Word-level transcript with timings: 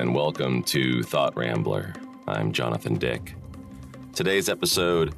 and 0.00 0.14
welcome 0.14 0.62
to 0.62 1.02
Thought 1.02 1.36
Rambler. 1.36 1.92
I'm 2.26 2.52
Jonathan 2.52 2.94
Dick. 2.94 3.34
Today's 4.14 4.48
episode 4.48 5.14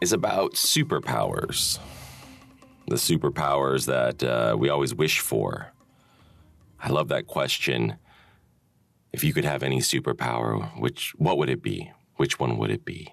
is 0.00 0.14
about 0.14 0.54
superpowers. 0.54 1.78
The 2.86 2.94
superpowers 2.94 3.84
that 3.84 4.22
uh, 4.22 4.56
we 4.58 4.70
always 4.70 4.94
wish 4.94 5.20
for. 5.20 5.70
I 6.80 6.88
love 6.88 7.08
that 7.08 7.26
question. 7.26 7.98
If 9.12 9.22
you 9.22 9.34
could 9.34 9.44
have 9.44 9.62
any 9.62 9.80
superpower, 9.80 10.70
which 10.80 11.12
what 11.18 11.36
would 11.36 11.50
it 11.50 11.62
be? 11.62 11.92
Which 12.16 12.40
one 12.40 12.56
would 12.56 12.70
it 12.70 12.86
be? 12.86 13.12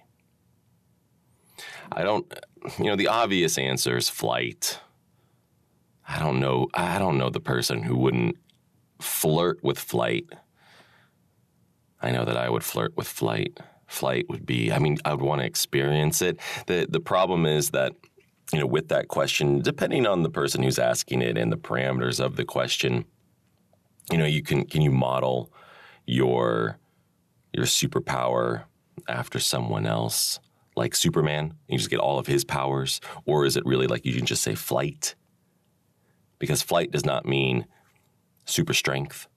I 1.92 2.04
don't 2.04 2.34
you 2.78 2.86
know, 2.86 2.96
the 2.96 3.10
obvious 3.10 3.58
answer 3.58 3.98
is 3.98 4.08
flight. 4.08 4.80
I 6.08 6.18
don't 6.18 6.40
know 6.40 6.70
I 6.74 6.98
don't 6.98 7.18
know 7.18 7.30
the 7.30 7.42
person 7.42 7.84
who 7.84 7.98
wouldn't 7.98 8.38
flirt 9.00 9.64
with 9.64 9.80
flight. 9.80 10.26
I 12.02 12.12
know 12.12 12.26
that 12.26 12.38
I 12.38 12.50
would 12.50 12.64
flirt 12.64 12.96
with 12.96 13.08
flight. 13.08 13.60
Flight 13.88 14.26
would 14.30 14.46
be, 14.46 14.72
I 14.72 14.80
mean, 14.80 14.98
I 15.04 15.14
would 15.14 15.26
want 15.26 15.42
to 15.42 15.48
experience 15.48 16.22
it. 16.22 16.40
The 16.68 16.88
the 16.90 17.00
problem 17.00 17.46
is 17.46 17.72
that, 17.72 17.94
you 18.54 18.60
know, 18.60 18.68
with 18.68 18.90
that 18.90 19.08
question, 19.08 19.62
depending 19.62 20.06
on 20.06 20.24
the 20.24 20.30
person 20.30 20.64
who's 20.64 20.80
asking 20.80 21.22
it 21.22 21.38
and 21.38 21.52
the 21.52 21.58
parameters 21.58 22.24
of 22.24 22.36
the 22.36 22.46
question, 22.46 23.06
you 24.12 24.18
know, 24.18 24.26
you 24.26 24.44
can 24.44 24.66
can 24.66 24.82
you 24.82 24.92
model 24.92 25.52
your 26.06 26.78
your 27.54 27.66
superpower 27.66 28.66
after 29.08 29.40
someone 29.40 29.86
else? 29.86 30.40
Like 30.76 30.96
Superman, 30.96 31.56
you 31.68 31.78
just 31.78 31.90
get 31.90 32.00
all 32.00 32.20
of 32.20 32.28
his 32.28 32.46
powers, 32.46 33.02
or 33.26 33.46
is 33.46 33.58
it 33.58 33.66
really 33.66 33.88
like 33.88 34.06
you 34.06 34.14
can 34.14 34.26
just 34.26 34.44
say 34.44 34.56
flight? 34.56 35.16
Because 36.38 36.62
flight 36.62 36.92
does 36.92 37.06
not 37.06 37.26
mean 37.26 37.66
super 38.50 38.74
strength. 38.74 39.28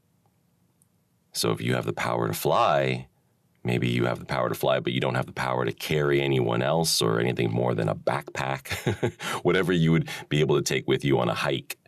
So 1.32 1.50
if 1.50 1.60
you 1.60 1.74
have 1.74 1.86
the 1.86 1.92
power 1.92 2.28
to 2.28 2.34
fly, 2.34 3.08
maybe 3.64 3.88
you 3.88 4.06
have 4.06 4.18
the 4.18 4.24
power 4.24 4.48
to 4.48 4.55
fly, 4.55 4.80
but 4.80 4.92
you 4.92 5.00
don't 5.00 5.14
have 5.14 5.27
the 5.27 5.32
power 5.32 5.64
to 5.64 5.72
carry 5.72 6.20
anyone 6.20 6.62
else 6.62 7.00
or 7.00 7.20
anything 7.20 7.50
more 7.50 7.74
than 7.74 7.88
a 7.88 7.94
backpack. 7.94 9.12
Whatever 9.42 9.72
you 9.72 9.92
would 9.92 10.08
be 10.28 10.40
able 10.40 10.56
to 10.56 10.62
take 10.62 10.86
with 10.86 11.05
you 11.05 11.18
on 11.18 11.28
a 11.28 11.34
hike 11.34 11.78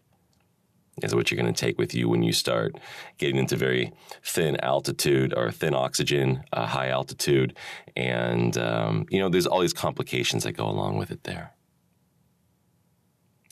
is 1.02 1.14
what 1.14 1.30
you're 1.30 1.40
going 1.40 1.52
to 1.52 1.60
take 1.60 1.78
with 1.78 1.94
you 1.94 2.08
when 2.08 2.22
you 2.22 2.32
start 2.32 2.76
getting 3.18 3.36
into 3.36 3.56
very 3.56 3.92
thin 4.22 4.56
altitude 4.60 5.34
or 5.36 5.50
thin 5.50 5.74
oxygen, 5.74 6.44
uh, 6.52 6.66
high 6.66 6.88
altitude. 6.88 7.56
And, 7.96 8.56
um, 8.56 9.06
you 9.10 9.18
know, 9.18 9.28
there's 9.28 9.46
all 9.46 9.60
these 9.60 9.72
complications 9.72 10.44
that 10.44 10.52
go 10.52 10.68
along 10.68 10.96
with 10.96 11.10
it 11.10 11.24
there. 11.24 11.54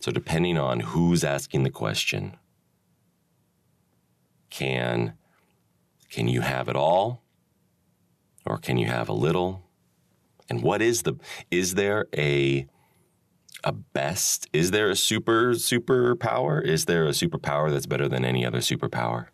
So, 0.01 0.11
depending 0.11 0.59
on 0.59 0.81
who's 0.81 1.23
asking 1.23 1.63
the 1.63 1.71
question, 1.71 2.37
can 4.53 5.15
can 6.11 6.29
you 6.29 6.43
have 6.43 6.69
it 6.69 6.77
all? 6.77 7.23
Or 8.45 8.59
can 8.59 8.77
you 8.77 8.87
have 8.87 9.09
a 9.09 9.15
little? 9.15 9.71
And 10.51 10.63
what 10.63 10.83
is 10.83 11.03
the 11.03 11.15
is 11.51 11.75
there 11.75 12.07
a 12.15 12.67
a 13.65 13.73
best? 13.73 14.49
Is 14.53 14.71
there 14.71 14.91
a 14.91 14.97
super 14.97 15.53
superpower? 15.55 16.63
Is 16.63 16.85
there 16.85 17.07
a 17.07 17.11
superpower 17.11 17.71
that's 17.71 17.87
better 17.87 18.09
than 18.09 18.25
any 18.25 18.45
other 18.45 18.59
superpower? 18.59 19.29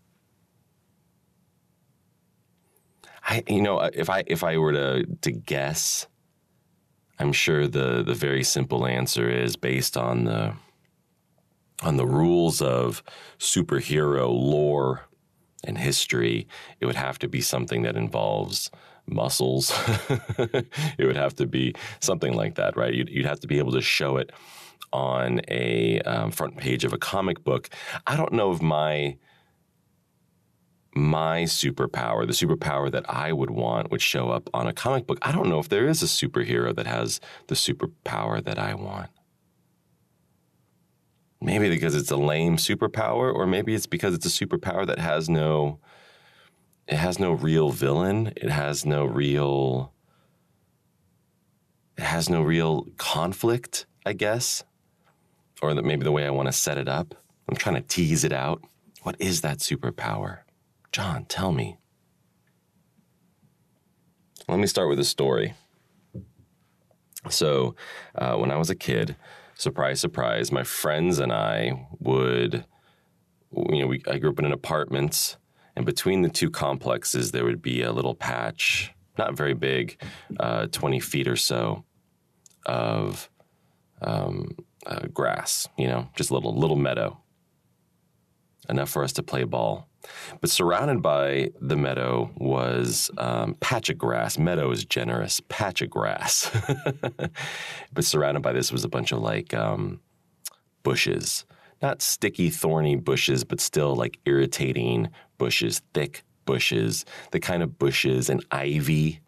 I 3.25 3.43
you 3.49 3.61
know 3.61 3.81
if 3.81 4.09
I 4.09 4.23
if 4.27 4.45
I 4.45 4.57
were 4.57 4.73
to 4.73 5.05
to 5.23 5.33
guess 5.33 6.07
I'm 7.19 7.33
sure 7.33 7.67
the 7.67 8.05
the 8.05 8.15
very 8.15 8.45
simple 8.45 8.87
answer 8.87 9.29
is 9.29 9.57
based 9.57 9.97
on 9.97 10.25
the 10.25 10.55
on 11.83 11.97
the 11.97 12.07
rules 12.07 12.63
of 12.63 13.03
superhero 13.39 14.29
lore 14.29 15.08
and 15.65 15.79
history, 15.79 16.47
it 16.81 16.87
would 16.87 16.97
have 16.97 17.19
to 17.21 17.29
be 17.29 17.41
something 17.41 17.83
that 17.83 17.97
involves 17.97 18.71
muscles. 19.07 19.73
it 20.39 21.07
would 21.07 21.17
have 21.17 21.35
to 21.37 21.47
be 21.47 21.75
something 22.01 22.35
like 22.35 22.57
that, 22.57 22.77
right? 22.77 22.95
You'd, 22.95 23.09
you'd 23.09 23.27
have 23.27 23.41
to 23.41 23.47
be 23.47 23.59
able 23.59 23.73
to 23.73 23.81
show 23.81 24.17
it 24.17 24.31
on 24.93 25.41
a 25.49 26.01
um, 26.01 26.31
front 26.31 26.57
page 26.57 26.85
of 26.85 26.93
a 26.93 26.99
comic 26.99 27.45
book. 27.45 27.69
I 28.07 28.17
don't 28.17 28.33
know 28.33 28.53
if 28.53 28.63
my 28.63 29.17
my 30.95 31.43
superpower, 31.43 32.27
the 32.27 32.33
superpower 32.33 32.91
that 32.91 33.09
I 33.09 33.33
would 33.33 33.51
want, 33.51 33.91
would 33.91 34.03
show 34.03 34.31
up 34.31 34.51
on 34.53 34.67
a 34.67 34.73
comic 34.73 35.07
book. 35.07 35.19
I 35.23 35.31
don't 35.31 35.49
know 35.49 35.61
if 35.61 35.69
there 35.69 35.87
is 35.87 36.03
a 36.03 36.07
superhero 36.07 36.75
that 36.75 36.87
has 36.87 37.21
the 37.47 37.55
superpower 37.55 38.43
that 38.43 38.59
I 38.59 38.75
want. 38.75 39.11
Maybe 41.41 41.69
because 41.69 41.95
it's 41.95 42.11
a 42.11 42.17
lame 42.17 42.57
superpower, 42.57 43.33
or 43.33 43.47
maybe 43.47 43.75
it's 43.75 43.87
because 43.87 44.15
it's 44.15 44.27
a 44.27 44.47
superpower 44.47 44.87
that 44.87 44.99
has 44.99 45.29
no 45.29 45.79
it 46.89 46.97
has 46.97 47.19
no 47.19 47.33
real 47.33 47.71
villain. 47.71 48.33
It 48.37 48.51
has 48.51 48.87
no 48.87 49.05
real 49.05 49.93
it 51.97 52.05
has 52.05 52.29
no 52.29 52.43
real 52.43 52.87
conflict, 52.97 53.87
I 54.07 54.15
guess. 54.15 54.65
Or 55.61 55.75
that 55.75 55.85
maybe 55.85 56.05
the 56.05 56.13
way 56.13 56.27
I 56.27 56.31
want 56.31 56.47
to 56.47 56.53
set 56.53 56.79
it 56.79 56.89
up. 56.89 57.15
I'm 57.49 57.57
trying 57.57 57.75
to 57.77 57.81
tease 57.83 58.25
it 58.25 58.33
out. 58.33 58.63
What 59.03 59.17
is 59.19 59.41
that 59.41 59.59
superpower? 59.59 60.41
John, 60.93 61.25
tell 61.25 61.53
me. 61.53 61.79
Let 64.49 64.59
me 64.59 64.67
start 64.67 64.89
with 64.89 64.99
a 64.99 65.05
story. 65.05 65.55
So, 67.29 67.75
uh, 68.15 68.37
when 68.37 68.51
I 68.51 68.57
was 68.57 68.71
a 68.71 68.75
kid, 68.75 69.17
surprise, 69.59 70.01
surprise, 70.01 70.51
my 70.51 70.63
friends 70.63 71.19
and 71.19 71.33
I 71.33 71.87
would, 71.99 72.65
you 73.53 73.81
know, 73.81 73.87
we, 73.89 74.03
I 74.07 74.19
grew 74.19 74.31
up 74.31 74.39
in 74.39 74.47
an 74.47 74.53
apartment, 74.53 75.37
and 75.77 75.85
between 75.85 76.23
the 76.23 76.29
two 76.29 76.49
complexes, 76.49 77.33
there 77.33 77.45
would 77.45 77.61
be 77.61 77.83
a 77.83 77.93
little 77.93 78.15
patch, 78.15 78.93
not 79.19 79.37
very 79.37 79.55
big, 79.55 80.01
uh, 80.41 80.69
20 80.69 81.01
feet 81.01 81.29
or 81.29 81.37
so, 81.37 81.85
of 82.67 83.29
um, 84.01 84.57
uh, 84.87 85.07
grass, 85.13 85.69
you 85.77 85.89
know, 85.89 86.09
just 86.17 86.31
a 86.31 86.35
little, 86.35 86.57
little 86.57 86.77
meadow, 86.77 87.21
enough 88.69 88.91
for 88.91 89.03
us 89.03 89.13
to 89.15 89.23
play 89.23 89.43
ball. 89.45 89.88
But 90.41 90.51
surrounded 90.51 91.03
by 91.03 91.51
the 91.61 91.77
meadow 91.77 92.31
was 92.37 93.11
um, 93.19 93.55
patch 93.61 93.91
of 93.91 93.99
grass. 93.99 94.39
Meadow 94.39 94.71
is 94.71 94.85
generous, 94.85 95.41
patch 95.49 95.83
of 95.83 95.91
grass. 95.91 96.51
but 97.93 98.05
surrounded 98.05 98.43
by 98.43 98.53
this 98.53 98.73
was 98.73 98.85
a 98.85 98.89
bunch 98.89 99.13
of 99.13 99.21
like 99.21 99.55
um, 99.55 100.01
bushes, 100.83 101.45
not 101.83 102.03
sticky, 102.03 102.51
thorny 102.51 102.97
bushes, 102.97 103.45
but 103.45 103.61
still 103.61 103.95
like 103.95 104.19
irritating 104.25 105.11
bushes, 105.39 105.83
thick 105.95 106.23
bushes, 106.45 107.05
the 107.33 107.41
kind 107.41 107.63
of 107.63 107.79
bushes 107.79 108.31
and 108.31 108.45
ivy 108.51 109.21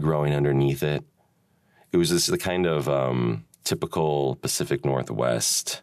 growing 0.00 0.34
underneath 0.34 0.82
it. 0.82 1.04
It 1.92 1.96
was 1.96 2.08
just 2.08 2.30
the 2.30 2.38
kind 2.38 2.66
of 2.66 2.88
um, 2.88 3.44
typical 3.62 4.36
Pacific 4.36 4.84
Northwest 4.84 5.82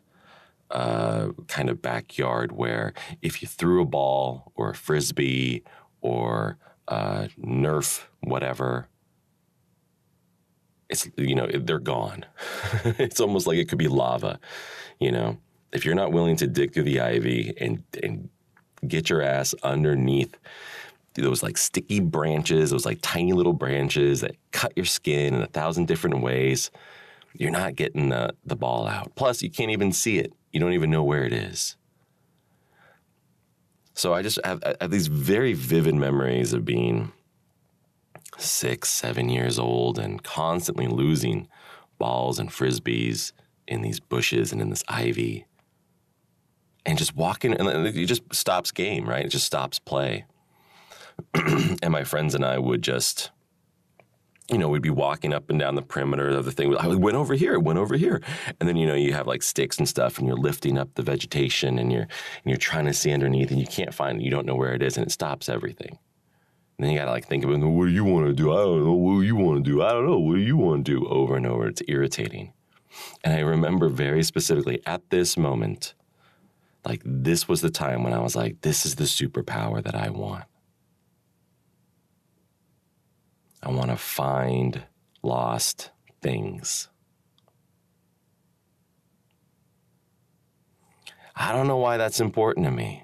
uh, 0.72 1.30
kind 1.48 1.70
of 1.70 1.82
backyard 1.82 2.52
where 2.52 2.94
if 3.22 3.42
you 3.42 3.48
threw 3.48 3.82
a 3.82 3.86
ball 3.86 4.52
or 4.56 4.72
a 4.72 4.76
frisbee 4.76 5.64
or 6.02 6.58
a 6.88 7.30
Nerf, 7.40 8.04
whatever, 8.22 8.88
it's 10.90 11.10
you 11.18 11.36
know 11.36 11.48
they're 11.48 11.80
gone. 11.80 12.26
it's 12.84 13.20
almost 13.20 13.48
like 13.48 13.58
it 13.58 13.70
could 13.70 13.78
be 13.78 13.88
lava, 13.88 14.40
you 15.00 15.12
know. 15.12 15.38
If 15.72 15.86
you're 15.86 15.96
not 15.96 16.12
willing 16.12 16.36
to 16.38 16.48
dig 16.48 16.74
through 16.74 16.84
the 16.84 17.00
ivy 17.00 17.54
and 17.58 17.84
and 18.04 18.30
get 18.88 19.10
your 19.10 19.22
ass 19.22 19.54
underneath 19.64 20.36
those 21.14 21.44
like 21.44 21.58
sticky 21.58 22.00
branches, 22.00 22.72
those 22.72 22.86
like 22.86 23.00
tiny 23.02 23.34
little 23.34 23.54
branches 23.54 24.22
that 24.22 24.36
cut 24.52 24.74
your 24.76 24.86
skin 24.86 25.34
in 25.34 25.42
a 25.42 25.48
thousand 25.48 25.88
different 25.88 26.22
ways, 26.22 26.72
you're 27.34 27.52
not 27.52 27.76
getting 27.76 28.10
the, 28.10 28.34
the 28.46 28.56
ball 28.56 28.88
out. 28.88 29.14
Plus, 29.16 29.42
you 29.42 29.50
can't 29.50 29.72
even 29.72 29.92
see 29.92 30.20
it 30.20 30.34
you 30.52 30.60
don't 30.60 30.74
even 30.74 30.90
know 30.90 31.04
where 31.04 31.24
it 31.24 31.34
is. 31.34 31.76
So 33.94 34.14
I 34.14 34.22
just 34.22 34.40
have, 34.46 34.64
have 34.80 34.92
these 34.92 35.08
very 35.08 35.54
vivid 35.54 35.96
memories 35.96 36.54
of 36.54 36.66
being 36.66 37.12
six, 38.38 38.90
seven 38.90 39.30
years 39.30 39.60
old 39.60 40.00
and 40.00 40.24
constantly 40.24 40.88
losing 40.88 41.48
balls 42.00 42.40
and 42.40 42.50
frisbees 42.50 43.32
in 43.68 43.82
these 43.82 44.00
bushes 44.00 44.52
and 44.52 44.62
in 44.62 44.70
this 44.70 44.84
ivy. 44.88 45.46
And 46.86 46.98
just 46.98 47.16
walking, 47.16 47.54
and 47.54 47.86
it 47.86 48.06
just 48.08 48.24
stops 48.34 48.72
game, 48.72 49.08
right? 49.08 49.26
It 49.26 49.30
just 49.30 49.46
stops 49.46 49.78
play. 49.78 50.26
and 51.36 51.92
my 51.92 52.04
friends 52.04 52.34
and 52.34 52.44
I 52.44 52.58
would 52.58 52.82
just 52.82 53.30
you 54.52 54.58
know, 54.58 54.70
we'd 54.70 54.82
be 54.84 54.90
walking 54.92 55.34
up 55.34 55.50
and 55.50 55.60
down 55.60 55.76
the 55.76 55.82
perimeter 55.82 56.30
of 56.30 56.46
the 56.46 56.52
thing. 56.52 56.76
I 56.78 56.88
went 56.90 57.18
over 57.18 57.36
here, 57.36 57.60
went 57.60 57.80
over 57.80 57.98
here, 57.98 58.22
and 58.60 58.70
then 58.70 58.78
you 58.78 58.88
know 58.88 58.96
you 58.96 59.14
have 59.14 59.28
like 59.28 59.44
sticks 59.44 59.78
and 59.80 59.88
stuff, 59.90 60.20
and 60.20 60.28
you're 60.28 60.38
lifting 60.38 60.78
up 60.78 60.90
the 60.96 61.04
vegetation, 61.04 61.80
and 61.80 61.92
you're 61.92 62.04
and 62.04 62.46
you're 62.46 62.58
trying 62.58 62.86
to 62.88 62.94
see 62.94 63.12
underneath, 63.14 63.52
and 63.52 63.60
you 63.60 63.68
can't 63.68 63.94
find 63.94 64.22
it. 64.22 64.26
You 64.26 64.32
don't 64.32 64.46
know 64.48 64.56
where 64.56 64.74
it 64.74 64.84
is, 64.84 64.98
and 64.98 65.08
it 65.08 65.12
stops 65.12 65.50
everything. 65.50 66.00
And 66.78 66.86
then 66.88 66.92
you 66.94 67.00
gotta 67.00 67.12
like 67.12 67.28
think 67.28 67.46
about 67.46 67.56
it. 67.62 67.66
what 67.66 67.86
do 67.86 67.92
you 67.92 68.06
want 68.06 68.28
to 68.28 68.34
do? 68.34 68.54
I 68.54 68.58
don't 68.64 68.86
know. 68.86 68.94
What 68.94 69.16
do 69.22 69.24
you 69.24 69.36
want 69.38 69.64
to 69.66 69.72
do? 69.72 69.84
I 69.84 69.94
don't 69.94 70.08
know. 70.08 70.20
What 70.20 70.36
do 70.36 70.42
you 70.42 70.58
want 70.58 70.86
to 70.86 70.92
do? 71.00 71.08
Over 71.08 71.38
and 71.38 71.48
over. 71.48 71.68
It's 71.68 71.82
irritating. 71.88 72.54
And 73.24 73.34
I 73.34 73.40
remember 73.42 73.90
very 73.90 74.24
specifically 74.24 74.82
at 74.86 75.10
this 75.12 75.38
moment 75.38 75.94
Like, 76.86 77.02
this 77.06 77.48
was 77.48 77.62
the 77.62 77.70
time 77.70 78.04
when 78.04 78.14
I 78.14 78.20
was 78.20 78.36
like, 78.36 78.62
this 78.62 78.86
is 78.86 78.96
the 78.96 79.06
superpower 79.06 79.84
that 79.84 79.96
I 79.96 80.10
want. 80.10 80.46
I 83.61 83.61
want 83.72 83.90
to 83.90 83.98
find 83.98 84.84
lost 85.24 85.92
things. 86.22 86.88
I 91.36 91.52
don't 91.52 91.68
know 91.68 91.78
why 91.78 91.98
that's 91.98 92.20
important 92.20 92.66
to 92.66 92.72
me. 92.72 93.04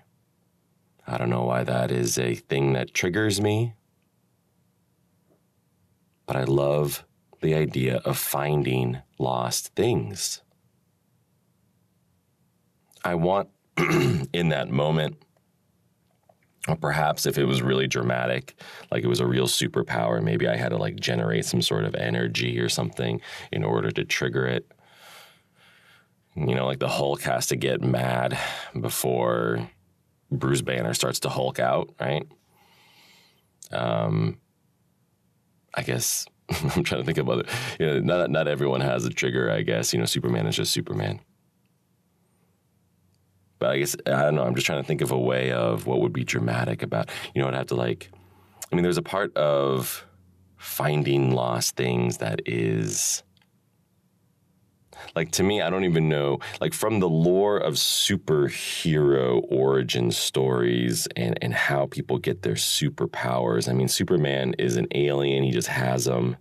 I 1.07 1.17
don't 1.17 1.29
know 1.29 1.43
why 1.43 1.63
that 1.63 1.91
is 1.91 2.19
a 2.19 2.35
thing 2.35 2.73
that 2.73 2.93
triggers 2.93 3.39
me. 3.41 3.73
But 6.25 6.35
I 6.35 6.43
love 6.43 7.05
the 7.41 7.55
idea 7.55 7.97
of 8.03 8.17
finding 8.17 8.99
lost 9.17 9.73
things. 9.75 10.41
I 13.03 13.15
want 13.15 13.49
in 13.77 14.49
that 14.49 14.69
moment, 14.69 15.23
or 16.67 16.75
perhaps 16.75 17.25
if 17.25 17.37
it 17.37 17.45
was 17.45 17.61
really 17.61 17.87
dramatic, 17.87 18.55
like 18.91 19.03
it 19.03 19.07
was 19.07 19.19
a 19.19 19.27
real 19.27 19.47
superpower, 19.47 20.21
maybe 20.21 20.47
I 20.47 20.55
had 20.55 20.69
to 20.69 20.77
like 20.77 20.97
generate 20.97 21.45
some 21.45 21.61
sort 21.61 21.85
of 21.85 21.95
energy 21.95 22.59
or 22.59 22.69
something 22.69 23.21
in 23.51 23.63
order 23.63 23.91
to 23.91 24.03
trigger 24.03 24.45
it. 24.45 24.71
You 26.35 26.53
know, 26.53 26.65
like 26.65 26.79
the 26.79 26.89
Hulk 26.89 27.21
has 27.21 27.47
to 27.47 27.55
get 27.55 27.81
mad 27.81 28.37
before 28.79 29.69
Bruce 30.31 30.61
Banner 30.61 30.93
starts 30.93 31.19
to 31.21 31.29
Hulk 31.29 31.59
out, 31.59 31.89
right? 31.99 32.27
Um, 33.71 34.37
I 35.73 35.81
guess 35.81 36.25
I'm 36.49 36.83
trying 36.83 37.01
to 37.01 37.05
think 37.05 37.17
of 37.17 37.29
other. 37.29 37.45
You 37.79 37.85
know, 37.87 37.99
not 37.99 38.29
not 38.29 38.47
everyone 38.47 38.81
has 38.81 39.05
a 39.05 39.09
trigger. 39.09 39.51
I 39.51 39.61
guess 39.61 39.93
you 39.93 39.99
know, 39.99 40.05
Superman 40.05 40.47
is 40.47 40.55
just 40.55 40.71
Superman. 40.71 41.21
But 43.59 43.71
I 43.71 43.79
guess 43.79 43.95
I 44.05 44.23
don't 44.23 44.35
know. 44.35 44.43
I'm 44.43 44.55
just 44.55 44.67
trying 44.67 44.81
to 44.81 44.87
think 44.87 45.01
of 45.01 45.11
a 45.11 45.17
way 45.17 45.51
of 45.51 45.87
what 45.87 45.99
would 46.01 46.13
be 46.13 46.23
dramatic 46.23 46.83
about. 46.83 47.09
You 47.33 47.41
know, 47.41 47.47
I'd 47.47 47.55
have 47.55 47.67
to 47.67 47.75
like. 47.75 48.11
I 48.71 48.75
mean, 48.75 48.83
there's 48.83 48.97
a 48.97 49.03
part 49.03 49.35
of 49.37 50.05
finding 50.57 51.31
lost 51.31 51.75
things 51.75 52.17
that 52.17 52.41
is 52.45 53.23
like 55.15 55.31
to 55.31 55.43
me, 55.43 55.61
I 55.61 55.69
don't 55.69 55.85
even 55.85 56.09
know. 56.09 56.39
Like 56.59 56.73
from 56.73 56.99
the 56.99 57.09
lore 57.09 57.57
of 57.57 57.75
superhero 57.75 59.43
origin 59.49 60.11
stories 60.11 61.07
and 61.15 61.37
and 61.41 61.53
how 61.53 61.87
people 61.87 62.17
get 62.17 62.41
their 62.41 62.55
superpowers. 62.55 63.69
I 63.69 63.73
mean, 63.73 63.87
Superman 63.87 64.55
is 64.57 64.77
an 64.77 64.87
alien; 64.93 65.43
he 65.43 65.51
just 65.51 65.67
has 65.67 66.05
them. 66.05 66.37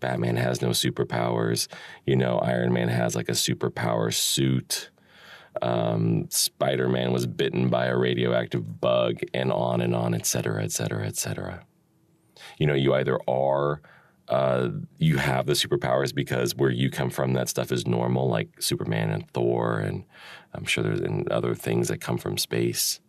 Batman 0.00 0.36
has 0.36 0.62
no 0.62 0.70
superpowers. 0.70 1.66
You 2.06 2.16
know, 2.16 2.38
Iron 2.38 2.72
Man 2.72 2.88
has 2.88 3.16
like 3.16 3.28
a 3.28 3.32
superpower 3.32 4.12
suit. 4.12 4.90
Um, 5.62 6.26
Spider 6.30 6.88
Man 6.88 7.12
was 7.12 7.26
bitten 7.26 7.68
by 7.68 7.86
a 7.86 7.96
radioactive 7.96 8.80
bug, 8.80 9.20
and 9.34 9.52
on 9.52 9.80
and 9.80 9.94
on, 9.94 10.14
et 10.14 10.26
cetera, 10.26 10.62
et 10.62 10.72
cetera, 10.72 11.06
et 11.06 11.16
cetera. 11.16 11.64
You 12.58 12.66
know, 12.66 12.74
you 12.74 12.94
either 12.94 13.18
are 13.28 13.80
uh, 14.28 14.68
you 14.98 15.16
have 15.16 15.46
the 15.46 15.54
superpowers 15.54 16.14
because 16.14 16.54
where 16.54 16.70
you 16.70 16.90
come 16.90 17.10
from, 17.10 17.32
that 17.32 17.48
stuff 17.48 17.72
is 17.72 17.86
normal, 17.86 18.28
like 18.28 18.60
Superman 18.60 19.10
and 19.10 19.28
Thor, 19.30 19.78
and 19.78 20.04
I'm 20.52 20.64
sure 20.64 20.84
there's 20.84 21.00
and 21.00 21.28
other 21.30 21.54
things 21.54 21.88
that 21.88 22.00
come 22.00 22.18
from 22.18 22.36
space. 22.36 23.00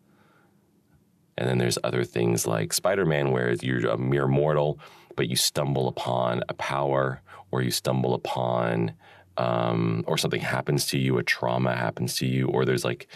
And 1.37 1.47
then 1.47 1.57
there's 1.57 1.77
other 1.83 2.03
things 2.03 2.47
like 2.47 2.73
Spider 2.73 3.05
Man, 3.05 3.31
where 3.31 3.53
you're 3.61 3.89
a 3.89 3.97
mere 3.97 4.27
mortal, 4.27 4.79
but 5.15 5.27
you 5.27 5.35
stumble 5.35 5.87
upon 5.87 6.41
a 6.49 6.53
power, 6.53 7.21
or 7.51 7.61
you 7.61 7.71
stumble 7.71 8.13
upon, 8.13 8.93
um, 9.39 10.03
or 10.05 10.17
something 10.17 10.41
happens 10.41 10.85
to 10.87 10.99
you, 10.99 11.17
a 11.17 11.23
trauma 11.23 11.75
happens 11.75 12.15
to 12.17 12.27
you, 12.27 12.47
or 12.47 12.65
there's 12.65 12.85
like, 12.85 13.07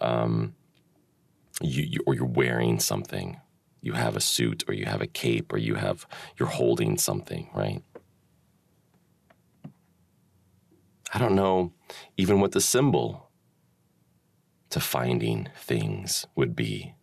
um, 0.00 0.54
you, 1.60 1.82
you 1.82 2.00
or 2.06 2.14
you're 2.14 2.24
wearing 2.24 2.80
something 2.80 3.40
you 3.84 3.92
have 3.92 4.16
a 4.16 4.20
suit 4.20 4.64
or 4.66 4.72
you 4.72 4.86
have 4.86 5.02
a 5.02 5.06
cape 5.06 5.52
or 5.52 5.58
you 5.58 5.74
have 5.74 6.06
you're 6.38 6.48
holding 6.48 6.96
something, 6.96 7.50
right? 7.54 7.82
I 11.12 11.18
don't 11.18 11.34
know 11.34 11.74
even 12.16 12.40
what 12.40 12.52
the 12.52 12.62
symbol 12.62 13.28
to 14.70 14.80
finding 14.80 15.50
things 15.54 16.26
would 16.34 16.56
be. 16.56 16.94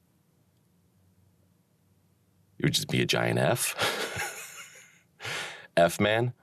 It 2.58 2.66
would 2.66 2.74
just 2.74 2.90
be 2.90 3.02
a 3.02 3.06
giant 3.06 3.38
F. 3.38 3.76
F 5.78 6.00
man? 6.00 6.34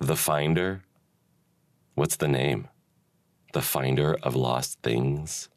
The 0.00 0.16
Finder? 0.16 0.82
What's 1.94 2.16
the 2.16 2.28
name? 2.28 2.68
The 3.52 3.62
Finder 3.62 4.16
of 4.22 4.36
Lost 4.36 4.78
Things? 4.82 5.48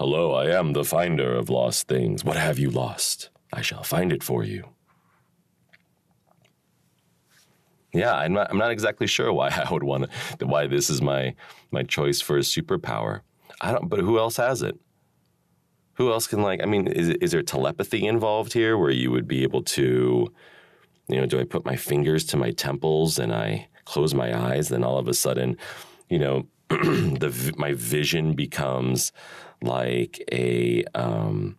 Hello, 0.00 0.32
I 0.32 0.46
am 0.50 0.72
the 0.72 0.82
finder 0.84 1.36
of 1.36 1.48
lost 1.48 1.86
things. 1.86 2.24
What 2.24 2.36
have 2.36 2.58
you 2.58 2.68
lost? 2.68 3.30
I 3.52 3.62
shall 3.62 3.84
find 3.84 4.12
it 4.12 4.24
for 4.24 4.42
you. 4.42 4.70
Yeah, 7.92 8.12
I'm 8.12 8.32
not, 8.32 8.50
I'm 8.50 8.58
not 8.58 8.72
exactly 8.72 9.06
sure 9.06 9.32
why 9.32 9.50
I 9.50 9.72
would 9.72 9.84
want 9.84 10.10
to, 10.40 10.46
why 10.46 10.66
this 10.66 10.90
is 10.90 11.00
my 11.00 11.36
my 11.70 11.84
choice 11.84 12.20
for 12.20 12.36
a 12.36 12.40
superpower. 12.40 13.20
I 13.60 13.70
don't, 13.70 13.88
but 13.88 14.00
who 14.00 14.18
else 14.18 14.36
has 14.36 14.62
it? 14.62 14.76
Who 15.94 16.10
else 16.10 16.26
can 16.26 16.42
like? 16.42 16.60
I 16.60 16.66
mean, 16.66 16.88
is 16.88 17.10
is 17.10 17.30
there 17.30 17.42
telepathy 17.42 18.04
involved 18.04 18.52
here, 18.52 18.76
where 18.76 18.90
you 18.90 19.12
would 19.12 19.28
be 19.28 19.44
able 19.44 19.62
to, 19.62 20.32
you 21.06 21.16
know, 21.16 21.26
do 21.26 21.38
I 21.38 21.44
put 21.44 21.64
my 21.64 21.76
fingers 21.76 22.24
to 22.24 22.36
my 22.36 22.50
temples 22.50 23.20
and 23.20 23.32
I 23.32 23.68
close 23.84 24.14
my 24.14 24.36
eyes, 24.36 24.68
then 24.68 24.84
all 24.84 24.98
of 24.98 25.08
a 25.08 25.14
sudden, 25.14 25.56
you 26.08 26.18
know, 26.18 26.46
the 26.68 27.54
my 27.56 27.72
vision 27.74 28.34
becomes 28.34 29.12
like 29.62 30.22
a 30.32 30.84
um, 30.94 31.56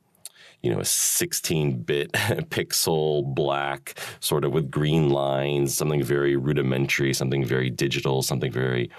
you 0.62 0.72
know 0.72 0.80
a 0.80 0.84
16-bit 0.84 2.12
pixel 2.50 3.24
black 3.36 4.00
sort 4.20 4.44
of 4.44 4.52
with 4.52 4.72
green 4.72 5.10
lines 5.10 5.78
something 5.78 6.02
very 6.02 6.36
rudimentary 6.36 7.14
something 7.14 7.46
very 7.46 7.70
digital 7.70 8.24
something 8.24 8.52
very 8.52 8.90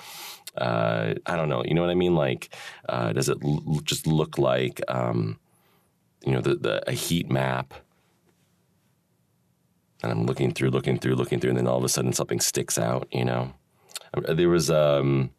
uh, 0.58 1.12
i 1.26 1.34
don't 1.34 1.48
know 1.48 1.64
you 1.64 1.74
know 1.74 1.80
what 1.80 1.90
i 1.90 1.94
mean? 1.94 2.14
Like 2.14 2.54
uh, 2.88 3.12
does 3.12 3.28
it 3.28 3.38
l- 3.42 3.80
just 3.82 4.06
look 4.06 4.38
like 4.38 4.80
um, 4.88 5.38
you 6.24 6.32
know 6.32 6.40
the, 6.40 6.54
the, 6.54 6.88
a 6.88 6.92
heat 6.92 7.30
map 7.30 7.74
and 10.02 10.12
i'm 10.12 10.26
looking 10.26 10.52
through 10.52 10.70
looking 10.70 10.98
through 10.98 11.14
looking 11.14 11.40
through 11.40 11.50
and 11.50 11.58
then 11.58 11.66
all 11.66 11.78
of 11.78 11.84
a 11.84 11.88
sudden 11.88 12.12
something 12.12 12.40
sticks 12.40 12.78
out 12.78 13.08
you 13.10 13.24
know 13.24 13.52
there 14.28 14.48
was 14.48 14.70
um, 14.70 15.30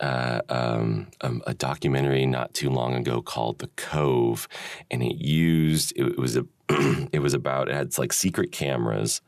uh, 0.00 0.40
um, 0.48 1.08
um, 1.20 1.42
a 1.46 1.54
documentary 1.54 2.26
not 2.26 2.54
too 2.54 2.70
long 2.70 2.94
ago 2.94 3.22
called 3.22 3.58
The 3.58 3.68
Cove, 3.68 4.48
and 4.90 5.02
it 5.02 5.16
used 5.16 5.92
it, 5.96 6.06
it 6.06 6.18
was 6.18 6.36
a 6.36 6.46
it 7.12 7.20
was 7.20 7.34
about 7.34 7.68
it 7.68 7.74
had 7.74 7.96
like 7.98 8.12
secret 8.12 8.52
cameras 8.52 9.20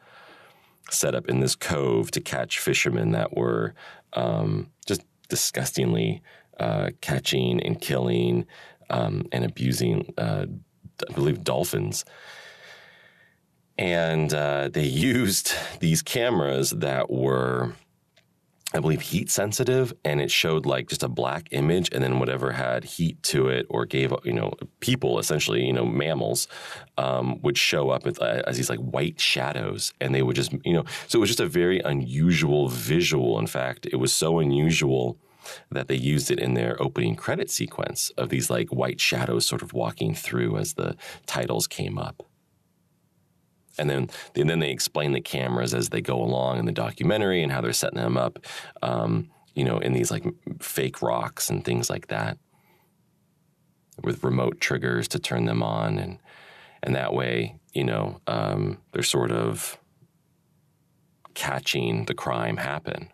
set 0.90 1.14
up 1.14 1.28
in 1.28 1.40
this 1.40 1.54
cove 1.56 2.10
to 2.10 2.20
catch 2.20 2.58
fishermen 2.58 3.12
that 3.12 3.36
were 3.36 3.74
um, 4.12 4.70
just 4.86 5.02
disgustingly 5.28 6.22
uh, 6.60 6.90
catching 7.00 7.60
and 7.60 7.80
killing 7.80 8.46
um, 8.90 9.26
and 9.32 9.44
abusing, 9.44 10.12
uh, 10.18 10.46
I 11.08 11.12
believe, 11.14 11.42
dolphins. 11.42 12.04
And 13.76 14.32
uh, 14.32 14.68
they 14.72 14.84
used 14.84 15.52
these 15.80 16.02
cameras 16.02 16.70
that 16.70 17.10
were 17.10 17.74
I 18.74 18.80
believe 18.80 19.02
heat 19.02 19.30
sensitive, 19.30 19.94
and 20.04 20.20
it 20.20 20.32
showed 20.32 20.66
like 20.66 20.88
just 20.88 21.04
a 21.04 21.08
black 21.08 21.46
image, 21.52 21.88
and 21.92 22.02
then 22.02 22.18
whatever 22.18 22.50
had 22.50 22.82
heat 22.82 23.22
to 23.24 23.46
it 23.48 23.66
or 23.70 23.86
gave 23.86 24.12
you 24.24 24.32
know 24.32 24.52
people 24.80 25.20
essentially 25.20 25.64
you 25.64 25.72
know 25.72 25.86
mammals 25.86 26.48
um, 26.98 27.40
would 27.42 27.56
show 27.56 27.90
up 27.90 28.04
as, 28.04 28.18
uh, 28.18 28.42
as, 28.48 28.56
these 28.56 28.68
like 28.68 28.80
white 28.80 29.20
shadows, 29.20 29.94
and 30.00 30.12
they 30.12 30.22
would 30.22 30.34
just 30.34 30.52
you 30.64 30.72
know 30.72 30.84
so 31.06 31.18
it 31.18 31.20
was 31.20 31.30
just 31.30 31.38
a 31.40 31.46
very 31.46 31.78
unusual 31.80 32.68
visual. 32.68 33.38
In 33.38 33.46
fact, 33.46 33.86
it 33.86 33.96
was 33.96 34.12
so 34.12 34.40
unusual 34.40 35.18
that 35.70 35.86
they 35.86 35.94
used 35.94 36.32
it 36.32 36.40
in 36.40 36.54
their 36.54 36.80
opening 36.82 37.14
credit 37.14 37.50
sequence 37.50 38.10
of 38.16 38.28
these 38.28 38.50
like 38.50 38.70
white 38.70 39.00
shadows 39.00 39.46
sort 39.46 39.62
of 39.62 39.72
walking 39.72 40.14
through 40.14 40.56
as 40.56 40.74
the 40.74 40.96
titles 41.26 41.68
came 41.68 41.96
up 41.96 42.24
and 43.78 43.90
then 43.90 44.10
and 44.36 44.48
then 44.48 44.58
they 44.58 44.70
explain 44.70 45.12
the 45.12 45.20
cameras 45.20 45.74
as 45.74 45.88
they 45.88 46.00
go 46.00 46.22
along 46.22 46.58
in 46.58 46.66
the 46.66 46.72
documentary 46.72 47.42
and 47.42 47.52
how 47.52 47.60
they're 47.60 47.72
setting 47.72 47.98
them 47.98 48.16
up, 48.16 48.38
um, 48.82 49.30
you 49.54 49.64
know, 49.64 49.78
in 49.78 49.92
these 49.92 50.10
like 50.10 50.24
fake 50.60 51.02
rocks 51.02 51.50
and 51.50 51.64
things 51.64 51.90
like 51.90 52.08
that, 52.08 52.38
with 54.02 54.24
remote 54.24 54.60
triggers 54.60 55.08
to 55.08 55.18
turn 55.18 55.44
them 55.44 55.62
on, 55.62 55.98
and 55.98 56.18
and 56.82 56.94
that 56.94 57.14
way, 57.14 57.56
you 57.72 57.84
know, 57.84 58.20
um, 58.26 58.78
they're 58.92 59.02
sort 59.02 59.30
of 59.30 59.78
catching 61.34 62.04
the 62.04 62.14
crime 62.14 62.58
happen. 62.58 63.10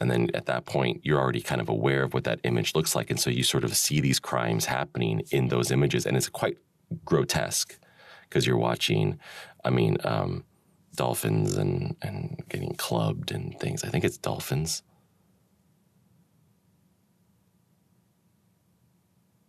And 0.00 0.10
then 0.10 0.28
at 0.34 0.46
that 0.46 0.64
point, 0.64 1.00
you're 1.04 1.18
already 1.18 1.40
kind 1.40 1.60
of 1.60 1.68
aware 1.68 2.04
of 2.04 2.14
what 2.14 2.24
that 2.24 2.40
image 2.44 2.74
looks 2.74 2.94
like. 2.94 3.10
And 3.10 3.18
so 3.18 3.30
you 3.30 3.42
sort 3.42 3.64
of 3.64 3.76
see 3.76 4.00
these 4.00 4.20
crimes 4.20 4.66
happening 4.66 5.22
in 5.32 5.48
those 5.48 5.70
images. 5.70 6.06
And 6.06 6.16
it's 6.16 6.28
quite 6.28 6.56
grotesque 7.04 7.78
because 8.28 8.46
you're 8.46 8.58
watching, 8.58 9.18
I 9.64 9.70
mean, 9.70 9.96
um, 10.04 10.44
dolphins 10.94 11.56
and, 11.56 11.96
and 12.02 12.42
getting 12.48 12.74
clubbed 12.74 13.30
and 13.30 13.58
things. 13.58 13.84
I 13.84 13.88
think 13.88 14.04
it's 14.04 14.18
dolphins. 14.18 14.82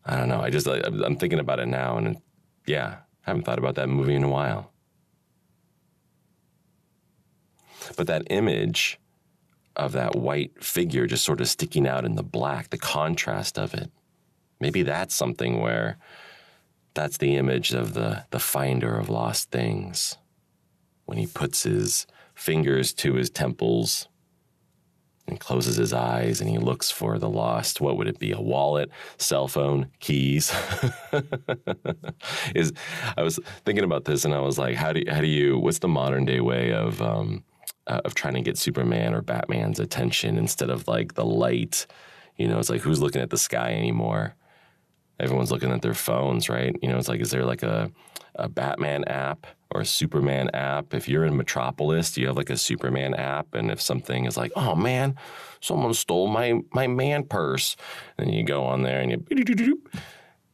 I 0.06 0.18
don't 0.18 0.30
know. 0.30 0.42
I 0.42 0.50
just, 0.50 0.68
I, 0.68 0.80
I'm 0.80 1.18
thinking 1.18 1.40
about 1.40 1.60
it 1.60 1.68
now, 1.68 1.98
and 1.98 2.18
yeah, 2.66 2.98
I 3.26 3.30
haven't 3.30 3.44
thought 3.44 3.60
about 3.60 3.76
that 3.76 3.90
movie 3.90 4.16
in 4.16 4.24
a 4.24 4.30
while. 4.30 4.72
But 7.96 8.08
that 8.08 8.24
image 8.30 9.00
of 9.76 9.92
that 9.94 10.16
white 10.16 10.64
figure 10.64 11.08
just 11.08 11.24
sort 11.24 11.42
of 11.42 11.48
sticking 11.48 11.88
out 11.88 12.06
in 12.06 12.16
the 12.16 12.24
black, 12.24 12.70
the 12.70 12.78
contrast 12.78 13.58
of 13.58 13.74
it, 13.74 13.92
maybe 14.60 14.84
that's 14.84 15.16
something 15.16 15.60
where 15.62 15.98
that's 16.94 17.18
the 17.18 17.36
image 17.36 17.74
of 17.74 17.94
the, 17.94 18.26
the 18.32 18.40
finder 18.40 18.98
of 18.98 19.10
lost 19.10 19.52
things 19.52 20.18
when 21.06 21.18
he 21.18 21.28
puts 21.28 21.64
his 21.64 22.06
fingers 22.36 22.94
to 22.94 23.16
his 23.16 23.30
temples 23.30 24.08
and 25.30 25.40
closes 25.40 25.76
his 25.78 25.94
eyes 25.94 26.42
and 26.42 26.50
he 26.50 26.58
looks 26.58 26.92
for 26.92 27.18
the 27.18 27.30
lost. 27.30 27.80
What 27.80 27.98
would 27.98 28.08
it 28.08 28.20
be? 28.20 28.32
A 28.32 28.42
wallet, 28.42 28.90
cell 29.18 29.48
phone, 29.48 29.90
keys? 30.00 30.54
Is 32.56 32.74
I 33.16 33.22
was 33.22 33.40
thinking 33.66 33.84
about 33.84 34.06
this 34.06 34.26
and 34.26 34.34
I 34.34 34.40
was 34.40 34.58
like, 34.58 34.76
how 34.76 34.92
do 34.92 35.04
how 35.08 35.22
do 35.22 35.28
you? 35.28 35.58
What's 35.58 35.80
the 35.80 35.88
modern 35.88 36.26
day 36.26 36.40
way 36.40 36.74
of 36.74 37.02
um, 37.02 37.44
uh, 37.88 38.02
of 38.04 38.16
trying 38.16 38.34
to 38.36 38.42
get 38.42 38.58
Superman 38.58 39.14
or 39.14 39.22
Batman's 39.22 39.80
attention 39.80 40.38
instead 40.38 40.70
of 40.70 40.88
like 40.88 41.14
the 41.14 41.26
light? 41.26 41.86
You 42.36 42.48
know, 42.48 42.60
it's 42.60 42.70
like 42.70 42.82
who's 42.82 43.02
looking 43.02 43.22
at 43.22 43.30
the 43.30 43.38
sky 43.38 43.74
anymore? 43.74 44.36
Everyone's 45.20 45.52
looking 45.52 45.72
at 45.72 45.82
their 45.82 45.94
phones, 45.94 46.50
right? 46.50 46.76
You 46.82 46.90
know, 46.90 46.98
it's 46.98 47.10
like, 47.10 47.22
is 47.22 47.32
there 47.32 47.46
like 47.46 47.64
a, 47.64 47.92
a 48.36 48.48
Batman 48.48 49.04
app 49.06 49.48
or 49.72 49.82
a 49.82 49.86
Superman 49.86 50.50
app? 50.54 50.94
If 50.94 51.10
you're 51.10 51.26
in 51.26 51.36
Metropolis, 51.36 52.14
do 52.14 52.22
you 52.22 52.28
have 52.28 52.38
like 52.38 52.50
a 52.50 52.58
Superman 52.58 53.14
app? 53.14 53.54
And 53.54 53.70
if 53.72 53.82
something 53.82 54.26
is 54.26 54.38
like, 54.38 54.52
oh 54.56 54.76
man, 54.76 55.16
someone 55.62 55.94
stole 55.94 56.28
my 56.28 56.62
my 56.74 56.88
man 56.88 57.24
purse, 57.24 57.76
and 58.18 58.34
you 58.34 58.44
go 58.44 58.64
on 58.64 58.84
there 58.84 59.02
and 59.02 59.12
you 59.12 59.82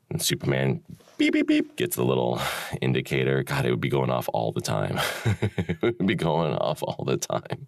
and 0.10 0.22
Superman 0.22 0.81
beep 1.17 1.34
beep 1.34 1.48
beep 1.48 1.75
gets 1.75 1.95
the 1.95 2.03
little 2.03 2.39
indicator. 2.81 3.43
God, 3.43 3.65
it 3.65 3.72
would 3.72 3.81
be 3.81 3.89
going 3.89 4.10
off 4.10 4.29
all 4.34 4.51
the 4.51 4.62
time. 4.62 5.00
it 5.25 5.81
would 5.81 6.07
be 6.07 6.15
going 6.15 6.53
off 6.53 6.84
all 6.84 7.03
the 7.05 7.17
time. 7.17 7.67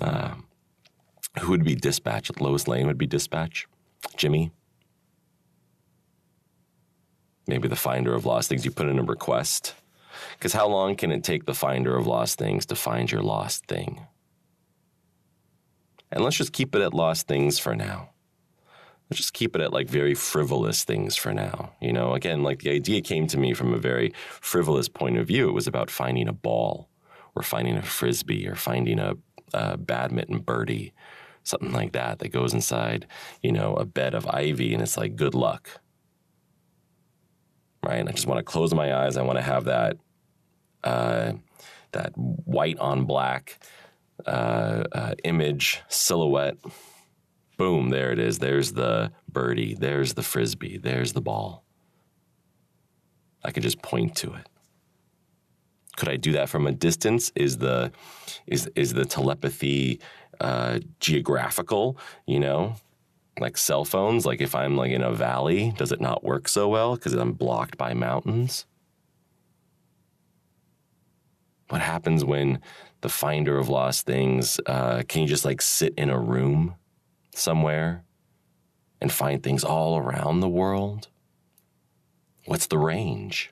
Uh, 0.00 0.34
who 1.40 1.50
would 1.50 1.64
be 1.64 1.74
dispatch? 1.74 2.30
Lois 2.40 2.68
Lane 2.68 2.86
would 2.86 2.98
be 2.98 3.06
dispatch. 3.06 3.66
Jimmy. 4.16 4.52
Maybe 7.46 7.68
the 7.68 7.76
finder 7.76 8.14
of 8.14 8.24
lost 8.24 8.48
things. 8.48 8.64
You 8.64 8.70
put 8.70 8.88
in 8.88 8.98
a 8.98 9.02
request. 9.02 9.74
Because 10.34 10.52
how 10.52 10.68
long 10.68 10.96
can 10.96 11.10
it 11.10 11.24
take 11.24 11.46
the 11.46 11.54
finder 11.54 11.96
of 11.96 12.06
lost 12.06 12.38
things 12.38 12.66
to 12.66 12.76
find 12.76 13.10
your 13.10 13.22
lost 13.22 13.66
thing? 13.66 14.06
And 16.10 16.22
let's 16.22 16.36
just 16.36 16.52
keep 16.52 16.74
it 16.74 16.82
at 16.82 16.94
lost 16.94 17.26
things 17.26 17.58
for 17.58 17.74
now 17.74 18.12
let's 19.12 19.20
just 19.20 19.34
keep 19.34 19.54
it 19.54 19.60
at 19.60 19.74
like 19.74 19.90
very 19.90 20.14
frivolous 20.14 20.84
things 20.84 21.16
for 21.16 21.34
now. 21.34 21.74
You 21.82 21.92
know, 21.92 22.14
again, 22.14 22.42
like 22.42 22.60
the 22.60 22.70
idea 22.70 23.02
came 23.02 23.26
to 23.26 23.36
me 23.36 23.52
from 23.52 23.74
a 23.74 23.78
very 23.78 24.14
frivolous 24.40 24.88
point 24.88 25.18
of 25.18 25.26
view. 25.26 25.50
It 25.50 25.52
was 25.52 25.66
about 25.66 25.90
finding 25.90 26.28
a 26.28 26.32
ball 26.32 26.88
or 27.34 27.42
finding 27.42 27.76
a 27.76 27.82
frisbee 27.82 28.48
or 28.48 28.54
finding 28.54 28.98
a, 28.98 29.16
a 29.52 29.76
badminton 29.76 30.38
birdie, 30.38 30.94
something 31.44 31.72
like 31.72 31.92
that 31.92 32.20
that 32.20 32.30
goes 32.30 32.54
inside, 32.54 33.06
you 33.42 33.52
know, 33.52 33.74
a 33.74 33.84
bed 33.84 34.14
of 34.14 34.26
ivy 34.28 34.72
and 34.72 34.82
it's 34.82 34.96
like 34.96 35.14
good 35.14 35.34
luck. 35.34 35.81
Right? 37.84 38.06
I 38.06 38.12
just 38.12 38.26
want 38.26 38.38
to 38.38 38.44
close 38.44 38.72
my 38.74 38.94
eyes. 38.94 39.16
I 39.16 39.22
want 39.22 39.38
to 39.38 39.42
have 39.42 39.64
that 39.64 39.96
uh, 40.84 41.32
that 41.92 42.12
white 42.16 42.78
on 42.78 43.04
black 43.04 43.58
uh, 44.26 44.84
uh, 44.92 45.14
image 45.24 45.82
silhouette 45.88 46.56
boom, 47.62 47.90
there 47.90 48.10
it 48.10 48.18
is. 48.18 48.40
There's 48.40 48.72
the 48.72 49.12
birdie. 49.30 49.74
There's 49.74 50.14
the 50.14 50.22
frisbee. 50.24 50.78
There's 50.78 51.12
the 51.12 51.20
ball. 51.20 51.64
I 53.44 53.52
could 53.52 53.62
just 53.62 53.80
point 53.82 54.16
to 54.16 54.34
it. 54.34 54.48
Could 55.96 56.08
I 56.08 56.16
do 56.16 56.32
that 56.32 56.48
from 56.48 56.66
a 56.66 56.72
distance? 56.72 57.30
Is 57.36 57.58
the 57.58 57.92
is 58.48 58.68
is 58.74 58.94
the 58.94 59.04
telepathy 59.04 60.00
uh, 60.40 60.80
geographical? 60.98 61.98
You 62.26 62.40
know, 62.40 62.74
like 63.40 63.56
cell 63.56 63.84
phones. 63.84 64.26
Like 64.26 64.40
if 64.40 64.54
I'm 64.54 64.76
like 64.76 64.92
in 64.92 65.02
a 65.02 65.12
valley, 65.12 65.72
does 65.76 65.92
it 65.92 66.00
not 66.00 66.24
work 66.24 66.48
so 66.48 66.68
well 66.68 66.96
because 66.96 67.12
I'm 67.14 67.32
blocked 67.32 67.76
by 67.76 67.94
mountains? 67.94 68.66
What 71.68 71.80
happens 71.80 72.24
when 72.24 72.60
the 73.00 73.08
finder 73.08 73.58
of 73.58 73.68
lost 73.68 74.06
things 74.06 74.60
uh, 74.66 75.02
can 75.08 75.22
you 75.22 75.28
just 75.28 75.44
like 75.44 75.62
sit 75.62 75.94
in 75.96 76.10
a 76.10 76.18
room 76.18 76.74
somewhere 77.34 78.04
and 79.00 79.10
find 79.10 79.42
things 79.42 79.64
all 79.64 79.96
around 79.96 80.40
the 80.40 80.48
world? 80.48 81.08
What's 82.44 82.66
the 82.66 82.78
range? 82.78 83.50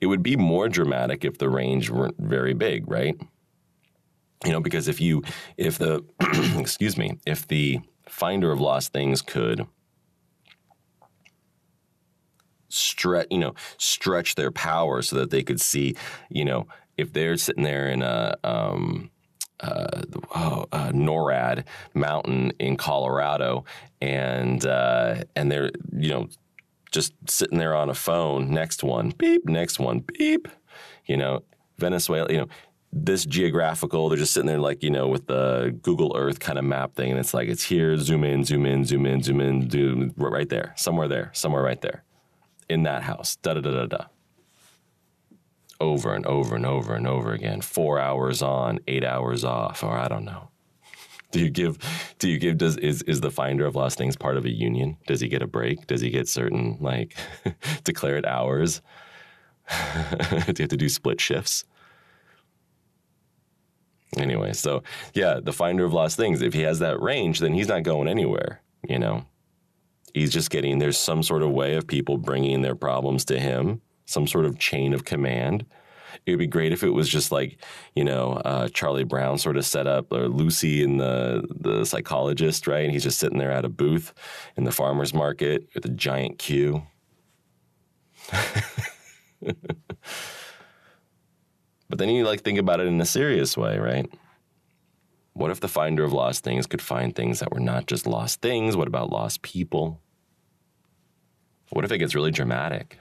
It 0.00 0.06
would 0.06 0.22
be 0.22 0.36
more 0.36 0.68
dramatic 0.68 1.24
if 1.24 1.38
the 1.38 1.48
range 1.48 1.90
weren't 1.90 2.16
very 2.18 2.54
big, 2.54 2.88
right? 2.90 3.16
You 4.44 4.52
know, 4.52 4.60
because 4.60 4.88
if 4.88 5.00
you, 5.00 5.22
if 5.56 5.78
the, 5.78 6.04
excuse 6.58 6.96
me, 6.96 7.18
if 7.26 7.46
the 7.46 7.80
finder 8.08 8.50
of 8.50 8.60
lost 8.60 8.92
things 8.92 9.20
could 9.20 9.66
stretch, 12.68 13.26
you 13.30 13.38
know, 13.38 13.54
stretch 13.76 14.36
their 14.36 14.50
power 14.50 15.02
so 15.02 15.16
that 15.16 15.30
they 15.30 15.42
could 15.42 15.60
see, 15.60 15.94
you 16.30 16.44
know, 16.44 16.66
if 16.96 17.12
they're 17.12 17.36
sitting 17.36 17.64
there 17.64 17.88
in 17.88 18.02
a, 18.02 18.36
um, 18.44 19.10
uh, 19.60 20.02
oh, 20.34 20.66
uh, 20.72 20.90
NORAD 20.90 21.64
mountain 21.94 22.52
in 22.58 22.76
Colorado, 22.76 23.64
and 24.00 24.64
uh, 24.64 25.22
and 25.36 25.50
they're 25.52 25.70
you 25.92 26.10
know 26.10 26.28
just 26.90 27.12
sitting 27.28 27.58
there 27.58 27.74
on 27.74 27.90
a 27.90 27.94
phone. 27.94 28.50
Next 28.50 28.82
one, 28.82 29.10
beep. 29.10 29.44
Next 29.46 29.78
one, 29.78 30.00
beep. 30.00 30.48
You 31.06 31.16
know, 31.16 31.42
Venezuela. 31.78 32.30
You 32.30 32.38
know, 32.38 32.48
this 32.92 33.24
geographical. 33.24 34.08
They're 34.08 34.18
just 34.18 34.32
sitting 34.32 34.48
there 34.48 34.58
like 34.58 34.82
you 34.82 34.90
know 34.90 35.08
with 35.08 35.26
the 35.26 35.76
Google 35.82 36.16
Earth 36.16 36.40
kind 36.40 36.58
of 36.58 36.64
map 36.64 36.94
thing, 36.94 37.10
and 37.10 37.18
it's 37.18 37.34
like 37.34 37.48
it's 37.48 37.64
here. 37.64 37.96
Zoom 37.96 38.24
in, 38.24 38.44
zoom 38.44 38.66
in, 38.66 38.84
zoom 38.84 39.06
in, 39.06 39.22
zoom 39.22 39.40
in, 39.40 39.70
zoom 39.70 40.14
right 40.16 40.48
there, 40.48 40.74
somewhere 40.76 41.08
there, 41.08 41.30
somewhere 41.32 41.62
right 41.62 41.80
there, 41.80 42.04
in 42.68 42.82
that 42.84 43.02
house. 43.02 43.36
Da 43.36 43.54
da 43.54 43.60
da 43.60 43.70
da 43.70 43.86
da 43.86 44.04
over 45.80 46.14
and 46.14 46.26
over 46.26 46.54
and 46.54 46.66
over 46.66 46.94
and 46.94 47.06
over 47.06 47.32
again. 47.32 47.60
Four 47.60 47.98
hours 47.98 48.42
on, 48.42 48.78
eight 48.86 49.04
hours 49.04 49.44
off, 49.44 49.82
or 49.82 49.96
I 49.96 50.08
don't 50.08 50.24
know. 50.24 50.50
Do 51.32 51.40
you 51.40 51.50
give? 51.50 51.78
Do 52.18 52.28
you 52.28 52.38
give? 52.38 52.58
Does 52.58 52.76
is 52.76 53.02
is 53.02 53.20
the 53.20 53.30
finder 53.30 53.64
of 53.64 53.76
lost 53.76 53.96
things 53.96 54.16
part 54.16 54.36
of 54.36 54.44
a 54.44 54.50
union? 54.50 54.96
Does 55.06 55.20
he 55.20 55.28
get 55.28 55.42
a 55.42 55.46
break? 55.46 55.86
Does 55.86 56.00
he 56.00 56.10
get 56.10 56.28
certain 56.28 56.76
like 56.80 57.16
declared 57.84 58.26
hours? 58.26 58.82
do 59.70 59.76
you 59.76 60.62
have 60.62 60.68
to 60.68 60.76
do 60.76 60.88
split 60.88 61.20
shifts? 61.20 61.64
Anyway, 64.16 64.52
so 64.52 64.82
yeah, 65.14 65.38
the 65.40 65.52
finder 65.52 65.84
of 65.84 65.92
lost 65.92 66.16
things. 66.16 66.42
If 66.42 66.52
he 66.52 66.62
has 66.62 66.80
that 66.80 67.00
range, 67.00 67.38
then 67.38 67.54
he's 67.54 67.68
not 67.68 67.84
going 67.84 68.08
anywhere. 68.08 68.60
You 68.88 68.98
know, 68.98 69.24
he's 70.14 70.32
just 70.32 70.50
getting. 70.50 70.78
There's 70.78 70.98
some 70.98 71.22
sort 71.22 71.42
of 71.42 71.50
way 71.50 71.74
of 71.74 71.86
people 71.86 72.16
bringing 72.16 72.62
their 72.62 72.74
problems 72.74 73.24
to 73.26 73.38
him 73.38 73.82
some 74.10 74.26
sort 74.26 74.44
of 74.44 74.58
chain 74.58 74.92
of 74.92 75.04
command. 75.04 75.64
It 76.26 76.32
would 76.32 76.40
be 76.40 76.48
great 76.48 76.72
if 76.72 76.82
it 76.82 76.90
was 76.90 77.08
just 77.08 77.30
like, 77.32 77.62
you 77.94 78.04
know, 78.04 78.32
uh, 78.44 78.68
Charlie 78.68 79.04
Brown 79.04 79.38
sort 79.38 79.56
of 79.56 79.64
set 79.64 79.86
up, 79.86 80.12
or 80.12 80.28
Lucy 80.28 80.82
and 80.82 81.00
the 81.00 81.44
the 81.48 81.86
psychologist, 81.86 82.66
right? 82.66 82.84
And 82.84 82.92
he's 82.92 83.04
just 83.04 83.18
sitting 83.18 83.38
there 83.38 83.52
at 83.52 83.64
a 83.64 83.68
booth 83.68 84.12
in 84.56 84.64
the 84.64 84.72
farmer's 84.72 85.14
market 85.14 85.68
with 85.74 85.84
a 85.84 85.88
giant 85.88 86.38
queue. 86.38 86.82
but 91.90 91.98
then 91.98 92.08
you 92.08 92.24
like 92.24 92.42
think 92.42 92.58
about 92.58 92.80
it 92.80 92.86
in 92.86 93.00
a 93.00 93.04
serious 93.04 93.56
way, 93.56 93.76
right? 93.78 94.08
What 95.32 95.50
if 95.50 95.58
the 95.58 95.68
finder 95.68 96.04
of 96.04 96.12
lost 96.12 96.44
things 96.44 96.66
could 96.66 96.80
find 96.80 97.14
things 97.14 97.40
that 97.40 97.52
were 97.52 97.60
not 97.60 97.86
just 97.86 98.06
lost 98.06 98.40
things? 98.40 98.76
What 98.76 98.86
about 98.86 99.10
lost 99.10 99.42
people? 99.42 100.00
What 101.70 101.84
if 101.84 101.90
it 101.90 101.98
gets 101.98 102.14
really 102.14 102.30
dramatic? 102.30 102.98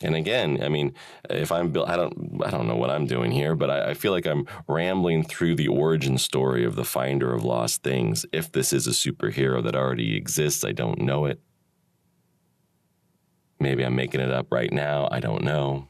And 0.00 0.14
again, 0.14 0.62
I 0.62 0.68
mean, 0.68 0.94
if 1.28 1.52
I'm 1.52 1.76
I 1.86 1.96
don't 1.96 2.40
I 2.44 2.50
don't 2.50 2.66
know 2.66 2.76
what 2.76 2.90
I'm 2.90 3.06
doing 3.06 3.30
here, 3.30 3.54
but 3.54 3.68
I, 3.68 3.90
I, 3.90 3.94
feel 3.94 4.12
like 4.12 4.26
I'm 4.26 4.46
rambling 4.68 5.24
through 5.24 5.56
the 5.56 5.68
origin 5.68 6.18
story 6.18 6.64
of 6.64 6.76
the 6.76 6.84
finder 6.84 7.34
of 7.34 7.44
lost 7.44 7.82
things. 7.82 8.24
If 8.32 8.52
this 8.52 8.72
is 8.72 8.86
a 8.86 8.90
superhero 8.90 9.62
that 9.64 9.74
already 9.74 10.16
exists, 10.16 10.64
I 10.64 10.72
don't 10.72 11.00
know 11.00 11.26
it. 11.26 11.40
Maybe 13.58 13.84
I'm 13.84 13.96
making 13.96 14.20
it 14.20 14.30
up 14.30 14.52
right 14.52 14.72
now. 14.72 15.08
I 15.10 15.18
don't 15.18 15.42
know. 15.42 15.88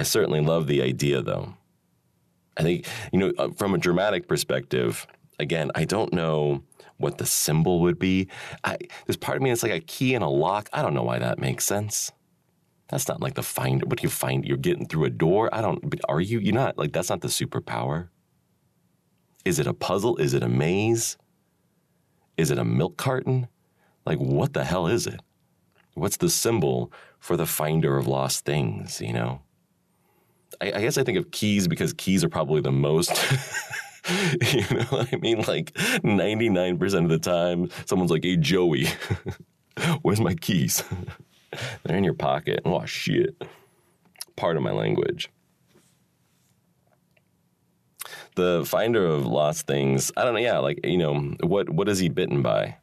I 0.00 0.02
certainly 0.02 0.40
love 0.40 0.66
the 0.66 0.80
idea, 0.80 1.20
though. 1.20 1.52
I 2.56 2.62
think 2.62 2.86
you 3.12 3.18
know, 3.18 3.32
uh, 3.36 3.50
from 3.50 3.74
a 3.74 3.78
dramatic 3.78 4.28
perspective, 4.28 5.06
again, 5.38 5.70
I 5.74 5.84
don't 5.84 6.14
know 6.14 6.62
what 6.96 7.18
the 7.18 7.26
symbol 7.26 7.80
would 7.80 7.98
be. 7.98 8.28
I, 8.64 8.78
there's 9.04 9.18
part 9.18 9.36
of 9.36 9.42
me 9.42 9.50
that's 9.50 9.62
like 9.62 9.72
a 9.72 9.80
key 9.80 10.14
and 10.14 10.24
a 10.24 10.28
lock. 10.28 10.70
I 10.72 10.80
don't 10.80 10.94
know 10.94 11.02
why 11.02 11.18
that 11.18 11.38
makes 11.38 11.66
sense. 11.66 12.12
That's 12.88 13.08
not 13.08 13.20
like 13.20 13.34
the 13.34 13.42
find. 13.42 13.82
What 13.82 13.98
do 13.98 14.02
you 14.02 14.08
find? 14.08 14.42
You're 14.42 14.56
getting 14.56 14.86
through 14.86 15.04
a 15.04 15.10
door. 15.10 15.54
I 15.54 15.60
don't. 15.60 15.94
Are 16.08 16.20
you? 16.20 16.38
You're 16.38 16.54
not. 16.54 16.78
Like 16.78 16.92
that's 16.92 17.10
not 17.10 17.20
the 17.20 17.28
superpower. 17.28 18.08
Is 19.44 19.58
it 19.58 19.66
a 19.66 19.74
puzzle? 19.74 20.16
Is 20.16 20.32
it 20.32 20.42
a 20.42 20.48
maze? 20.48 21.18
Is 22.38 22.50
it 22.50 22.58
a 22.58 22.64
milk 22.64 22.96
carton? 22.96 23.48
Like, 24.06 24.18
what 24.18 24.54
the 24.54 24.64
hell 24.64 24.86
is 24.86 25.06
it? 25.06 25.20
What's 25.92 26.16
the 26.16 26.30
symbol 26.30 26.90
for 27.18 27.36
the 27.36 27.44
finder 27.44 27.98
of 27.98 28.06
lost 28.06 28.46
things, 28.46 29.02
you 29.02 29.12
know? 29.12 29.42
I, 30.60 30.72
I 30.72 30.80
guess 30.80 30.98
I 30.98 31.04
think 31.04 31.18
of 31.18 31.30
keys 31.30 31.68
because 31.68 31.92
keys 31.92 32.24
are 32.24 32.28
probably 32.28 32.60
the 32.60 32.72
most. 32.72 33.10
you 34.52 34.64
know 34.70 34.84
what 34.84 35.08
I 35.12 35.16
mean? 35.16 35.42
Like 35.42 35.72
99% 35.74 37.04
of 37.04 37.10
the 37.10 37.18
time, 37.18 37.70
someone's 37.86 38.10
like, 38.10 38.24
hey, 38.24 38.36
Joey, 38.36 38.86
where's 40.02 40.20
my 40.20 40.34
keys? 40.34 40.82
They're 41.82 41.96
in 41.96 42.04
your 42.04 42.14
pocket. 42.14 42.60
Oh, 42.64 42.84
shit. 42.86 43.40
Part 44.36 44.56
of 44.56 44.62
my 44.62 44.72
language. 44.72 45.30
The 48.36 48.64
finder 48.64 49.04
of 49.04 49.26
lost 49.26 49.66
things, 49.66 50.12
I 50.16 50.24
don't 50.24 50.34
know. 50.34 50.40
Yeah, 50.40 50.58
like, 50.58 50.80
you 50.84 50.98
know, 50.98 51.34
what, 51.40 51.68
what 51.68 51.88
is 51.88 51.98
he 51.98 52.08
bitten 52.08 52.42
by? 52.42 52.76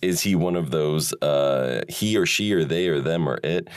Is 0.00 0.20
he 0.20 0.34
one 0.34 0.56
of 0.56 0.70
those, 0.70 1.12
uh, 1.22 1.82
he 1.88 2.16
or 2.16 2.26
she 2.26 2.52
or 2.52 2.64
they 2.64 2.88
or 2.88 3.00
them 3.00 3.28
or 3.28 3.40
it? 3.42 3.68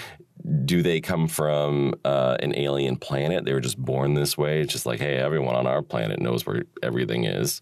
do 0.65 0.81
they 0.81 1.01
come 1.01 1.27
from 1.27 1.93
uh, 2.03 2.37
an 2.39 2.55
alien 2.55 2.97
planet? 2.97 3.45
They 3.45 3.53
were 3.53 3.61
just 3.61 3.77
born 3.77 4.13
this 4.13 4.37
way. 4.37 4.61
It's 4.61 4.73
just 4.73 4.85
like, 4.85 4.99
hey, 4.99 5.17
everyone 5.17 5.55
on 5.55 5.67
our 5.67 5.81
planet 5.81 6.19
knows 6.19 6.45
where 6.45 6.63
everything 6.81 7.25
is. 7.25 7.61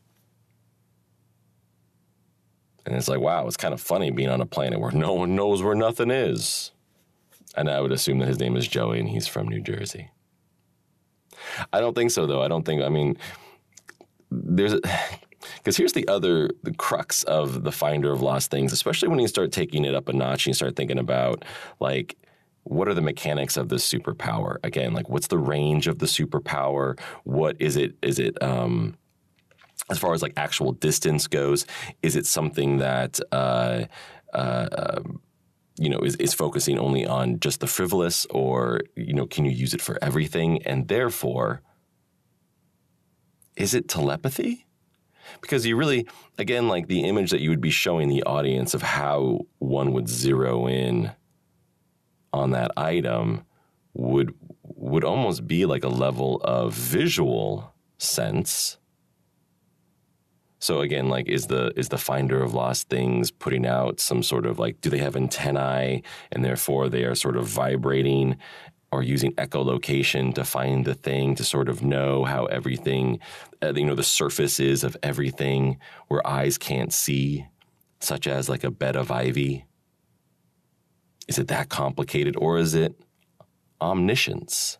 And 2.86 2.96
it's 2.96 3.08
like, 3.08 3.20
wow, 3.20 3.46
it's 3.46 3.58
kind 3.58 3.74
of 3.74 3.82
funny 3.82 4.12
being 4.12 4.30
on 4.30 4.42
a 4.42 4.46
planet 4.46 4.80
where 4.80 4.92
no 4.94 5.14
one 5.14 5.36
knows 5.36 5.62
where 5.62 5.76
nothing 5.76 6.12
is. 6.12 6.72
And 7.56 7.70
I 7.70 7.82
would 7.82 7.92
assume 7.92 8.20
that 8.20 8.28
his 8.28 8.40
name 8.40 8.56
is 8.56 8.68
Joey 8.68 9.00
and 9.00 9.10
he's 9.10 9.28
from 9.28 9.48
New 9.48 9.62
Jersey. 9.62 10.12
I 11.74 11.80
don't 11.80 11.96
think 11.96 12.12
so, 12.12 12.28
though. 12.28 12.42
I 12.42 12.48
don't 12.48 12.66
think, 12.66 12.82
I 12.82 12.90
mean, 12.90 13.18
there's 14.32 14.76
because 15.58 15.78
here's 15.78 15.94
the 15.94 16.08
other 16.08 16.50
the 16.64 16.74
crux 16.74 17.24
of 17.24 17.64
the 17.64 17.72
finder 17.72 18.12
of 18.12 18.22
lost 18.22 18.52
things, 18.52 18.74
especially 18.74 19.08
when 19.08 19.20
you 19.20 19.28
start 19.28 19.52
taking 19.52 19.86
it 19.86 19.96
up 19.96 20.10
a 20.10 20.14
notch 20.14 20.46
and 20.46 20.48
you 20.48 20.54
start 20.54 20.76
thinking 20.76 21.00
about 21.00 21.46
like 21.80 22.18
what 22.64 22.88
are 22.88 22.94
the 22.94 23.02
mechanics 23.02 23.58
of 23.58 23.70
this 23.70 23.90
superpower? 23.92 24.58
Again, 24.64 24.94
like 24.94 25.10
what's 25.10 25.28
the 25.28 25.38
range 25.38 25.88
of 25.88 26.00
the 26.00 26.06
superpower? 26.06 27.00
What 27.24 27.60
is 27.60 27.76
it? 27.76 27.96
Is 28.02 28.20
it 28.20 28.42
um, 28.44 28.96
as 29.90 29.98
far 29.98 30.14
as 30.14 30.22
like 30.22 30.34
actual 30.38 30.74
distance 30.74 31.28
goes? 31.28 31.66
Is 32.04 32.16
it 32.16 32.26
something 32.26 32.78
that 32.78 33.20
uh, 33.32 33.86
uh, 34.34 34.68
um, 34.72 35.22
you 35.78 35.90
know 35.90 36.00
is, 36.00 36.16
is 36.18 36.34
focusing 36.34 36.78
only 36.78 37.08
on 37.08 37.40
just 37.40 37.60
the 37.60 37.68
frivolous, 37.68 38.26
or 38.30 38.82
you 38.96 39.14
know 39.14 39.26
can 39.26 39.46
you 39.46 39.52
use 39.52 39.74
it 39.74 39.82
for 39.82 39.98
everything? 40.02 40.62
And 40.64 40.88
therefore, 40.88 41.62
is 43.56 43.74
it 43.74 43.88
telepathy? 43.88 44.68
Because 45.42 45.66
you 45.66 45.76
really, 45.76 46.08
again, 46.38 46.68
like 46.68 46.88
the 46.88 47.02
image 47.02 47.32
that 47.32 47.42
you 47.42 47.50
would 47.50 47.62
be 47.62 47.70
showing 47.70 48.10
the 48.10 48.24
audience 48.24 48.74
of 48.74 48.82
how 48.82 49.42
one 49.60 49.94
would 49.94 50.10
zero 50.10 50.68
in 50.68 51.12
on 52.32 52.52
that 52.52 52.72
item 52.78 53.44
would 53.94 54.34
would 54.64 55.04
almost 55.04 55.48
be 55.48 55.66
like 55.66 55.84
a 55.84 55.90
level 55.90 56.40
of 56.44 56.74
visual 56.74 57.74
sense. 57.98 58.78
So 60.60 60.82
again, 60.82 61.08
like 61.10 61.28
is 61.28 61.48
the 61.48 61.72
is 61.76 61.90
the 61.90 61.98
finder 61.98 62.44
of 62.44 62.54
lost 62.54 62.90
things 62.90 63.32
putting 63.32 63.66
out 63.66 64.00
some 64.00 64.22
sort 64.24 64.46
of 64.46 64.60
like 64.60 64.82
do 64.82 64.90
they 64.90 64.98
have 64.98 65.16
antennae 65.16 66.04
and 66.32 66.44
therefore 66.44 66.90
they 66.90 67.04
are 67.04 67.16
sort 67.16 67.38
of 67.38 67.46
vibrating 67.48 68.38
or 68.92 69.04
using 69.04 69.34
echolocation 69.34 70.34
to 70.34 70.44
find 70.44 70.86
the 70.86 70.96
thing 70.96 71.36
to 71.36 71.44
sort 71.44 71.70
of 71.70 71.84
know 71.84 72.24
how 72.26 72.46
everything 72.46 73.20
uh, 73.62 73.74
you 73.74 73.86
know 73.86 73.96
the 73.96 74.04
surface 74.04 74.60
is 74.60 74.84
of 74.84 74.98
everything 75.04 75.78
where 76.08 76.26
eyes 76.26 76.58
can't 76.58 76.94
see 76.94 77.46
such 78.00 78.28
as 78.28 78.50
like 78.50 78.64
a 78.64 78.72
bed 78.72 78.96
of 78.96 79.12
ivy 79.12 79.66
is 81.30 81.38
it 81.38 81.48
that 81.50 81.70
complicated 81.70 82.36
or 82.38 82.58
is 82.58 82.74
it 82.74 82.96
omniscience? 83.80 84.80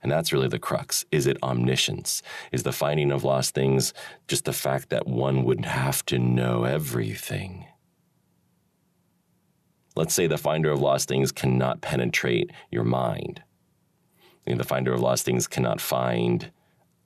And 0.00 0.12
that's 0.12 0.32
really 0.32 0.46
the 0.46 0.60
crux. 0.60 1.04
Is 1.10 1.26
it 1.26 1.42
omniscience? 1.42 2.22
Is 2.52 2.62
the 2.62 2.72
finding 2.72 3.10
of 3.10 3.24
lost 3.24 3.52
things 3.52 3.92
just 4.28 4.44
the 4.44 4.52
fact 4.52 4.90
that 4.90 5.08
one 5.08 5.42
would 5.42 5.64
have 5.64 6.06
to 6.06 6.20
know 6.20 6.62
everything? 6.62 7.66
Let's 9.94 10.14
say 10.14 10.26
the 10.26 10.38
finder 10.38 10.70
of 10.70 10.80
lost 10.80 11.08
things 11.08 11.32
cannot 11.32 11.80
penetrate 11.80 12.50
your 12.70 12.84
mind. 12.84 13.42
The 14.46 14.64
finder 14.64 14.92
of 14.92 15.00
lost 15.00 15.24
things 15.24 15.46
cannot 15.46 15.80
find 15.80 16.50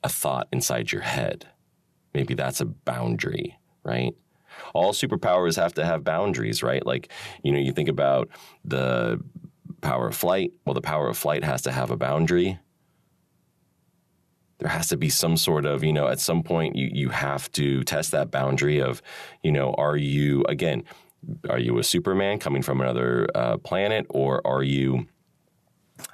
a 0.02 0.08
thought 0.08 0.48
inside 0.52 0.92
your 0.92 1.02
head. 1.02 1.46
Maybe 2.14 2.34
that's 2.34 2.60
a 2.60 2.66
boundary, 2.66 3.58
right? 3.82 4.14
all 4.74 4.92
superpowers 4.92 5.56
have 5.56 5.74
to 5.74 5.84
have 5.84 6.04
boundaries, 6.04 6.62
right? 6.62 6.84
Like, 6.84 7.10
you 7.42 7.52
know, 7.52 7.58
you 7.58 7.72
think 7.72 7.88
about 7.88 8.28
the 8.64 9.20
power 9.80 10.08
of 10.08 10.16
flight. 10.16 10.52
Well, 10.64 10.74
the 10.74 10.80
power 10.80 11.08
of 11.08 11.16
flight 11.16 11.44
has 11.44 11.62
to 11.62 11.72
have 11.72 11.90
a 11.90 11.96
boundary. 11.96 12.58
There 14.58 14.70
has 14.70 14.88
to 14.88 14.96
be 14.96 15.10
some 15.10 15.36
sort 15.36 15.66
of, 15.66 15.84
you 15.84 15.92
know, 15.92 16.08
at 16.08 16.20
some 16.20 16.42
point 16.42 16.76
you, 16.76 16.88
you 16.92 17.08
have 17.10 17.50
to 17.52 17.84
test 17.84 18.12
that 18.12 18.30
boundary 18.30 18.80
of, 18.80 19.02
you 19.42 19.52
know, 19.52 19.74
are 19.76 19.96
you, 19.96 20.44
again, 20.48 20.84
are 21.48 21.58
you 21.58 21.78
a 21.78 21.84
Superman 21.84 22.38
coming 22.38 22.62
from 22.62 22.80
another 22.80 23.26
uh, 23.34 23.56
planet 23.58 24.06
or 24.08 24.46
are 24.46 24.62
you 24.62 25.06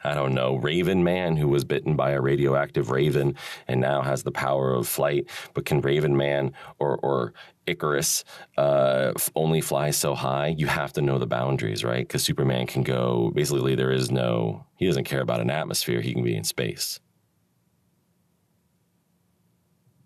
I 0.05 0.15
don't 0.15 0.35
know, 0.35 0.57
Raven 0.57 1.03
Man 1.03 1.37
who 1.37 1.49
was 1.49 1.65
bitten 1.65 1.97
by 1.97 2.11
a 2.13 2.21
radioactive 2.21 2.91
raven 2.91 3.35
and 3.67 3.81
now 3.81 4.03
has 4.03 4.23
the 4.23 4.31
power 4.31 4.73
of 4.75 4.87
flight. 4.87 5.27
But 5.55 5.65
can 5.65 5.81
Raven 5.81 6.17
Man 6.17 6.53
or, 6.79 6.99
or 6.99 7.33
Icarus 7.67 8.25
uh, 8.57 9.13
only 9.35 9.61
fly 9.61 9.91
so 9.91 10.15
high? 10.15 10.55
You 10.57 10.67
have 10.67 10.93
to 10.95 11.03
know 11.03 11.19
the 11.19 11.27
boundaries, 11.27 11.85
right? 11.85 12.07
Because 12.07 12.23
Superman 12.23 12.67
can 12.67 12.83
go, 12.83 13.33
basically, 13.35 13.75
there 13.75 13.93
is 13.93 14.11
no, 14.11 14.65
he 14.77 14.87
doesn't 14.87 15.05
care 15.05 15.21
about 15.21 15.41
an 15.41 15.51
atmosphere, 15.51 16.01
he 16.01 16.13
can 16.13 16.23
be 16.23 16.37
in 16.37 16.45
space. 16.45 17.01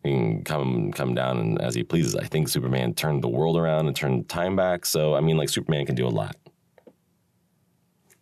He 0.07 0.13
can 0.13 0.45
come 0.45 0.93
come 0.93 1.15
down 1.15 1.39
and 1.39 1.61
as 1.61 1.75
he 1.75 1.83
pleases. 1.83 2.17
I 2.17 2.25
think 2.25 2.49
Superman 2.49 2.95
turned 2.95 3.23
the 3.23 3.29
world 3.29 3.57
around 3.57 3.87
and 3.87 3.97
turned 3.97 4.29
time 4.29 4.57
back. 4.57 4.87
So 4.87 5.15
I 5.15 5.21
mean, 5.21 5.37
like 5.37 5.49
Superman 5.49 5.87
can 5.87 5.95
do 5.95 6.07
a 6.07 6.09
lot. 6.09 6.37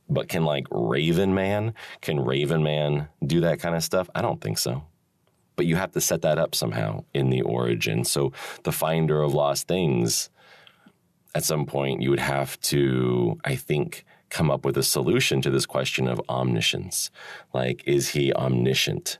But 0.08 0.28
can 0.28 0.44
like 0.44 0.66
Raven 0.70 1.34
Man, 1.34 1.74
can 2.00 2.24
Raven 2.24 2.62
Man 2.62 3.08
do 3.24 3.40
that 3.40 3.60
kind 3.60 3.74
of 3.74 3.82
stuff? 3.82 4.08
I 4.14 4.22
don't 4.22 4.40
think 4.40 4.58
so. 4.58 4.84
But 5.56 5.66
you 5.66 5.76
have 5.76 5.92
to 5.92 6.00
set 6.00 6.22
that 6.22 6.38
up 6.38 6.54
somehow 6.54 7.04
in 7.14 7.30
the 7.30 7.42
origin. 7.42 8.04
So 8.04 8.32
the 8.64 8.72
finder 8.72 9.22
of 9.22 9.34
lost 9.34 9.68
things, 9.68 10.28
at 11.34 11.44
some 11.44 11.64
point, 11.64 12.02
you 12.02 12.10
would 12.10 12.20
have 12.20 12.60
to, 12.62 13.38
I 13.44 13.54
think, 13.54 14.04
come 14.30 14.50
up 14.50 14.64
with 14.64 14.76
a 14.76 14.82
solution 14.82 15.40
to 15.42 15.50
this 15.50 15.64
question 15.64 16.08
of 16.08 16.20
omniscience. 16.28 17.10
Like, 17.52 17.82
is 17.86 18.10
he 18.10 18.32
omniscient? 18.32 19.18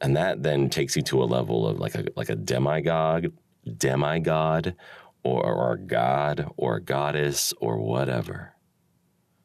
And 0.00 0.16
that 0.16 0.42
then 0.42 0.70
takes 0.70 0.96
you 0.96 1.02
to 1.02 1.22
a 1.22 1.24
level 1.24 1.66
of 1.66 1.78
like 1.78 1.94
a 1.94 2.06
like 2.16 2.30
a 2.30 2.36
demigod, 2.36 3.32
demigod, 3.76 4.74
or, 5.22 5.44
or 5.44 5.72
a 5.74 5.78
god, 5.78 6.50
or 6.56 6.76
a 6.76 6.82
goddess, 6.82 7.52
or 7.60 7.78
whatever 7.78 8.54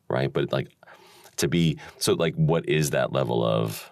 right? 0.08 0.32
But 0.32 0.52
like 0.52 0.70
to 1.38 1.48
be 1.48 1.78
so 1.98 2.14
like 2.14 2.36
what 2.36 2.68
is 2.68 2.92
that 2.92 3.12
level 3.14 3.44
of 3.44 3.92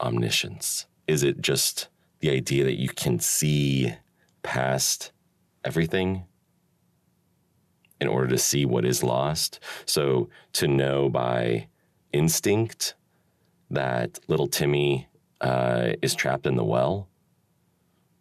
omniscience? 0.00 0.86
Is 1.06 1.22
it 1.22 1.40
just 1.40 1.88
the 2.20 2.30
idea 2.30 2.64
that 2.64 2.78
you 2.78 2.88
can 2.88 3.18
see 3.18 3.94
past 4.42 5.12
everything 5.64 6.24
in 8.00 8.08
order 8.08 8.28
to 8.28 8.38
see 8.38 8.64
what 8.64 8.84
is 8.84 9.02
lost? 9.02 9.60
So 9.84 10.28
to 10.54 10.68
know 10.68 11.08
by 11.08 11.68
instinct 12.12 12.94
that 13.70 14.18
little 14.28 14.46
Timmy 14.46 15.08
uh, 15.40 15.92
is 16.02 16.14
trapped 16.14 16.46
in 16.46 16.56
the 16.56 16.64
well, 16.64 17.08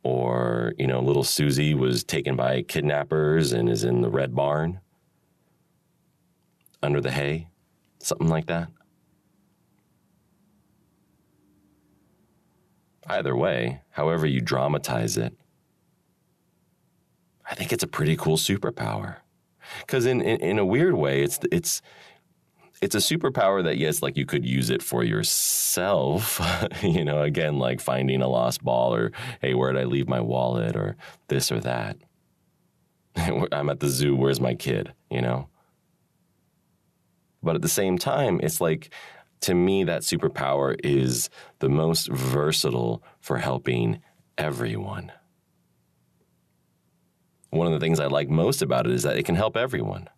or 0.04 0.74
you 0.78 0.88
know, 0.88 1.00
little 1.02 1.24
Susie 1.24 1.74
was 1.74 2.04
taken 2.04 2.36
by 2.36 2.62
kidnappers 2.62 3.52
and 3.54 3.70
is 3.70 3.84
in 3.84 4.02
the 4.02 4.10
red 4.10 4.36
barn 4.36 4.80
under 6.84 7.02
the 7.02 7.12
hay, 7.12 7.48
something 8.00 8.28
like 8.28 8.46
that. 8.46 8.70
Either 13.08 13.36
way, 13.36 13.82
however 13.92 14.26
you 14.26 14.42
dramatize 14.42 15.18
it, 15.18 15.34
I 17.50 17.54
think 17.54 17.72
it's 17.72 17.84
a 17.84 17.88
pretty 17.88 18.16
cool 18.16 18.38
superpower. 18.38 19.18
Because 19.80 20.06
in, 20.06 20.22
in, 20.22 20.40
in 20.42 20.60
a 20.60 20.66
weird 20.66 20.96
way, 20.96 21.24
it's 21.24 21.40
it's 21.52 21.82
it's 22.82 22.96
a 22.96 23.00
superpower 23.00 23.64
that 23.64 23.78
yes, 23.78 24.02
like 24.02 24.18
you 24.18 24.26
could 24.26 24.46
use 24.46 24.70
it 24.70 24.82
for 24.82 25.04
yourself. 25.04 26.42
you 26.82 27.04
know, 27.04 27.22
again, 27.22 27.58
like 27.58 27.82
finding 27.82 28.22
a 28.22 28.28
lost 28.28 28.64
ball 28.64 28.94
or 28.94 29.12
hey, 29.42 29.54
where 29.54 29.72
did 29.72 29.82
I 29.82 29.86
leave 29.86 30.08
my 30.08 30.22
wallet 30.22 30.76
or 30.76 30.96
this 31.28 31.52
or 31.52 31.60
that. 31.62 31.98
I'm 33.16 33.70
at 33.70 33.80
the 33.80 33.90
zoo. 33.90 34.16
Where's 34.16 34.42
my 34.42 34.56
kid? 34.56 34.94
You 35.10 35.22
know, 35.22 35.50
but 37.46 37.56
at 37.56 37.62
the 37.62 37.70
same 37.70 38.00
time, 38.00 38.40
it's 38.42 38.60
like, 38.60 38.90
to 39.42 39.54
me, 39.54 39.84
that 39.84 40.02
superpower 40.02 40.76
is 40.84 41.30
the 41.60 41.70
most 41.70 42.10
versatile 42.12 43.04
for 43.22 43.38
helping 43.38 44.02
everyone. 44.36 45.12
One 47.52 47.68
of 47.68 47.74
the 47.74 47.80
things 47.80 48.00
I 48.00 48.08
like 48.08 48.30
most 48.30 48.64
about 48.64 48.88
it 48.88 48.94
is 48.94 49.04
that 49.04 49.18
it 49.18 49.24
can 49.24 49.36
help 49.36 49.56
everyone. 49.56 50.10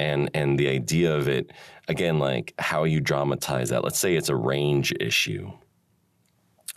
And 0.00 0.30
and 0.32 0.58
the 0.58 0.68
idea 0.68 1.14
of 1.14 1.28
it, 1.28 1.52
again, 1.86 2.18
like 2.18 2.54
how 2.58 2.84
you 2.84 3.00
dramatize 3.00 3.68
that. 3.68 3.84
Let's 3.84 3.98
say 3.98 4.16
it's 4.16 4.30
a 4.30 4.34
range 4.34 4.94
issue. 4.98 5.52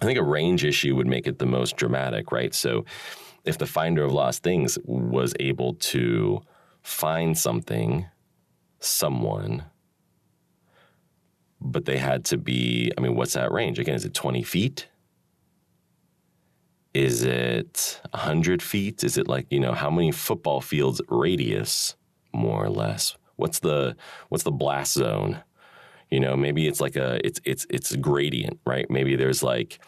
I 0.01 0.05
think 0.05 0.19
a 0.19 0.23
range 0.23 0.65
issue 0.65 0.95
would 0.97 1.07
make 1.07 1.25
it 1.25 1.39
the 1.39 1.45
most 1.45 1.77
dramatic, 1.77 2.33
right? 2.33 2.53
So 2.53 2.83
if 3.45 3.57
the 3.57 3.65
finder 3.65 4.03
of 4.03 4.11
lost 4.11 4.43
things 4.43 4.77
was 4.83 5.33
able 5.39 5.75
to 5.75 6.41
find 6.81 7.37
something, 7.37 8.07
someone, 8.79 9.63
but 11.61 11.85
they 11.85 11.97
had 11.97 12.25
to 12.25 12.37
be, 12.37 12.91
I 12.97 13.01
mean, 13.01 13.15
what's 13.15 13.33
that 13.33 13.53
range? 13.53 13.79
Again, 13.79 13.95
is 13.95 14.03
it 14.03 14.13
20 14.13 14.43
feet? 14.43 14.89
Is 16.93 17.23
it 17.23 18.01
100 18.11 18.61
feet? 18.61 19.01
Is 19.05 19.17
it 19.17 19.29
like, 19.29 19.47
you 19.49 19.61
know, 19.61 19.71
how 19.71 19.89
many 19.89 20.11
football 20.11 20.59
fields 20.59 21.01
radius, 21.07 21.95
more 22.33 22.63
or 22.63 22.69
less? 22.69 23.15
What's 23.35 23.59
the 23.59 23.95
what's 24.29 24.43
the 24.43 24.51
blast 24.51 24.93
zone? 24.93 25.43
You 26.09 26.19
know, 26.19 26.35
maybe 26.35 26.67
it's 26.67 26.81
like 26.81 26.95
a 26.95 27.25
it's 27.25 27.39
it's 27.43 27.65
it's 27.69 27.95
gradient, 27.95 28.59
right? 28.65 28.89
Maybe 28.89 29.15
there's 29.15 29.41
like, 29.41 29.79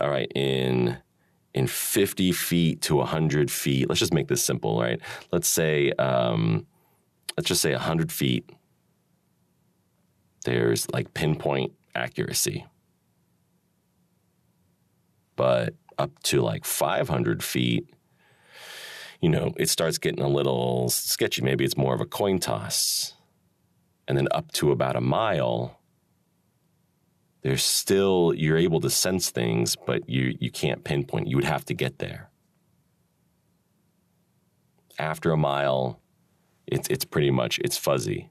all 0.00 0.08
right, 0.08 0.30
in 0.34 0.98
in 1.54 1.66
50 1.68 2.32
feet 2.32 2.82
to 2.82 2.96
100 2.96 3.50
feet. 3.50 3.88
Let's 3.88 4.00
just 4.00 4.12
make 4.12 4.28
this 4.28 4.44
simple, 4.44 4.80
right? 4.80 5.00
Let's 5.30 5.46
say, 5.46 5.92
um, 5.92 6.66
let's 7.36 7.48
just 7.48 7.62
say 7.62 7.72
100 7.72 8.10
feet. 8.10 8.50
There's 10.44 10.90
like 10.90 11.14
pinpoint 11.14 11.72
accuracy. 11.94 12.66
But 15.36 15.74
up 15.96 16.10
to 16.24 16.42
like 16.42 16.64
500 16.64 17.42
feet, 17.42 17.88
you 19.24 19.30
know, 19.30 19.54
it 19.56 19.70
starts 19.70 19.96
getting 19.96 20.22
a 20.22 20.28
little 20.28 20.90
sketchy. 20.90 21.40
Maybe 21.40 21.64
it's 21.64 21.78
more 21.78 21.94
of 21.94 22.02
a 22.02 22.04
coin 22.04 22.38
toss. 22.38 23.14
And 24.06 24.18
then 24.18 24.28
up 24.32 24.52
to 24.52 24.70
about 24.70 24.96
a 24.96 25.00
mile, 25.00 25.80
there's 27.40 27.64
still 27.64 28.34
you're 28.36 28.58
able 28.58 28.82
to 28.82 28.90
sense 28.90 29.30
things, 29.30 29.76
but 29.76 30.06
you 30.10 30.36
you 30.40 30.50
can't 30.50 30.84
pinpoint. 30.84 31.28
You 31.28 31.36
would 31.36 31.46
have 31.46 31.64
to 31.64 31.74
get 31.74 32.00
there. 32.00 32.28
After 34.98 35.32
a 35.32 35.38
mile, 35.38 36.02
it's 36.66 36.86
it's 36.88 37.06
pretty 37.06 37.30
much 37.30 37.58
it's 37.60 37.78
fuzzy, 37.78 38.28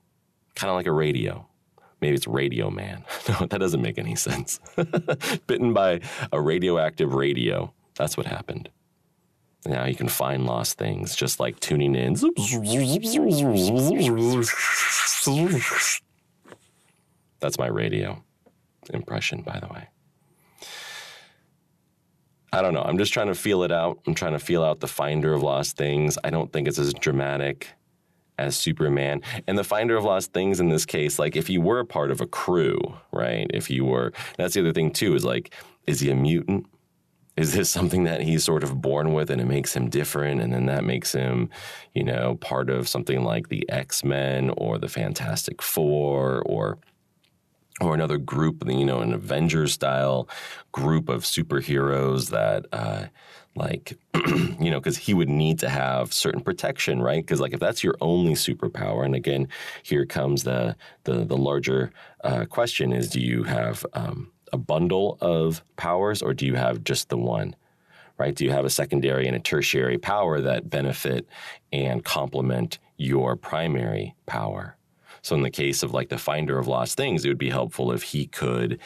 kind 0.53 0.69
of 0.69 0.75
like 0.75 0.85
a 0.85 0.91
radio. 0.91 1.47
Maybe 2.01 2.13
it's 2.13 2.27
Radio 2.27 2.69
Man. 2.69 3.03
No, 3.29 3.47
that 3.47 3.57
doesn't 3.57 3.81
make 3.81 3.97
any 3.97 4.13
sense. 4.13 4.59
Bitten 5.47 5.73
by 5.73 6.01
a 6.31 6.39
radioactive 6.39 7.15
radio. 7.15 7.73
That's 7.95 8.15
what 8.15 8.27
happened. 8.27 8.69
Now 9.65 9.85
you 9.85 9.95
can 9.95 10.09
find 10.09 10.45
lost 10.45 10.77
things, 10.77 11.15
just 11.15 11.39
like 11.39 11.59
tuning 11.59 11.95
in. 11.95 12.15
That's 17.39 17.57
my 17.57 17.67
radio 17.67 18.23
impression, 18.93 19.41
by 19.41 19.59
the 19.59 19.67
way. 19.67 19.87
I 22.51 22.61
don't 22.61 22.73
know. 22.73 22.83
I'm 22.83 22.97
just 22.97 23.13
trying 23.13 23.27
to 23.27 23.35
feel 23.35 23.63
it 23.63 23.71
out. 23.71 23.99
I'm 24.05 24.13
trying 24.13 24.33
to 24.33 24.39
feel 24.39 24.63
out 24.63 24.79
the 24.79 24.87
finder 24.87 25.33
of 25.33 25.41
lost 25.41 25.75
things. 25.75 26.17
I 26.23 26.29
don't 26.29 26.53
think 26.53 26.67
it's 26.67 26.77
as 26.77 26.93
dramatic 26.93 27.69
as 28.37 28.55
Superman. 28.55 29.21
And 29.47 29.57
the 29.57 29.63
finder 29.63 29.95
of 29.95 30.03
lost 30.03 30.33
things 30.33 30.59
in 30.59 30.69
this 30.69 30.85
case, 30.85 31.17
like 31.17 31.35
if 31.35 31.49
you 31.49 31.61
were 31.61 31.83
part 31.83 32.11
of 32.11 32.21
a 32.21 32.27
crew, 32.27 32.79
right? 33.11 33.49
If 33.53 33.69
you 33.69 33.85
were, 33.85 34.13
that's 34.37 34.53
the 34.53 34.59
other 34.59 34.73
thing 34.73 34.91
too, 34.91 35.15
is 35.15 35.25
like, 35.25 35.53
is 35.87 35.99
he 35.99 36.11
a 36.11 36.15
mutant? 36.15 36.67
Is 37.35 37.53
this 37.53 37.69
something 37.69 38.03
that 38.03 38.21
he's 38.21 38.43
sort 38.43 38.63
of 38.63 38.81
born 38.81 39.13
with 39.13 39.31
and 39.31 39.41
it 39.41 39.47
makes 39.47 39.75
him 39.75 39.89
different? 39.89 40.39
And 40.39 40.53
then 40.53 40.67
that 40.67 40.83
makes 40.83 41.13
him, 41.13 41.49
you 41.93 42.03
know, 42.03 42.35
part 42.35 42.69
of 42.69 42.87
something 42.87 43.23
like 43.23 43.49
the 43.49 43.67
X 43.69 44.03
Men 44.03 44.51
or 44.51 44.77
the 44.77 44.89
Fantastic 44.89 45.61
Four 45.61 46.43
or 46.43 46.77
or 47.81 47.93
another 47.93 48.17
group, 48.17 48.63
you 48.67 48.85
know, 48.85 48.99
an 48.99 49.13
Avengers 49.13 49.73
style 49.73 50.29
group 50.71 51.09
of 51.09 51.23
superheroes 51.23 52.29
that, 52.29 52.65
uh, 52.71 53.05
like, 53.55 53.97
you 54.59 54.69
know, 54.69 54.79
because 54.79 54.97
he 54.97 55.13
would 55.13 55.29
need 55.29 55.59
to 55.59 55.69
have 55.69 56.13
certain 56.13 56.41
protection, 56.41 57.01
right? 57.01 57.23
Because 57.23 57.39
like 57.39 57.53
if 57.53 57.59
that's 57.59 57.83
your 57.83 57.95
only 58.01 58.33
superpower, 58.33 59.05
and 59.05 59.15
again, 59.15 59.47
here 59.83 60.05
comes 60.05 60.43
the 60.43 60.75
the, 61.03 61.25
the 61.25 61.37
larger 61.37 61.91
uh, 62.23 62.45
question: 62.45 62.93
is 62.93 63.09
do 63.09 63.19
you 63.19 63.43
have 63.43 63.85
um, 63.93 64.31
a 64.53 64.57
bundle 64.57 65.17
of 65.19 65.63
powers, 65.75 66.21
or 66.21 66.33
do 66.33 66.45
you 66.45 66.55
have 66.55 66.83
just 66.83 67.09
the 67.09 67.17
one? 67.17 67.55
Right? 68.17 68.35
Do 68.35 68.45
you 68.45 68.51
have 68.51 68.63
a 68.63 68.69
secondary 68.69 69.27
and 69.27 69.35
a 69.35 69.39
tertiary 69.39 69.97
power 69.97 70.39
that 70.39 70.69
benefit 70.69 71.27
and 71.73 72.05
complement 72.05 72.77
your 72.95 73.35
primary 73.35 74.15
power? 74.27 74.77
So 75.23 75.35
in 75.35 75.41
the 75.41 75.49
case 75.49 75.83
of 75.83 75.93
like 75.93 76.09
the 76.09 76.17
finder 76.17 76.59
of 76.59 76.67
lost 76.67 76.95
things, 76.95 77.25
it 77.25 77.29
would 77.29 77.37
be 77.37 77.49
helpful 77.49 77.91
if 77.91 78.03
he 78.03 78.27
could 78.27 78.79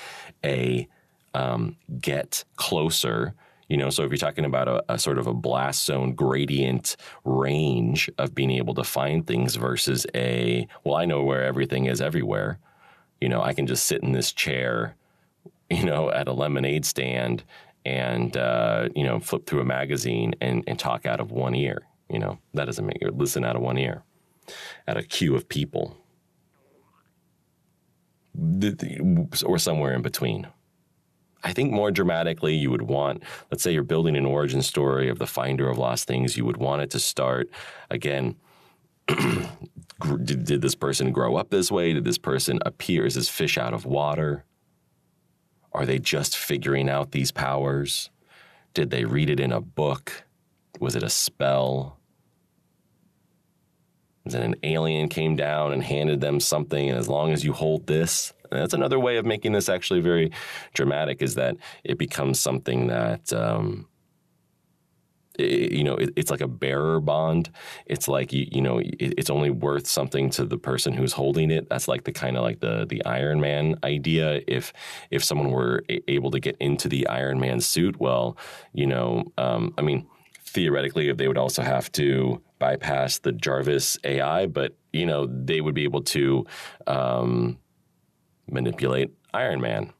a 0.45 0.87
um, 1.33 1.75
get 1.99 2.45
closer. 2.55 3.33
You 3.67 3.75
know, 3.75 3.89
so 3.89 4.03
if 4.03 4.11
you're 4.11 4.17
talking 4.17 4.45
about 4.45 4.67
a, 4.69 4.83
a, 4.87 4.97
sort 4.97 5.17
of 5.17 5.27
a 5.27 5.33
blast 5.33 5.85
zone 5.85 6.13
gradient 6.13 6.95
range 7.25 8.09
of 8.17 8.33
being 8.33 8.51
able 8.51 8.73
to 8.75 8.83
find 8.83 9.27
things 9.27 9.55
versus 9.55 10.05
a, 10.15 10.67
well, 10.85 10.95
I 10.95 11.05
know 11.05 11.23
where 11.23 11.43
everything 11.43 11.85
is 11.87 11.99
everywhere. 11.99 12.59
You 13.19 13.27
know, 13.27 13.41
I 13.41 13.53
can 13.53 13.67
just 13.67 13.85
sit 13.85 14.03
in 14.03 14.13
this 14.13 14.31
chair, 14.31 14.95
you 15.69 15.83
know, 15.83 16.11
at 16.11 16.27
a 16.27 16.33
lemonade 16.33 16.85
stand 16.85 17.43
and, 17.85 18.35
uh, 18.35 18.89
you 18.95 19.03
know, 19.03 19.19
flip 19.19 19.45
through 19.45 19.61
a 19.61 19.65
magazine 19.65 20.33
and, 20.41 20.63
and 20.67 20.77
talk 20.77 21.05
out 21.05 21.19
of 21.19 21.31
one 21.31 21.55
ear. 21.55 21.87
You 22.09 22.19
know, 22.19 22.39
that 22.53 22.65
doesn't 22.65 22.85
make 22.85 22.99
you 23.01 23.11
listen 23.11 23.43
out 23.43 23.55
of 23.55 23.61
one 23.61 23.77
ear 23.77 24.03
at 24.87 24.97
a 24.97 25.03
queue 25.03 25.35
of 25.35 25.49
people 25.49 25.97
or 29.45 29.57
somewhere 29.57 29.93
in 29.93 30.01
between. 30.01 30.47
I 31.43 31.53
think 31.53 31.71
more 31.71 31.91
dramatically, 31.91 32.55
you 32.55 32.71
would 32.71 32.81
want, 32.81 33.23
let's 33.51 33.63
say 33.63 33.71
you're 33.71 33.83
building 33.83 34.15
an 34.15 34.25
origin 34.25 34.61
story 34.61 35.09
of 35.09 35.19
the 35.19 35.27
finder 35.27 35.69
of 35.69 35.77
lost 35.77 36.07
things, 36.07 36.35
you 36.35 36.45
would 36.45 36.57
want 36.57 36.81
it 36.81 36.89
to 36.91 36.99
start 36.99 37.49
again. 37.89 38.35
did, 39.07 40.43
did, 40.43 40.61
this 40.61 40.75
person 40.75 41.11
grow 41.11 41.35
up 41.37 41.49
this 41.49 41.71
way? 41.71 41.93
Did 41.93 42.03
this 42.03 42.17
person 42.17 42.59
appear 42.65 43.05
as 43.05 43.15
this 43.15 43.29
fish 43.29 43.57
out 43.57 43.73
of 43.73 43.85
water? 43.85 44.43
Are 45.77 45.85
they 45.85 45.99
just 45.99 46.35
figuring 46.35 46.89
out 46.89 47.11
these 47.11 47.31
powers? 47.31 48.09
Did 48.73 48.89
they 48.89 49.05
read 49.05 49.29
it 49.29 49.39
in 49.39 49.51
a 49.51 49.61
book? 49.61 50.23
Was 50.79 50.95
it 50.95 51.03
a 51.03 51.09
spell? 51.09 51.97
and 54.25 54.43
an 54.43 54.55
alien 54.63 55.07
came 55.07 55.37
down 55.37 55.71
and 55.71 55.81
handed 55.81 56.19
them 56.19 56.41
something, 56.41 56.89
and 56.89 56.97
as 56.97 57.07
long 57.07 57.31
as 57.31 57.45
you 57.45 57.53
hold 57.53 57.87
this, 57.87 58.33
that's 58.51 58.73
another 58.73 58.99
way 58.99 59.15
of 59.15 59.25
making 59.25 59.53
this 59.53 59.69
actually 59.69 60.01
very 60.01 60.31
dramatic. 60.73 61.21
Is 61.21 61.35
that 61.35 61.55
it 61.83 61.97
becomes 61.97 62.39
something 62.39 62.87
that. 62.87 63.31
Um, 63.31 63.87
you 65.39 65.83
know, 65.83 65.95
it, 65.95 66.11
it's 66.15 66.31
like 66.31 66.41
a 66.41 66.47
bearer 66.47 66.99
bond. 66.99 67.49
It's 67.85 68.07
like 68.07 68.33
you, 68.33 68.47
you 68.51 68.61
know, 68.61 68.79
it, 68.79 69.13
it's 69.17 69.29
only 69.29 69.49
worth 69.49 69.87
something 69.87 70.29
to 70.31 70.45
the 70.45 70.57
person 70.57 70.93
who's 70.93 71.13
holding 71.13 71.51
it. 71.51 71.69
That's 71.69 71.87
like 71.87 72.03
the 72.03 72.11
kind 72.11 72.37
of 72.37 72.43
like 72.43 72.59
the 72.59 72.85
the 72.87 73.03
Iron 73.05 73.39
Man 73.39 73.77
idea. 73.83 74.41
If 74.47 74.73
if 75.11 75.23
someone 75.23 75.51
were 75.51 75.83
able 76.07 76.31
to 76.31 76.39
get 76.39 76.57
into 76.59 76.87
the 76.89 77.07
Iron 77.07 77.39
Man 77.39 77.59
suit, 77.61 77.99
well, 77.99 78.37
you 78.73 78.87
know, 78.87 79.31
um, 79.37 79.73
I 79.77 79.81
mean, 79.81 80.07
theoretically, 80.43 81.09
if 81.09 81.17
they 81.17 81.27
would 81.27 81.37
also 81.37 81.61
have 81.61 81.91
to 81.93 82.41
bypass 82.59 83.19
the 83.19 83.31
Jarvis 83.31 83.97
AI, 84.03 84.47
but 84.47 84.75
you 84.93 85.05
know 85.05 85.27
they 85.27 85.61
would 85.61 85.75
be 85.75 85.83
able 85.83 86.01
to 86.03 86.45
um, 86.87 87.57
manipulate 88.49 89.11
Iron 89.33 89.61
Man. 89.61 89.93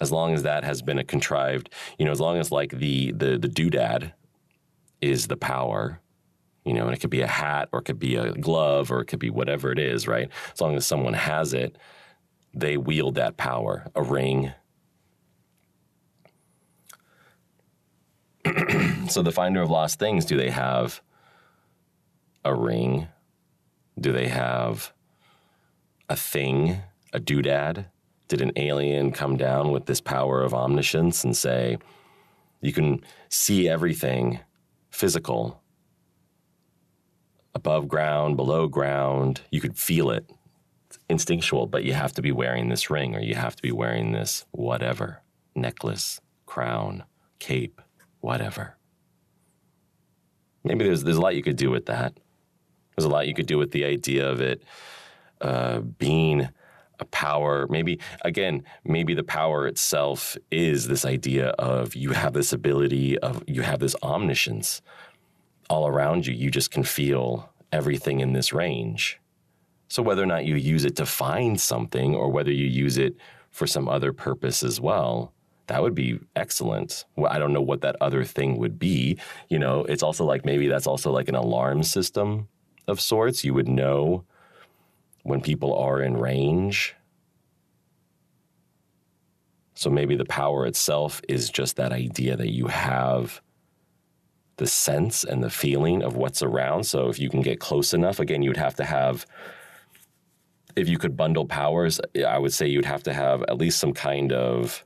As 0.00 0.12
long 0.12 0.34
as 0.34 0.42
that 0.42 0.64
has 0.64 0.82
been 0.82 0.98
a 0.98 1.04
contrived, 1.04 1.70
you 1.98 2.04
know, 2.04 2.12
as 2.12 2.20
long 2.20 2.38
as 2.38 2.52
like 2.52 2.70
the 2.70 3.12
the 3.12 3.38
the 3.38 3.48
doodad 3.48 4.12
is 5.00 5.26
the 5.28 5.36
power, 5.36 6.00
you 6.64 6.74
know, 6.74 6.86
and 6.86 6.94
it 6.94 7.00
could 7.00 7.10
be 7.10 7.22
a 7.22 7.26
hat 7.26 7.68
or 7.72 7.80
it 7.80 7.84
could 7.84 7.98
be 7.98 8.16
a 8.16 8.32
glove 8.32 8.90
or 8.90 9.00
it 9.00 9.06
could 9.06 9.18
be 9.18 9.30
whatever 9.30 9.72
it 9.72 9.78
is, 9.78 10.06
right? 10.06 10.28
As 10.52 10.60
long 10.60 10.76
as 10.76 10.86
someone 10.86 11.14
has 11.14 11.54
it, 11.54 11.76
they 12.52 12.76
wield 12.76 13.14
that 13.14 13.36
power. 13.36 13.86
A 13.94 14.02
ring, 14.02 14.52
so 19.08 19.22
the 19.22 19.32
finder 19.32 19.62
of 19.62 19.70
lost 19.70 19.98
things, 19.98 20.24
do 20.24 20.36
they 20.36 20.50
have 20.50 21.00
a 22.44 22.54
ring? 22.54 23.08
Do 23.98 24.12
they 24.12 24.28
have 24.28 24.92
a 26.08 26.16
thing, 26.16 26.78
a 27.12 27.20
doodad? 27.20 27.86
Did 28.28 28.40
an 28.40 28.52
alien 28.56 29.12
come 29.12 29.36
down 29.36 29.70
with 29.70 29.86
this 29.86 30.00
power 30.00 30.42
of 30.42 30.54
omniscience 30.54 31.24
and 31.24 31.36
say, 31.36 31.78
you 32.60 32.72
can 32.72 33.02
see 33.28 33.68
everything 33.68 34.40
physical, 34.90 35.62
above 37.54 37.88
ground, 37.88 38.36
below 38.36 38.66
ground, 38.66 39.42
you 39.50 39.60
could 39.60 39.78
feel 39.78 40.10
it. 40.10 40.28
It's 40.88 40.98
instinctual, 41.08 41.66
but 41.66 41.84
you 41.84 41.92
have 41.94 42.12
to 42.14 42.22
be 42.22 42.32
wearing 42.32 42.68
this 42.68 42.90
ring 42.90 43.14
or 43.14 43.20
you 43.20 43.34
have 43.34 43.56
to 43.56 43.62
be 43.62 43.72
wearing 43.72 44.12
this 44.12 44.44
whatever. 44.52 45.22
necklace, 45.54 46.20
crown, 46.44 47.04
cape, 47.38 47.80
whatever. 48.20 48.76
Maybe 50.64 50.84
there's 50.84 51.02
there's 51.04 51.16
a 51.16 51.20
lot 51.20 51.34
you 51.34 51.42
could 51.42 51.56
do 51.56 51.70
with 51.70 51.86
that. 51.86 52.18
There's 52.96 53.04
a 53.04 53.08
lot 53.08 53.26
you 53.26 53.34
could 53.34 53.46
do 53.46 53.58
with 53.58 53.70
the 53.72 53.84
idea 53.84 54.28
of 54.28 54.40
it 54.40 54.62
uh, 55.40 55.80
being 55.80 56.48
a 56.98 57.04
power. 57.06 57.66
Maybe 57.68 57.98
again, 58.22 58.64
maybe 58.84 59.14
the 59.14 59.24
power 59.24 59.66
itself 59.66 60.36
is 60.50 60.88
this 60.88 61.04
idea 61.04 61.48
of 61.50 61.94
you 61.94 62.10
have 62.12 62.32
this 62.32 62.52
ability 62.52 63.18
of 63.18 63.42
you 63.46 63.62
have 63.62 63.80
this 63.80 63.96
omniscience 64.02 64.82
all 65.68 65.86
around 65.86 66.26
you. 66.26 66.34
You 66.34 66.50
just 66.50 66.70
can 66.70 66.84
feel 66.84 67.52
everything 67.72 68.20
in 68.20 68.32
this 68.32 68.52
range. 68.52 69.20
So 69.88 70.02
whether 70.02 70.22
or 70.22 70.26
not 70.26 70.44
you 70.44 70.56
use 70.56 70.84
it 70.84 70.96
to 70.96 71.06
find 71.06 71.60
something 71.60 72.14
or 72.14 72.30
whether 72.30 72.52
you 72.52 72.66
use 72.66 72.98
it 72.98 73.16
for 73.50 73.66
some 73.66 73.88
other 73.88 74.12
purpose 74.12 74.62
as 74.62 74.80
well, 74.80 75.32
that 75.68 75.82
would 75.82 75.94
be 75.94 76.18
excellent. 76.34 77.04
Well, 77.16 77.32
I 77.32 77.38
don't 77.38 77.52
know 77.52 77.60
what 77.60 77.80
that 77.80 77.96
other 78.00 78.24
thing 78.24 78.58
would 78.58 78.78
be. 78.78 79.18
You 79.48 79.58
know, 79.58 79.84
it's 79.84 80.02
also 80.02 80.24
like 80.24 80.44
maybe 80.44 80.68
that's 80.68 80.86
also 80.86 81.10
like 81.10 81.28
an 81.28 81.34
alarm 81.34 81.82
system 81.82 82.48
of 82.86 83.00
sorts. 83.00 83.44
You 83.44 83.54
would 83.54 83.68
know 83.68 84.24
when 85.26 85.40
people 85.40 85.76
are 85.76 86.00
in 86.00 86.16
range. 86.16 86.94
So 89.74 89.90
maybe 89.90 90.14
the 90.14 90.24
power 90.24 90.64
itself 90.66 91.20
is 91.28 91.50
just 91.50 91.76
that 91.76 91.92
idea 91.92 92.36
that 92.36 92.52
you 92.52 92.68
have 92.68 93.42
the 94.56 94.68
sense 94.68 95.24
and 95.24 95.42
the 95.42 95.50
feeling 95.50 96.02
of 96.02 96.16
what's 96.16 96.42
around. 96.42 96.84
So 96.84 97.08
if 97.08 97.18
you 97.18 97.28
can 97.28 97.42
get 97.42 97.58
close 97.58 97.92
enough, 97.92 98.20
again, 98.20 98.42
you 98.42 98.50
would 98.50 98.56
have 98.56 98.76
to 98.76 98.84
have, 98.84 99.26
if 100.76 100.88
you 100.88 100.96
could 100.96 101.16
bundle 101.16 101.44
powers, 101.44 102.00
I 102.26 102.38
would 102.38 102.52
say 102.52 102.68
you'd 102.68 102.84
have 102.84 103.02
to 103.02 103.12
have 103.12 103.42
at 103.42 103.58
least 103.58 103.78
some 103.78 103.92
kind 103.92 104.32
of, 104.32 104.84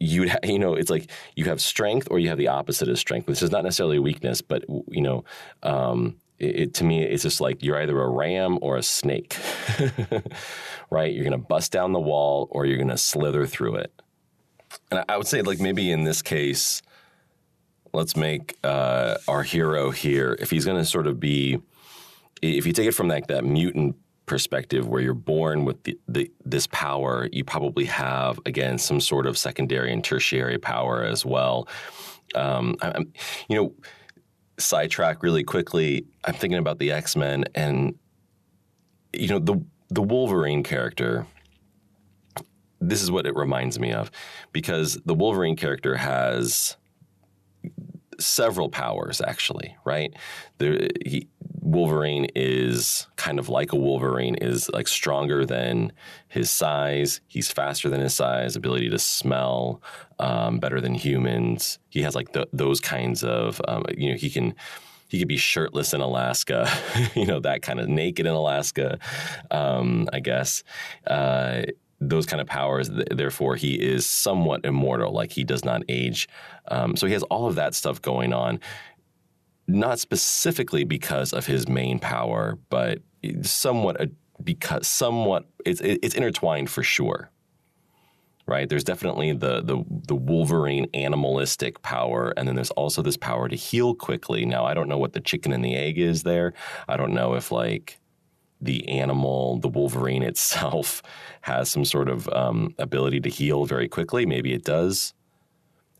you'd 0.00 0.30
ha- 0.30 0.38
you 0.42 0.58
know 0.58 0.74
it's 0.74 0.90
like 0.90 1.08
you 1.36 1.44
have 1.44 1.60
strength 1.60 2.08
or 2.10 2.18
you 2.18 2.28
have 2.28 2.38
the 2.38 2.48
opposite 2.48 2.88
of 2.88 2.98
strength 2.98 3.28
which 3.28 3.40
is 3.40 3.52
not 3.52 3.62
necessarily 3.62 4.00
weakness 4.00 4.42
but 4.42 4.64
you 4.88 5.00
know 5.00 5.22
um, 5.62 6.16
it, 6.42 6.60
it, 6.60 6.74
to 6.74 6.84
me 6.84 7.02
it's 7.02 7.22
just 7.22 7.40
like 7.40 7.62
you're 7.62 7.80
either 7.80 8.00
a 8.00 8.08
ram 8.08 8.58
or 8.60 8.76
a 8.76 8.82
snake 8.82 9.36
right 10.90 11.14
you're 11.14 11.24
going 11.24 11.32
to 11.32 11.38
bust 11.38 11.72
down 11.72 11.92
the 11.92 12.00
wall 12.00 12.48
or 12.50 12.66
you're 12.66 12.76
going 12.78 12.88
to 12.88 12.98
slither 12.98 13.46
through 13.46 13.76
it 13.76 13.92
and 14.90 15.04
I 15.08 15.16
would 15.16 15.26
say 15.26 15.42
like 15.42 15.60
maybe 15.60 15.90
in 15.90 16.04
this 16.04 16.22
case 16.22 16.82
let's 17.92 18.16
make 18.16 18.56
uh, 18.64 19.16
our 19.28 19.42
hero 19.42 19.90
here, 19.90 20.36
if 20.40 20.50
he's 20.50 20.64
going 20.64 20.78
to 20.78 20.84
sort 20.84 21.06
of 21.06 21.20
be, 21.20 21.58
if 22.40 22.66
you 22.66 22.72
take 22.72 22.88
it 22.88 22.92
from 22.92 23.08
like 23.08 23.26
that 23.28 23.44
mutant 23.44 23.96
perspective 24.26 24.88
where 24.88 25.00
you're 25.00 25.14
born 25.14 25.64
with 25.64 25.82
the, 25.84 25.98
the, 26.08 26.30
this 26.44 26.66
power, 26.68 27.28
you 27.32 27.44
probably 27.44 27.84
have 27.84 28.40
again 28.46 28.78
some 28.78 29.00
sort 29.00 29.26
of 29.26 29.36
secondary 29.36 29.92
and 29.92 30.04
tertiary 30.04 30.58
power 30.58 31.02
as 31.02 31.24
well. 31.24 31.68
Um, 32.34 32.76
I'm, 32.80 33.12
you 33.48 33.56
know, 33.56 33.74
sidetrack 34.62 35.22
really 35.22 35.44
quickly. 35.44 36.06
I'm 36.24 36.34
thinking 36.34 36.58
about 36.58 36.78
the 36.78 36.92
X 36.92 37.16
Men, 37.16 37.44
and 37.54 37.94
you 39.12 39.28
know 39.28 39.38
the 39.38 39.62
the 39.90 40.02
Wolverine 40.02 40.62
character. 40.62 41.26
This 42.80 43.02
is 43.02 43.10
what 43.10 43.26
it 43.26 43.36
reminds 43.36 43.78
me 43.78 43.92
of, 43.92 44.10
because 44.52 44.98
the 45.04 45.14
Wolverine 45.14 45.56
character 45.56 45.96
has 45.96 46.76
several 48.26 48.68
powers 48.68 49.20
actually, 49.20 49.76
right? 49.84 50.14
There, 50.58 50.88
he, 51.04 51.28
Wolverine 51.60 52.26
is 52.34 53.06
kind 53.16 53.38
of 53.38 53.48
like 53.48 53.72
a 53.72 53.76
Wolverine, 53.76 54.34
is 54.36 54.68
like 54.70 54.88
stronger 54.88 55.46
than 55.46 55.92
his 56.28 56.50
size. 56.50 57.20
He's 57.28 57.50
faster 57.50 57.88
than 57.88 58.00
his 58.00 58.14
size, 58.14 58.56
ability 58.56 58.90
to 58.90 58.98
smell 58.98 59.80
um, 60.18 60.58
better 60.58 60.80
than 60.80 60.94
humans. 60.94 61.78
He 61.88 62.02
has 62.02 62.14
like 62.14 62.32
the, 62.32 62.48
those 62.52 62.80
kinds 62.80 63.22
of, 63.22 63.60
um, 63.68 63.84
you 63.96 64.10
know, 64.10 64.16
he 64.16 64.28
can 64.28 64.54
he 65.12 65.18
could 65.18 65.28
be 65.28 65.36
shirtless 65.36 65.92
in 65.92 66.00
Alaska, 66.00 66.66
you 67.14 67.26
know, 67.26 67.38
that 67.40 67.60
kind 67.60 67.78
of 67.78 67.86
naked 67.86 68.24
in 68.24 68.32
Alaska, 68.32 68.98
um, 69.50 70.08
I 70.10 70.20
guess. 70.20 70.64
Uh, 71.06 71.64
those 72.08 72.26
kind 72.26 72.40
of 72.40 72.46
powers. 72.46 72.90
Therefore, 72.90 73.56
he 73.56 73.74
is 73.74 74.06
somewhat 74.06 74.64
immortal, 74.64 75.12
like 75.12 75.32
he 75.32 75.44
does 75.44 75.64
not 75.64 75.82
age. 75.88 76.28
Um, 76.68 76.96
so 76.96 77.06
he 77.06 77.12
has 77.12 77.22
all 77.24 77.46
of 77.46 77.54
that 77.54 77.74
stuff 77.74 78.02
going 78.02 78.32
on, 78.32 78.60
not 79.66 79.98
specifically 79.98 80.84
because 80.84 81.32
of 81.32 81.46
his 81.46 81.68
main 81.68 81.98
power, 81.98 82.58
but 82.68 82.98
somewhat 83.42 84.00
a, 84.00 84.10
because 84.42 84.86
somewhat 84.88 85.46
it's 85.64 85.80
it's 85.80 86.14
intertwined 86.14 86.70
for 86.70 86.82
sure. 86.82 87.30
Right? 88.44 88.68
There's 88.68 88.84
definitely 88.84 89.32
the 89.32 89.62
the 89.62 89.84
the 90.08 90.16
Wolverine 90.16 90.88
animalistic 90.94 91.80
power, 91.82 92.34
and 92.36 92.48
then 92.48 92.56
there's 92.56 92.72
also 92.72 93.00
this 93.00 93.16
power 93.16 93.48
to 93.48 93.54
heal 93.54 93.94
quickly. 93.94 94.44
Now, 94.44 94.64
I 94.64 94.74
don't 94.74 94.88
know 94.88 94.98
what 94.98 95.12
the 95.12 95.20
chicken 95.20 95.52
and 95.52 95.64
the 95.64 95.76
egg 95.76 95.98
is 95.98 96.24
there. 96.24 96.52
I 96.88 96.96
don't 96.96 97.14
know 97.14 97.34
if 97.34 97.52
like 97.52 98.00
the 98.62 98.88
animal, 98.88 99.58
the 99.58 99.68
Wolverine 99.68 100.22
itself, 100.22 101.02
has 101.42 101.70
some 101.70 101.84
sort 101.84 102.08
of 102.08 102.28
um, 102.28 102.74
ability 102.78 103.20
to 103.20 103.28
heal 103.28 103.66
very 103.66 103.88
quickly. 103.88 104.24
Maybe 104.24 104.52
it 104.52 104.64
does. 104.64 105.12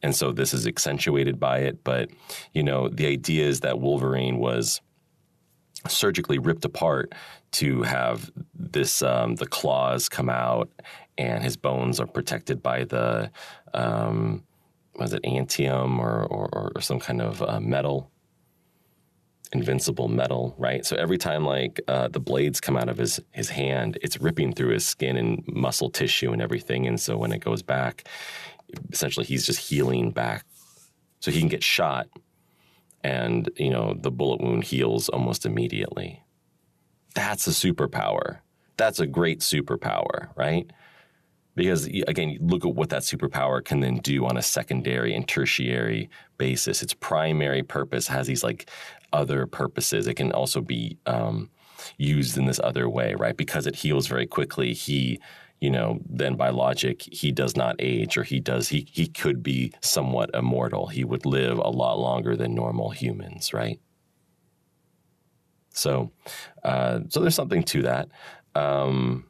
And 0.02 0.14
so 0.14 0.32
this 0.32 0.54
is 0.54 0.66
accentuated 0.66 1.38
by 1.38 1.58
it. 1.58 1.84
But, 1.84 2.10
you 2.52 2.62
know, 2.62 2.88
the 2.88 3.06
idea 3.06 3.46
is 3.46 3.60
that 3.60 3.80
Wolverine 3.80 4.38
was 4.38 4.80
surgically 5.88 6.38
ripped 6.38 6.64
apart 6.64 7.12
to 7.52 7.82
have 7.82 8.30
this 8.54 9.02
um, 9.02 9.34
the 9.34 9.46
claws 9.46 10.08
come 10.08 10.30
out 10.30 10.70
and 11.18 11.42
his 11.42 11.56
bones 11.56 12.00
are 12.00 12.06
protected 12.06 12.62
by 12.62 12.84
the 12.84 13.30
um, 13.74 14.44
was 14.94 15.12
it 15.12 15.22
antium 15.24 15.98
or, 15.98 16.24
or, 16.24 16.72
or 16.76 16.80
some 16.80 17.00
kind 17.00 17.20
of 17.20 17.42
uh, 17.42 17.60
metal 17.60 18.11
invincible 19.52 20.08
metal, 20.08 20.54
right? 20.58 20.84
So 20.84 20.96
every 20.96 21.18
time 21.18 21.44
like 21.44 21.80
uh, 21.86 22.08
the 22.08 22.20
blades 22.20 22.60
come 22.60 22.76
out 22.76 22.88
of 22.88 22.98
his 22.98 23.20
his 23.32 23.50
hand, 23.50 23.98
it's 24.02 24.20
ripping 24.20 24.54
through 24.54 24.70
his 24.70 24.86
skin 24.86 25.16
and 25.16 25.42
muscle 25.46 25.90
tissue 25.90 26.32
and 26.32 26.42
everything. 26.42 26.86
And 26.86 27.00
so 27.00 27.16
when 27.16 27.32
it 27.32 27.38
goes 27.38 27.62
back, 27.62 28.08
essentially 28.90 29.26
he's 29.26 29.46
just 29.46 29.60
healing 29.60 30.10
back, 30.10 30.44
so 31.20 31.30
he 31.30 31.40
can 31.40 31.48
get 31.48 31.62
shot, 31.62 32.08
and 33.04 33.50
you 33.56 33.70
know 33.70 33.94
the 33.98 34.10
bullet 34.10 34.40
wound 34.40 34.64
heals 34.64 35.08
almost 35.08 35.44
immediately. 35.46 36.22
That's 37.14 37.46
a 37.46 37.50
superpower. 37.50 38.38
That's 38.78 39.00
a 39.00 39.06
great 39.06 39.40
superpower, 39.40 40.30
right? 40.34 40.70
Because 41.54 41.84
again, 41.84 42.38
look 42.40 42.64
at 42.64 42.74
what 42.74 42.88
that 42.88 43.02
superpower 43.02 43.62
can 43.62 43.80
then 43.80 43.98
do 43.98 44.24
on 44.24 44.38
a 44.38 44.42
secondary 44.42 45.14
and 45.14 45.28
tertiary 45.28 46.08
basis. 46.38 46.82
Its 46.82 46.94
primary 46.94 47.62
purpose 47.62 48.08
has 48.08 48.26
these 48.26 48.42
like 48.42 48.70
other 49.12 49.46
purposes. 49.46 50.06
It 50.06 50.14
can 50.14 50.32
also 50.32 50.60
be 50.60 50.98
um, 51.06 51.50
used 51.96 52.36
in 52.36 52.46
this 52.46 52.60
other 52.62 52.88
way, 52.88 53.14
right? 53.14 53.36
Because 53.36 53.66
it 53.66 53.76
heals 53.76 54.06
very 54.06 54.26
quickly. 54.26 54.72
He, 54.72 55.20
you 55.60 55.70
know, 55.70 56.00
then 56.08 56.36
by 56.36 56.50
logic, 56.50 57.02
he 57.02 57.32
does 57.32 57.56
not 57.56 57.76
age, 57.78 58.16
or 58.16 58.24
he 58.24 58.40
does. 58.40 58.68
He 58.68 58.88
he 58.90 59.06
could 59.06 59.42
be 59.42 59.72
somewhat 59.80 60.30
immortal. 60.34 60.88
He 60.88 61.04
would 61.04 61.24
live 61.24 61.58
a 61.58 61.70
lot 61.70 61.98
longer 61.98 62.36
than 62.36 62.54
normal 62.54 62.90
humans, 62.90 63.52
right? 63.52 63.78
So, 65.74 66.10
uh, 66.64 67.00
so 67.08 67.20
there's 67.20 67.34
something 67.34 67.62
to 67.64 67.82
that. 67.82 68.08
Um, 68.54 69.24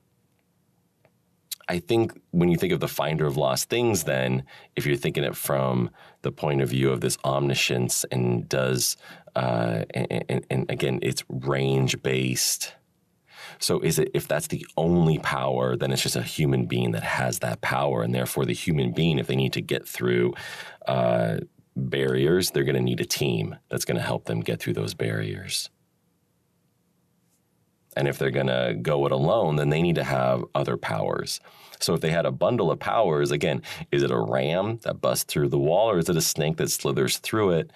I 1.68 1.78
think 1.78 2.20
when 2.32 2.48
you 2.48 2.56
think 2.56 2.72
of 2.72 2.80
the 2.80 2.88
finder 2.88 3.26
of 3.26 3.36
lost 3.36 3.70
things, 3.70 4.04
then 4.04 4.44
if 4.76 4.84
you're 4.84 4.96
thinking 4.96 5.24
it 5.24 5.36
from 5.36 5.90
the 6.22 6.32
point 6.32 6.60
of 6.60 6.68
view 6.68 6.90
of 6.90 7.00
this 7.00 7.16
omniscience 7.24 8.04
and 8.10 8.48
does, 8.48 8.96
uh, 9.34 9.84
and, 9.94 10.24
and, 10.28 10.46
and 10.50 10.70
again, 10.70 10.98
it's 11.02 11.24
range 11.28 12.02
based. 12.02 12.74
So 13.58 13.80
is 13.80 13.98
it 13.98 14.10
if 14.14 14.26
that's 14.28 14.48
the 14.48 14.66
only 14.76 15.18
power, 15.18 15.76
then 15.76 15.92
it's 15.92 16.02
just 16.02 16.16
a 16.16 16.22
human 16.22 16.66
being 16.66 16.92
that 16.92 17.02
has 17.02 17.40
that 17.40 17.60
power, 17.60 18.02
and 18.02 18.14
therefore 18.14 18.44
the 18.44 18.54
human 18.54 18.92
being, 18.92 19.18
if 19.18 19.26
they 19.26 19.36
need 19.36 19.52
to 19.54 19.60
get 19.60 19.86
through 19.86 20.34
uh, 20.86 21.38
barriers, 21.76 22.50
they're 22.50 22.64
going 22.64 22.76
to 22.76 22.82
need 22.82 23.00
a 23.00 23.04
team 23.04 23.56
that's 23.68 23.84
going 23.84 23.96
to 23.96 24.02
help 24.02 24.24
them 24.24 24.40
get 24.40 24.60
through 24.60 24.74
those 24.74 24.94
barriers. 24.94 25.70
And 27.96 28.08
if 28.08 28.18
they're 28.18 28.30
going 28.30 28.46
to 28.46 28.76
go 28.80 29.04
it 29.06 29.12
alone, 29.12 29.56
then 29.56 29.68
they 29.68 29.82
need 29.82 29.96
to 29.96 30.04
have 30.04 30.44
other 30.54 30.76
powers. 30.76 31.40
So 31.78 31.94
if 31.94 32.00
they 32.00 32.10
had 32.10 32.26
a 32.26 32.30
bundle 32.30 32.70
of 32.70 32.78
powers, 32.78 33.30
again, 33.30 33.62
is 33.90 34.02
it 34.02 34.10
a 34.10 34.18
ram 34.18 34.78
that 34.82 35.00
busts 35.00 35.24
through 35.24 35.48
the 35.48 35.58
wall 35.58 35.90
or 35.90 35.98
is 35.98 36.08
it 36.08 36.16
a 36.16 36.22
snake 36.22 36.56
that 36.56 36.70
slithers 36.70 37.18
through 37.18 37.50
it? 37.50 37.70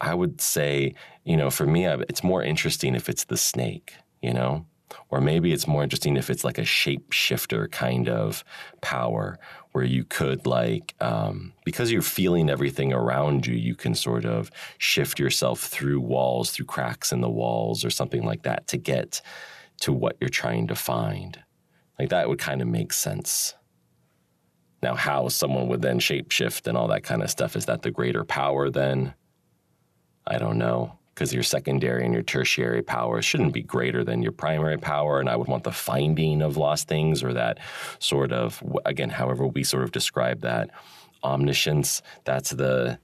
I 0.00 0.14
would 0.14 0.40
say, 0.40 0.94
you 1.24 1.36
know, 1.36 1.50
for 1.50 1.66
me, 1.66 1.86
it's 1.86 2.24
more 2.24 2.42
interesting 2.42 2.94
if 2.94 3.08
it's 3.08 3.24
the 3.24 3.36
snake, 3.36 3.94
you 4.22 4.32
know? 4.32 4.66
Or 5.08 5.20
maybe 5.20 5.52
it's 5.52 5.68
more 5.68 5.82
interesting 5.82 6.16
if 6.16 6.30
it's 6.30 6.42
like 6.42 6.58
a 6.58 6.62
shapeshifter 6.62 7.70
kind 7.70 8.08
of 8.08 8.42
power 8.80 9.38
where 9.72 9.84
you 9.84 10.04
could, 10.04 10.46
like, 10.46 10.94
um, 11.00 11.52
because 11.64 11.92
you're 11.92 12.02
feeling 12.02 12.50
everything 12.50 12.92
around 12.92 13.46
you, 13.46 13.54
you 13.54 13.76
can 13.76 13.94
sort 13.94 14.24
of 14.24 14.50
shift 14.78 15.20
yourself 15.20 15.60
through 15.60 16.00
walls, 16.00 16.50
through 16.50 16.66
cracks 16.66 17.12
in 17.12 17.20
the 17.20 17.30
walls, 17.30 17.84
or 17.84 17.90
something 17.90 18.24
like 18.24 18.42
that 18.42 18.66
to 18.68 18.76
get 18.76 19.22
to 19.80 19.92
what 19.92 20.16
you're 20.20 20.28
trying 20.28 20.66
to 20.66 20.74
find. 20.74 21.38
Like 21.98 22.08
that 22.08 22.28
would 22.28 22.38
kind 22.38 22.60
of 22.60 22.66
make 22.66 22.92
sense. 22.92 23.54
Now, 24.82 24.94
how 24.94 25.28
someone 25.28 25.68
would 25.68 25.82
then 25.82 26.00
shapeshift 26.00 26.66
and 26.66 26.76
all 26.76 26.88
that 26.88 27.02
kind 27.02 27.22
of 27.22 27.30
stuff 27.30 27.54
is 27.54 27.66
that 27.66 27.82
the 27.82 27.90
greater 27.90 28.24
power 28.24 28.70
then? 28.70 29.14
I 30.30 30.38
don't 30.38 30.58
know 30.58 30.96
because 31.12 31.34
your 31.34 31.42
secondary 31.42 32.04
and 32.04 32.14
your 32.14 32.22
tertiary 32.22 32.82
powers 32.82 33.24
shouldn't 33.24 33.52
be 33.52 33.62
greater 33.62 34.04
than 34.04 34.22
your 34.22 34.32
primary 34.32 34.78
power. 34.78 35.20
And 35.20 35.28
I 35.28 35.36
would 35.36 35.48
want 35.48 35.64
the 35.64 35.72
finding 35.72 36.40
of 36.40 36.56
lost 36.56 36.88
things 36.88 37.22
or 37.22 37.34
that 37.34 37.58
sort 37.98 38.32
of, 38.32 38.62
again, 38.86 39.10
however 39.10 39.46
we 39.46 39.64
sort 39.64 39.82
of 39.82 39.92
describe 39.92 40.40
that 40.42 40.70
omniscience. 41.22 42.00
That's 42.24 42.50
the, 42.50 42.98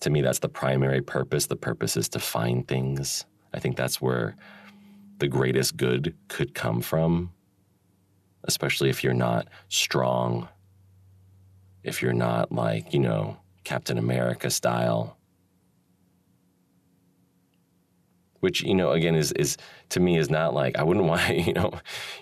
to 0.00 0.10
me, 0.10 0.20
that's 0.20 0.38
the 0.38 0.50
primary 0.50 1.00
purpose. 1.00 1.46
The 1.46 1.56
purpose 1.56 1.96
is 1.96 2.08
to 2.10 2.20
find 2.20 2.68
things. 2.68 3.24
I 3.52 3.58
think 3.58 3.76
that's 3.76 4.00
where 4.00 4.36
the 5.18 5.26
greatest 5.26 5.76
good 5.76 6.14
could 6.28 6.54
come 6.54 6.82
from, 6.82 7.32
especially 8.44 8.90
if 8.90 9.02
you're 9.02 9.14
not 9.14 9.48
strong, 9.70 10.48
if 11.82 12.02
you're 12.02 12.12
not 12.12 12.52
like, 12.52 12.92
you 12.92 13.00
know, 13.00 13.38
Captain 13.64 13.98
America 13.98 14.50
style 14.50 15.16
which 18.46 18.62
you 18.62 18.76
know 18.76 18.92
again 18.92 19.16
is 19.16 19.32
is 19.32 19.56
to 19.88 19.98
me 19.98 20.16
is 20.16 20.30
not 20.30 20.54
like 20.54 20.78
I 20.78 20.84
wouldn't 20.84 21.06
want 21.12 21.36
you 21.36 21.52
know 21.52 21.72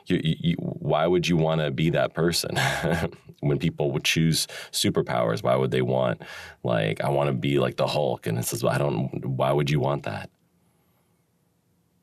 you, 0.06 0.20
you, 0.22 0.56
why 0.58 1.06
would 1.06 1.28
you 1.28 1.36
want 1.36 1.60
to 1.60 1.70
be 1.70 1.90
that 1.90 2.14
person? 2.14 2.56
When 3.40 3.58
people 3.58 3.90
would 3.92 4.04
choose 4.04 4.46
superpowers 4.70 5.42
why 5.42 5.54
would 5.54 5.70
they 5.70 5.82
want 5.82 6.22
like 6.62 7.02
I 7.02 7.10
want 7.10 7.26
to 7.28 7.34
be 7.34 7.58
like 7.58 7.76
the 7.76 7.86
Hulk? 7.86 8.26
And 8.26 8.38
it 8.38 8.46
says 8.46 8.64
I 8.64 8.78
don't 8.78 9.22
why 9.22 9.52
would 9.52 9.68
you 9.68 9.80
want 9.80 10.04
that? 10.04 10.30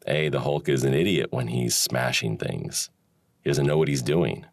A 0.05 0.29
the 0.29 0.41
Hulk 0.41 0.69
is 0.69 0.83
an 0.83 0.93
idiot 0.93 1.29
when 1.31 1.47
he's 1.47 1.75
smashing 1.75 2.37
things. 2.37 2.91
He 3.43 3.49
doesn't 3.49 3.65
know 3.65 3.79
what 3.79 3.87
he's 3.87 4.03
doing. 4.03 4.45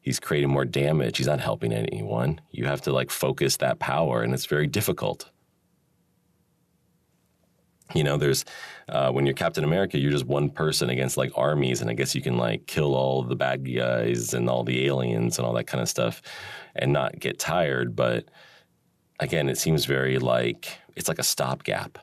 He's 0.00 0.20
creating 0.20 0.50
more 0.50 0.64
damage. 0.64 1.16
He's 1.18 1.26
not 1.26 1.40
helping 1.40 1.72
anyone. 1.72 2.40
You 2.52 2.66
have 2.66 2.82
to 2.82 2.92
like 2.92 3.10
focus 3.10 3.56
that 3.56 3.80
power 3.80 4.22
and 4.22 4.32
it's 4.32 4.46
very 4.46 4.68
difficult 4.68 5.28
you 7.94 8.02
know, 8.02 8.16
there's 8.16 8.44
uh, 8.88 9.10
when 9.10 9.26
you're 9.26 9.34
Captain 9.34 9.64
America, 9.64 9.98
you're 9.98 10.10
just 10.10 10.26
one 10.26 10.50
person 10.50 10.90
against 10.90 11.16
like 11.16 11.32
armies, 11.36 11.80
and 11.80 11.90
I 11.90 11.94
guess 11.94 12.14
you 12.14 12.22
can 12.22 12.36
like 12.36 12.66
kill 12.66 12.94
all 12.94 13.22
the 13.22 13.36
bad 13.36 13.64
guys 13.64 14.34
and 14.34 14.48
all 14.48 14.64
the 14.64 14.86
aliens 14.86 15.38
and 15.38 15.46
all 15.46 15.54
that 15.54 15.66
kind 15.66 15.82
of 15.82 15.88
stuff, 15.88 16.22
and 16.74 16.92
not 16.92 17.18
get 17.18 17.38
tired. 17.38 17.94
But 17.94 18.26
again, 19.20 19.48
it 19.48 19.58
seems 19.58 19.84
very 19.84 20.18
like 20.18 20.78
it's 20.96 21.08
like 21.08 21.18
a 21.18 21.24
stopgap. 21.24 21.98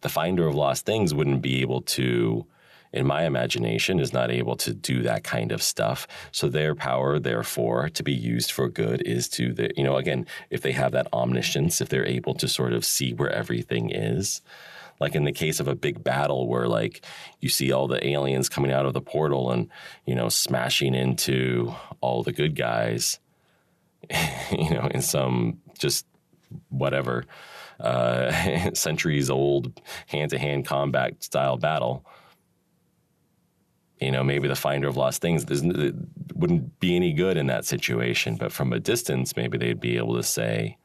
The 0.00 0.08
finder 0.08 0.46
of 0.46 0.54
lost 0.54 0.86
things 0.86 1.12
wouldn't 1.12 1.42
be 1.42 1.60
able 1.60 1.82
to, 1.82 2.46
in 2.92 3.04
my 3.04 3.24
imagination, 3.24 3.98
is 3.98 4.12
not 4.12 4.30
able 4.30 4.54
to 4.56 4.72
do 4.72 5.02
that 5.02 5.24
kind 5.24 5.50
of 5.50 5.60
stuff. 5.62 6.06
So 6.30 6.48
their 6.48 6.76
power, 6.76 7.18
therefore, 7.18 7.88
to 7.90 8.02
be 8.04 8.12
used 8.12 8.52
for 8.52 8.68
good 8.68 9.02
is 9.02 9.28
to 9.30 9.52
the 9.52 9.70
you 9.76 9.84
know 9.84 9.96
again, 9.96 10.26
if 10.50 10.62
they 10.62 10.72
have 10.72 10.90
that 10.92 11.06
omniscience, 11.12 11.80
if 11.80 11.88
they're 11.88 12.06
able 12.06 12.34
to 12.34 12.48
sort 12.48 12.72
of 12.72 12.84
see 12.84 13.12
where 13.12 13.30
everything 13.30 13.90
is 13.90 14.42
like 15.00 15.14
in 15.14 15.24
the 15.24 15.32
case 15.32 15.60
of 15.60 15.68
a 15.68 15.74
big 15.74 16.02
battle 16.02 16.48
where 16.48 16.68
like 16.68 17.04
you 17.40 17.48
see 17.48 17.72
all 17.72 17.86
the 17.86 18.06
aliens 18.06 18.48
coming 18.48 18.72
out 18.72 18.86
of 18.86 18.94
the 18.94 19.00
portal 19.00 19.50
and 19.50 19.68
you 20.06 20.14
know 20.14 20.28
smashing 20.28 20.94
into 20.94 21.74
all 22.00 22.22
the 22.22 22.32
good 22.32 22.54
guys 22.54 23.18
you 24.50 24.70
know 24.70 24.88
in 24.92 25.02
some 25.02 25.58
just 25.78 26.06
whatever 26.70 27.24
uh, 27.80 28.70
centuries 28.74 29.30
old 29.30 29.80
hand 30.06 30.30
to 30.30 30.38
hand 30.38 30.66
combat 30.66 31.22
style 31.22 31.56
battle 31.56 32.04
you 34.00 34.12
know, 34.12 34.22
maybe 34.22 34.48
the 34.48 34.54
finder 34.54 34.88
of 34.88 34.96
lost 34.96 35.20
things 35.20 35.44
wouldn't 36.34 36.78
be 36.78 36.94
any 36.94 37.12
good 37.12 37.36
in 37.36 37.46
that 37.48 37.64
situation. 37.64 38.36
But 38.36 38.52
from 38.52 38.72
a 38.72 38.78
distance, 38.78 39.36
maybe 39.36 39.58
they'd 39.58 39.80
be 39.80 39.96
able 39.96 40.14
to 40.14 40.22
say, 40.22 40.78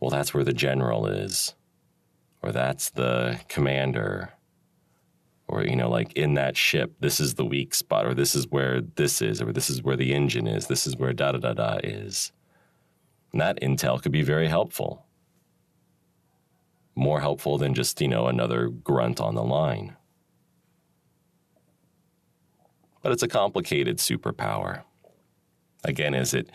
well, 0.00 0.10
that's 0.10 0.34
where 0.34 0.44
the 0.44 0.52
general 0.52 1.06
is 1.06 1.54
or 2.44 2.52
that's 2.52 2.90
the 2.90 3.40
commander 3.48 4.34
or 5.48 5.64
you 5.64 5.74
know 5.74 5.88
like 5.88 6.12
in 6.12 6.34
that 6.34 6.56
ship 6.56 6.92
this 7.00 7.18
is 7.18 7.34
the 7.34 7.44
weak 7.44 7.74
spot 7.74 8.04
or 8.04 8.12
this 8.12 8.34
is 8.34 8.48
where 8.48 8.82
this 8.82 9.22
is 9.22 9.40
or 9.40 9.50
this 9.52 9.70
is 9.70 9.82
where 9.82 9.96
the 9.96 10.12
engine 10.12 10.46
is 10.46 10.66
this 10.66 10.86
is 10.86 10.96
where 10.96 11.12
da 11.14 11.32
da 11.32 11.38
da 11.38 11.52
da 11.54 11.78
is. 11.82 12.32
And 13.32 13.40
that 13.40 13.60
intel 13.60 14.00
could 14.00 14.12
be 14.12 14.22
very 14.22 14.46
helpful. 14.46 15.06
More 16.94 17.20
helpful 17.20 17.58
than 17.58 17.74
just 17.74 18.00
you 18.00 18.08
know 18.08 18.26
another 18.26 18.68
grunt 18.68 19.20
on 19.20 19.34
the 19.34 19.42
line. 19.42 19.96
But 23.02 23.12
it's 23.12 23.22
a 23.22 23.28
complicated 23.28 23.98
superpower. 23.98 24.82
Again 25.82 26.14
is 26.14 26.34
it 26.34 26.50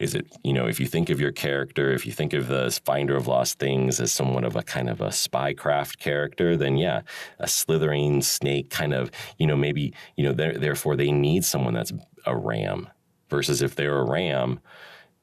is 0.00 0.14
it 0.14 0.26
you 0.42 0.52
know 0.52 0.66
if 0.66 0.80
you 0.80 0.86
think 0.86 1.10
of 1.10 1.20
your 1.20 1.32
character 1.32 1.92
if 1.92 2.06
you 2.06 2.12
think 2.12 2.32
of 2.32 2.48
the 2.48 2.80
finder 2.84 3.16
of 3.16 3.26
lost 3.26 3.58
things 3.58 4.00
as 4.00 4.12
somewhat 4.12 4.44
of 4.44 4.56
a 4.56 4.62
kind 4.62 4.88
of 4.88 5.00
a 5.00 5.08
spycraft 5.08 5.98
character 5.98 6.56
then 6.56 6.76
yeah 6.76 7.02
a 7.38 7.46
slithering 7.46 8.22
snake 8.22 8.70
kind 8.70 8.94
of 8.94 9.10
you 9.38 9.46
know 9.46 9.56
maybe 9.56 9.92
you 10.16 10.24
know 10.24 10.32
therefore 10.32 10.96
they 10.96 11.12
need 11.12 11.44
someone 11.44 11.74
that's 11.74 11.92
a 12.26 12.36
ram 12.36 12.88
versus 13.28 13.62
if 13.62 13.76
they're 13.76 13.98
a 13.98 14.04
ram 14.04 14.60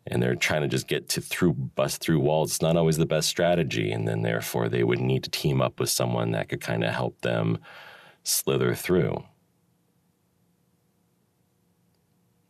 and 0.10 0.24
they're 0.24 0.36
trying 0.36 0.62
to 0.62 0.68
just 0.68 0.88
get 0.88 1.10
to 1.10 1.22
through 1.22 1.54
bust 1.54 2.02
through 2.02 2.20
walls 2.20 2.52
it's 2.52 2.62
not 2.62 2.78
always 2.78 2.98
the 2.98 3.06
best 3.06 3.28
strategy. 3.28 3.92
And 3.92 4.08
then 4.08 4.22
therefore 4.22 4.70
they 4.70 4.84
would 4.84 5.00
need 5.00 5.24
to 5.24 5.30
team 5.30 5.62
up 5.62 5.80
with 5.80 5.90
someone 5.90 6.32
that 6.32 6.50
could 6.50 6.62
kind 6.62 6.84
of 6.84 6.94
help 6.94 7.22
them 7.22 7.60
slither 8.24 8.74
through. 8.74 9.24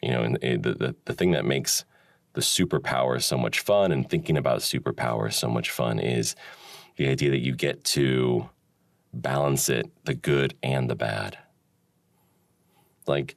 You 0.01 0.11
know 0.11 0.21
and 0.21 0.37
eh, 0.43 0.57
the, 0.59 0.73
the, 0.73 0.95
the 1.05 1.13
thing 1.13 1.31
that 1.31 1.45
makes 1.45 1.83
the 2.37 2.43
superpower 2.43 3.17
is 3.17 3.25
so 3.25 3.35
much 3.35 3.61
fun 3.61 3.91
and 3.91 4.07
thinking 4.07 4.37
about 4.37 4.59
superpower 4.59 5.29
is 5.29 5.35
so 5.35 5.49
much 5.49 5.71
fun 5.71 5.97
is 5.97 6.35
the 6.95 7.07
idea 7.07 7.31
that 7.31 7.39
you 7.39 7.55
get 7.55 7.83
to 7.83 8.47
balance 9.11 9.69
it, 9.69 9.89
the 10.05 10.13
good 10.13 10.53
and 10.61 10.87
the 10.87 10.95
bad. 10.95 11.35
Like 13.07 13.35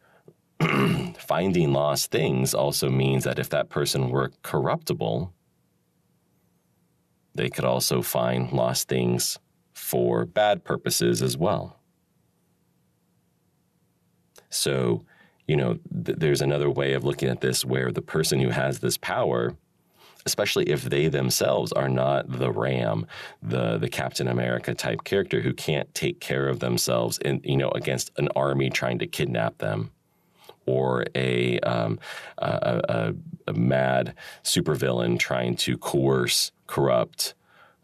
finding 1.19 1.73
lost 1.73 2.11
things 2.11 2.53
also 2.53 2.91
means 2.91 3.25
that 3.25 3.39
if 3.39 3.49
that 3.49 3.71
person 3.71 4.11
were 4.11 4.33
corruptible, 4.43 5.33
they 7.35 7.49
could 7.49 7.65
also 7.65 8.03
find 8.03 8.53
lost 8.53 8.87
things 8.87 9.39
for 9.73 10.27
bad 10.27 10.63
purposes 10.63 11.23
as 11.23 11.39
well. 11.39 11.81
So 14.51 15.07
you 15.51 15.57
know, 15.57 15.81
th- 16.05 16.19
there's 16.19 16.43
another 16.43 16.71
way 16.71 16.93
of 16.93 17.03
looking 17.03 17.29
at 17.29 17.41
this 17.41 17.65
where 17.65 17.91
the 17.91 18.01
person 18.01 18.39
who 18.39 18.51
has 18.51 18.79
this 18.79 18.97
power, 18.97 19.57
especially 20.25 20.71
if 20.71 20.85
they 20.85 21.09
themselves 21.09 21.73
are 21.73 21.89
not 21.89 22.31
the 22.31 22.53
Ram, 22.53 23.05
the 23.43 23.77
the 23.77 23.89
Captain 23.89 24.29
America 24.29 24.75
type 24.75 25.03
character 25.03 25.41
who 25.41 25.53
can't 25.53 25.93
take 25.93 26.21
care 26.21 26.47
of 26.47 26.61
themselves, 26.61 27.19
in 27.19 27.41
you 27.43 27.57
know, 27.57 27.71
against 27.71 28.13
an 28.17 28.29
army 28.37 28.71
trying 28.71 29.01
to 29.01 29.09
kidnap 29.09 29.59
them, 29.59 29.91
or 30.67 31.05
a 31.17 31.59
um, 31.61 31.99
a, 32.39 32.81
a, 32.89 33.15
a, 33.49 33.53
mad 33.53 34.15
supervillain 34.45 35.19
trying 35.19 35.57
to 35.57 35.77
coerce, 35.77 36.53
corrupt, 36.69 37.35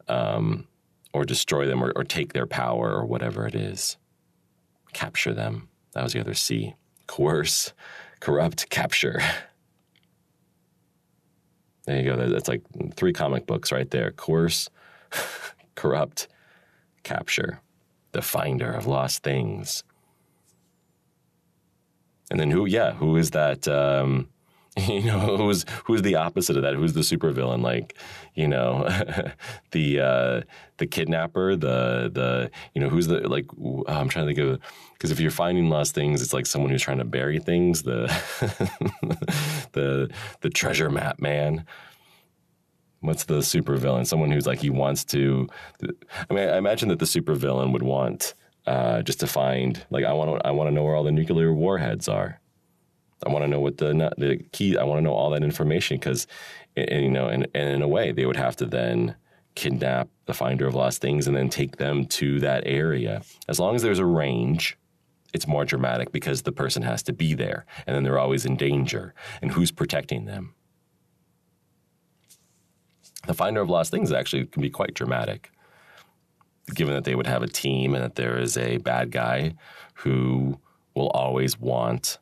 um, 0.07 0.69
or 1.13 1.25
destroy 1.25 1.67
them, 1.67 1.83
or, 1.83 1.93
or 1.97 2.05
take 2.05 2.33
their 2.33 2.47
power, 2.47 2.95
or 2.95 3.05
whatever 3.05 3.45
it 3.45 3.57
is, 3.57 3.97
capture 4.93 5.35
them. 5.35 5.69
That 5.95 6.05
was 6.05 6.13
the 6.13 6.21
other 6.21 6.35
C 6.35 6.77
coerce, 7.07 7.73
corrupt, 8.21 8.69
capture. 8.71 9.21
There 11.87 12.01
you 12.01 12.05
go. 12.05 12.29
That's 12.29 12.49
like 12.49 12.63
three 12.95 13.13
comic 13.13 13.47
books 13.47 13.71
right 13.71 13.91
there 13.91 14.11
coerce, 14.11 14.69
corrupt, 15.75 16.29
capture, 17.05 17.61
the 18.13 18.23
finder 18.23 18.73
of 18.73 18.87
lost 18.87 19.23
things. 19.23 19.85
And 22.31 22.41
then 22.41 22.51
who, 22.51 22.67
yeah, 22.67 22.93
who 22.93 23.17
is 23.17 23.31
that? 23.31 23.69
Um, 23.69 24.29
you 24.89 25.03
know 25.03 25.37
who's 25.39 25.65
who's 25.85 26.03
the 26.03 26.17
opposite 26.17 26.57
of 26.57 26.63
that? 26.63 26.75
Who's 26.75 26.93
the 26.93 27.01
supervillain? 27.01 27.63
Like 27.63 27.97
you 28.35 28.47
know 28.47 28.87
the 29.71 30.01
uh 30.01 30.41
the 30.77 30.87
kidnapper 30.87 31.57
the 31.57 32.11
the 32.13 32.51
you 32.75 32.83
know 32.83 32.89
who's 32.91 33.07
the 33.07 33.27
like 33.27 33.47
i'm 33.89 34.09
trying 34.11 34.27
to 34.27 34.35
think 34.35 34.39
of 34.39 34.61
because 34.93 35.11
if 35.11 35.19
you're 35.19 35.31
finding 35.31 35.71
lost 35.71 35.95
things 35.95 36.21
it's 36.21 36.35
like 36.35 36.45
someone 36.45 36.71
who's 36.71 36.83
trying 36.83 36.99
to 36.99 37.05
bury 37.05 37.39
things 37.39 37.85
the 37.85 38.07
the 39.73 40.11
the 40.43 40.51
treasure 40.51 40.91
map 40.91 41.21
man. 41.21 41.65
What's 43.01 43.25
the 43.25 43.39
supervillain? 43.39 44.07
Someone 44.07 44.33
who's 44.33 44.47
like 44.47 44.59
he 44.59 44.71
wants 44.71 45.05
to 45.07 45.49
i 46.29 46.35
mean 46.35 46.49
i 46.49 46.59
imagine 46.59 46.89
that 46.89 46.99
the 46.99 47.07
supervillain 47.07 47.73
would 47.73 47.83
want 47.83 48.35
uh, 48.67 49.01
just 49.03 49.21
to 49.21 49.27
find 49.29 49.87
like 49.91 50.05
i 50.05 50.13
want 50.13 50.29
to 50.29 50.47
i 50.47 50.51
want 50.51 50.69
to 50.69 50.75
know 50.75 50.83
where 50.83 50.97
all 50.97 51.05
the 51.05 51.13
nuclear 51.13 51.55
warheads 51.55 52.09
are 52.09 52.41
I 53.25 53.31
want 53.31 53.45
to 53.45 53.49
know 53.49 53.61
what 53.61 53.79
the 53.79 54.13
the 54.19 54.39
key. 54.53 54.77
I 54.77 54.85
want 54.85 54.99
to 54.99 55.03
know 55.03 55.15
all 55.15 55.31
that 55.31 55.43
information 55.43 55.97
because, 55.97 56.27
you 56.77 57.11
know, 57.11 57.29
and, 57.29 57.49
and 57.55 57.71
in 57.71 57.83
a 57.83 57.89
way, 57.89 58.13
they 58.13 58.27
would 58.27 58.37
have 58.37 58.57
to 58.57 58.67
then 58.67 59.17
kidnap 59.55 60.09
the 60.27 60.35
finder 60.35 60.67
of 60.67 60.75
lost 60.75 61.01
things 61.01 61.27
and 61.27 61.35
then 61.35 61.49
take 61.49 61.77
them 61.77 62.05
to 62.05 62.39
that 62.41 62.63
area. 62.67 63.23
As 63.49 63.59
long 63.59 63.75
as 63.75 63.83
there's 63.83 63.99
a 63.99 64.05
range, 64.05 64.77
it's 65.33 65.47
more 65.47 65.65
dramatic 65.65 66.13
because 66.13 66.43
the 66.43 66.53
person 66.53 66.83
has 66.83 67.03
to 67.05 67.13
be 67.13 67.33
there, 67.33 67.65
and 67.87 67.97
then 67.97 68.05
they're 68.05 68.19
always 68.19 68.45
in 68.45 68.57
danger. 68.57 69.15
And 69.41 69.53
who's 69.53 69.71
protecting 69.71 70.27
them? 70.27 70.55
the 73.27 73.35
finder 73.35 73.61
of 73.61 73.69
lost 73.69 73.91
things 73.91 74.13
actually 74.13 74.47
can 74.47 74.63
be 74.63 74.71
quite 74.71 74.95
dramatic, 74.95 75.51
given 76.75 76.95
that 76.95 77.05
they 77.05 77.15
would 77.15 77.27
have 77.27 77.43
a 77.43 77.49
team 77.49 77.95
and 77.95 78.03
that 78.03 78.15
there 78.15 78.39
is 78.39 78.57
a 78.57 78.79
bad 78.79 79.11
guy 79.11 79.55
who 79.95 80.59
will 80.95 81.09
always 81.11 81.59
want 81.59 82.19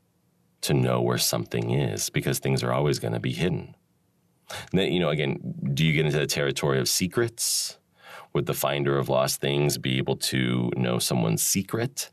to 0.64 0.74
know 0.74 1.00
where 1.00 1.18
something 1.18 1.70
is 1.70 2.10
because 2.10 2.38
things 2.38 2.62
are 2.62 2.72
always 2.72 2.98
going 2.98 3.14
to 3.14 3.20
be 3.20 3.32
hidden. 3.32 3.74
Then, 4.72 4.92
you 4.92 5.00
know, 5.00 5.10
again, 5.10 5.38
do 5.74 5.84
you 5.84 5.92
get 5.92 6.06
into 6.06 6.18
the 6.18 6.26
territory 6.26 6.78
of 6.78 6.88
secrets? 6.88 7.78
Would 8.32 8.46
the 8.46 8.54
finder 8.54 8.98
of 8.98 9.08
lost 9.08 9.40
things 9.40 9.78
be 9.78 9.98
able 9.98 10.16
to 10.16 10.70
know 10.76 10.98
someone's 10.98 11.42
secret? 11.42 12.10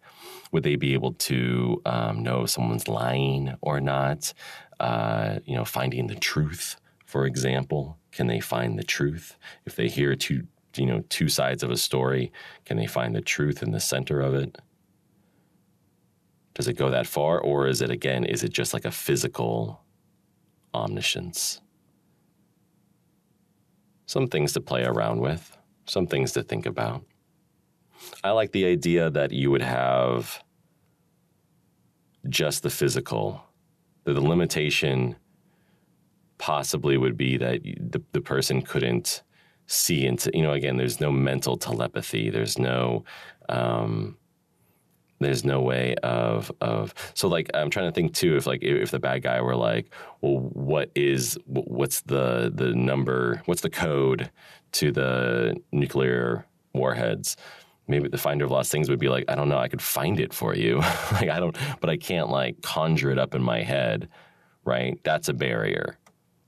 Would 0.52 0.64
they 0.64 0.76
be 0.76 0.94
able 0.94 1.14
to 1.14 1.82
um, 1.86 2.24
know 2.24 2.44
if 2.44 2.50
someone's 2.50 2.88
lying 2.88 3.56
or 3.62 3.80
not? 3.80 4.34
Uh, 4.80 5.40
you 5.46 5.56
know, 5.56 5.66
finding 5.66 6.08
the 6.08 6.16
truth, 6.16 6.76
for 7.06 7.26
example. 7.26 7.98
Can 8.12 8.28
they 8.28 8.40
find 8.40 8.78
the 8.78 8.84
truth? 8.84 9.38
If 9.66 9.76
they 9.76 9.88
hear 9.88 10.16
two, 10.16 10.48
you 10.76 10.86
know, 10.86 11.04
two 11.10 11.30
sides 11.30 11.64
of 11.64 11.72
a 11.72 11.78
story, 11.78 12.32
can 12.66 12.78
they 12.78 12.88
find 12.88 13.16
the 13.16 13.22
truth 13.22 13.64
in 13.64 13.72
the 13.72 13.80
center 13.80 14.20
of 14.20 14.34
it? 14.34 14.58
Does 16.54 16.68
it 16.68 16.74
go 16.74 16.90
that 16.90 17.08
far, 17.08 17.40
or 17.40 17.68
is 17.68 17.82
it 17.82 17.90
again? 17.90 18.26
Is 18.26 18.44
it 18.44 18.52
just 18.52 18.74
like 18.74 18.86
a 18.86 18.92
physical 18.92 19.82
omniscience? 20.74 21.62
Some 24.06 24.28
things 24.28 24.52
to 24.54 24.62
play 24.62 24.84
around 24.84 25.22
with, 25.22 25.58
some 25.86 26.08
things 26.08 26.34
to 26.34 26.44
think 26.44 26.66
about. 26.66 27.04
I 28.24 28.32
like 28.32 28.52
the 28.52 28.66
idea 28.66 29.10
that 29.10 29.32
you 29.32 29.52
would 29.52 29.62
have 29.62 30.44
just 32.30 32.64
the 32.64 32.70
physical, 32.70 33.44
that 34.04 34.14
the 34.14 34.22
limitation 34.22 35.16
possibly 36.38 36.98
would 36.98 37.16
be 37.16 37.38
that 37.38 37.64
the, 37.64 38.02
the 38.12 38.22
person 38.22 38.62
couldn't 38.62 39.24
see 39.68 40.06
into, 40.06 40.30
you 40.34 40.42
know, 40.42 40.54
again, 40.54 40.76
there's 40.76 41.00
no 41.00 41.12
mental 41.12 41.56
telepathy, 41.56 42.30
there's 42.30 42.58
no, 42.58 43.06
um, 43.48 44.18
there's 45.24 45.44
no 45.44 45.62
way 45.62 45.96
of 46.04 46.52
of 46.62 46.94
so 47.14 47.28
like 47.28 47.50
I'm 47.54 47.70
trying 47.70 47.88
to 47.88 47.92
think 47.92 48.14
too 48.14 48.36
if 48.36 48.46
like 48.46 48.64
if 48.64 48.92
the 48.92 49.00
bad 49.00 49.24
guy 49.24 49.42
were 49.42 49.56
like 49.56 49.94
well 50.22 50.40
what 50.54 50.92
is 50.96 51.38
what's 51.46 52.02
the 52.02 52.52
the 52.54 52.74
number 52.76 53.42
what's 53.46 53.62
the 53.62 53.70
code 53.70 54.32
to 54.74 54.92
the 54.92 55.56
nuclear 55.72 56.46
warheads? 56.74 57.38
Maybe 57.88 58.08
the 58.08 58.18
finder 58.18 58.46
of 58.46 58.52
lost 58.52 58.72
things 58.72 58.90
would 58.90 59.00
be 59.00 59.10
like 59.10 59.26
I 59.28 59.36
don't 59.36 59.50
know 59.50 59.58
I 59.58 59.68
could 59.68 59.82
find 59.82 60.20
it 60.20 60.34
for 60.34 60.56
you. 60.56 60.82
Like 61.12 61.30
I 61.30 61.40
don't 61.40 61.58
but 61.80 61.90
I 61.90 61.98
can't 61.98 62.30
like 62.30 62.62
conjure 62.62 63.12
it 63.12 63.20
up 63.20 63.36
in 63.36 63.44
my 63.44 63.62
head 63.62 64.10
right? 64.64 65.00
That's 65.04 65.30
a 65.30 65.34
barrier. 65.34 65.98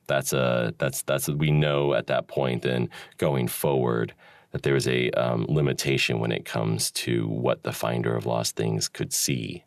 That's 0.07 0.33
a 0.33 0.73
that's 0.77 1.01
that's 1.03 1.29
we 1.29 1.51
know 1.51 1.93
at 1.93 2.07
that 2.07 2.27
point 2.27 2.65
and 2.65 2.89
going 3.17 3.47
forward 3.47 4.13
that 4.53 4.61
there 4.61 4.75
is 4.75 4.87
a 4.87 5.09
um, 5.11 5.45
limitation 5.49 6.19
when 6.19 6.31
it 6.31 6.45
comes 6.45 6.91
to 6.91 7.27
what 7.27 7.63
the 7.63 7.71
finder 7.71 8.15
of 8.15 8.25
lost 8.25 8.55
things 8.55 8.87
could 8.87 9.11
see. 9.11 9.65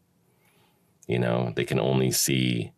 You 1.06 1.18
know, 1.18 1.52
they 1.54 1.64
can 1.64 1.80
only 1.80 2.12
see 2.12 2.72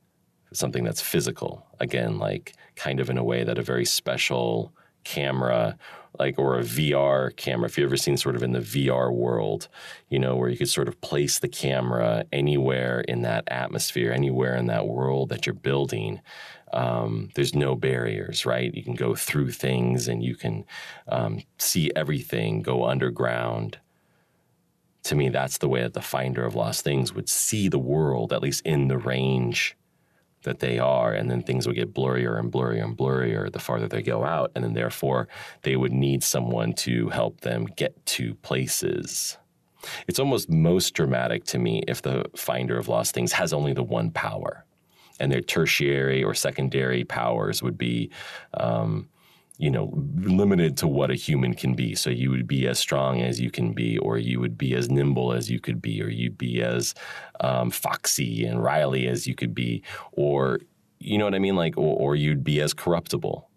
something 0.52 0.84
that's 0.84 1.02
physical. 1.02 1.66
Again, 1.78 2.18
like 2.18 2.54
kind 2.76 2.98
of 2.98 3.10
in 3.10 3.18
a 3.18 3.24
way 3.24 3.44
that 3.44 3.58
a 3.58 3.62
very 3.62 3.84
special 3.84 4.72
camera, 5.04 5.76
like 6.18 6.38
or 6.38 6.58
a 6.58 6.62
VR 6.62 7.34
camera. 7.36 7.66
If 7.66 7.76
you've 7.76 7.88
ever 7.88 7.96
seen 7.98 8.16
sort 8.16 8.36
of 8.36 8.42
in 8.42 8.52
the 8.52 8.60
VR 8.60 9.12
world, 9.12 9.68
you 10.08 10.18
know, 10.18 10.34
where 10.34 10.48
you 10.48 10.56
could 10.56 10.70
sort 10.70 10.88
of 10.88 11.00
place 11.02 11.38
the 11.38 11.48
camera 11.48 12.24
anywhere 12.32 13.00
in 13.02 13.20
that 13.22 13.44
atmosphere, 13.48 14.12
anywhere 14.12 14.56
in 14.56 14.66
that 14.66 14.86
world 14.86 15.28
that 15.28 15.44
you're 15.44 15.54
building, 15.54 16.20
um, 16.72 17.30
there's 17.34 17.54
no 17.54 17.74
barriers, 17.74 18.44
right? 18.44 18.74
You 18.74 18.82
can 18.82 18.94
go 18.94 19.14
through 19.14 19.52
things 19.52 20.08
and 20.08 20.22
you 20.22 20.34
can 20.34 20.64
um, 21.08 21.42
see 21.58 21.90
everything 21.96 22.62
go 22.62 22.84
underground. 22.84 23.78
To 25.04 25.14
me, 25.14 25.28
that's 25.28 25.58
the 25.58 25.68
way 25.68 25.82
that 25.82 25.94
the 25.94 26.02
finder 26.02 26.44
of 26.44 26.54
lost 26.54 26.84
things 26.84 27.14
would 27.14 27.28
see 27.28 27.68
the 27.68 27.78
world, 27.78 28.32
at 28.32 28.42
least 28.42 28.62
in 28.66 28.88
the 28.88 28.98
range 28.98 29.76
that 30.42 30.58
they 30.60 30.78
are. 30.78 31.12
And 31.12 31.30
then 31.30 31.42
things 31.42 31.66
would 31.66 31.76
get 31.76 31.94
blurrier 31.94 32.38
and 32.38 32.52
blurrier 32.52 32.84
and 32.84 32.96
blurrier 32.96 33.50
the 33.50 33.58
farther 33.58 33.88
they 33.88 34.02
go 34.02 34.24
out. 34.24 34.52
And 34.54 34.64
then, 34.64 34.74
therefore, 34.74 35.28
they 35.62 35.76
would 35.76 35.92
need 35.92 36.22
someone 36.22 36.74
to 36.74 37.08
help 37.08 37.40
them 37.40 37.66
get 37.76 38.04
to 38.06 38.34
places. 38.36 39.38
It's 40.06 40.18
almost 40.18 40.50
most 40.50 40.94
dramatic 40.94 41.44
to 41.44 41.58
me 41.58 41.82
if 41.88 42.02
the 42.02 42.26
finder 42.36 42.76
of 42.76 42.88
lost 42.88 43.14
things 43.14 43.32
has 43.32 43.52
only 43.52 43.72
the 43.72 43.82
one 43.82 44.10
power 44.10 44.64
and 45.18 45.30
their 45.32 45.40
tertiary 45.40 46.22
or 46.22 46.34
secondary 46.34 47.04
powers 47.04 47.62
would 47.62 47.78
be. 47.78 48.10
Um, 48.54 49.08
you 49.60 49.72
know, 49.72 49.92
limited 50.14 50.76
to 50.76 50.86
what 50.86 51.10
a 51.10 51.16
human 51.16 51.52
can 51.52 51.74
be. 51.74 51.96
So 51.96 52.10
you 52.10 52.30
would 52.30 52.46
be 52.46 52.68
as 52.68 52.78
strong 52.78 53.20
as 53.20 53.40
you 53.40 53.50
can 53.50 53.72
be, 53.72 53.98
or 53.98 54.16
you 54.16 54.38
would 54.38 54.56
be 54.56 54.72
as 54.74 54.88
nimble 54.88 55.32
as 55.32 55.50
you 55.50 55.58
could 55.58 55.82
be, 55.82 56.00
or 56.00 56.08
you'd 56.08 56.38
be 56.38 56.62
as 56.62 56.94
um, 57.40 57.70
foxy 57.70 58.44
and 58.44 58.62
Riley 58.62 59.08
as 59.08 59.26
you 59.26 59.34
could 59.34 59.56
be, 59.56 59.82
or 60.12 60.60
you 61.00 61.18
know 61.18 61.24
what 61.24 61.34
I 61.34 61.40
mean, 61.40 61.56
like, 61.56 61.76
or, 61.76 61.98
or 61.98 62.16
you'd 62.16 62.44
be 62.44 62.60
as 62.60 62.72
corruptible. 62.72 63.50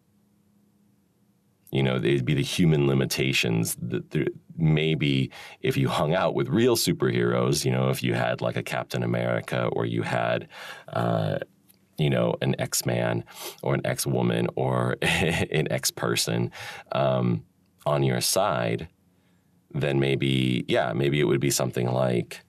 You 1.71 1.83
know, 1.83 1.97
it'd 1.97 2.25
be 2.25 2.33
the 2.33 2.43
human 2.43 2.87
limitations 2.87 3.75
that 3.75 4.33
maybe 4.57 5.31
if 5.61 5.77
you 5.77 5.87
hung 5.87 6.13
out 6.13 6.35
with 6.35 6.49
real 6.49 6.75
superheroes, 6.75 7.63
you 7.63 7.71
know, 7.71 7.89
if 7.89 8.03
you 8.03 8.13
had 8.13 8.41
like 8.41 8.57
a 8.57 8.63
Captain 8.63 9.03
America 9.03 9.67
or 9.67 9.85
you 9.85 10.01
had, 10.01 10.49
uh, 10.89 11.37
you 12.01 12.09
know, 12.09 12.35
an 12.41 12.55
ex 12.59 12.85
man 12.85 13.23
or 13.61 13.73
an 13.73 13.81
ex 13.85 14.05
woman 14.05 14.47
or 14.55 14.97
an 15.01 15.67
ex 15.71 15.91
person 15.91 16.51
um, 16.91 17.43
on 17.85 18.03
your 18.03 18.21
side, 18.21 18.87
then 19.73 19.99
maybe, 19.99 20.65
yeah, 20.67 20.93
maybe 20.93 21.19
it 21.19 21.25
would 21.25 21.39
be 21.39 21.51
something 21.51 21.91
like, 21.91 22.41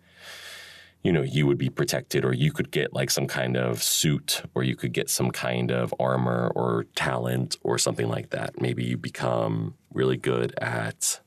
you 1.02 1.12
know, 1.12 1.22
you 1.22 1.46
would 1.48 1.58
be 1.58 1.68
protected, 1.68 2.24
or 2.24 2.32
you 2.32 2.52
could 2.52 2.70
get 2.70 2.92
like 2.92 3.10
some 3.10 3.26
kind 3.26 3.56
of 3.56 3.82
suit, 3.82 4.42
or 4.54 4.62
you 4.62 4.76
could 4.76 4.92
get 4.92 5.10
some 5.10 5.32
kind 5.32 5.72
of 5.72 5.92
armor 5.98 6.52
or 6.54 6.86
talent 6.94 7.56
or 7.62 7.76
something 7.76 8.08
like 8.08 8.30
that. 8.30 8.60
Maybe 8.60 8.84
you 8.84 8.96
become 8.96 9.74
really 9.92 10.16
good 10.16 10.54
at, 10.60 11.20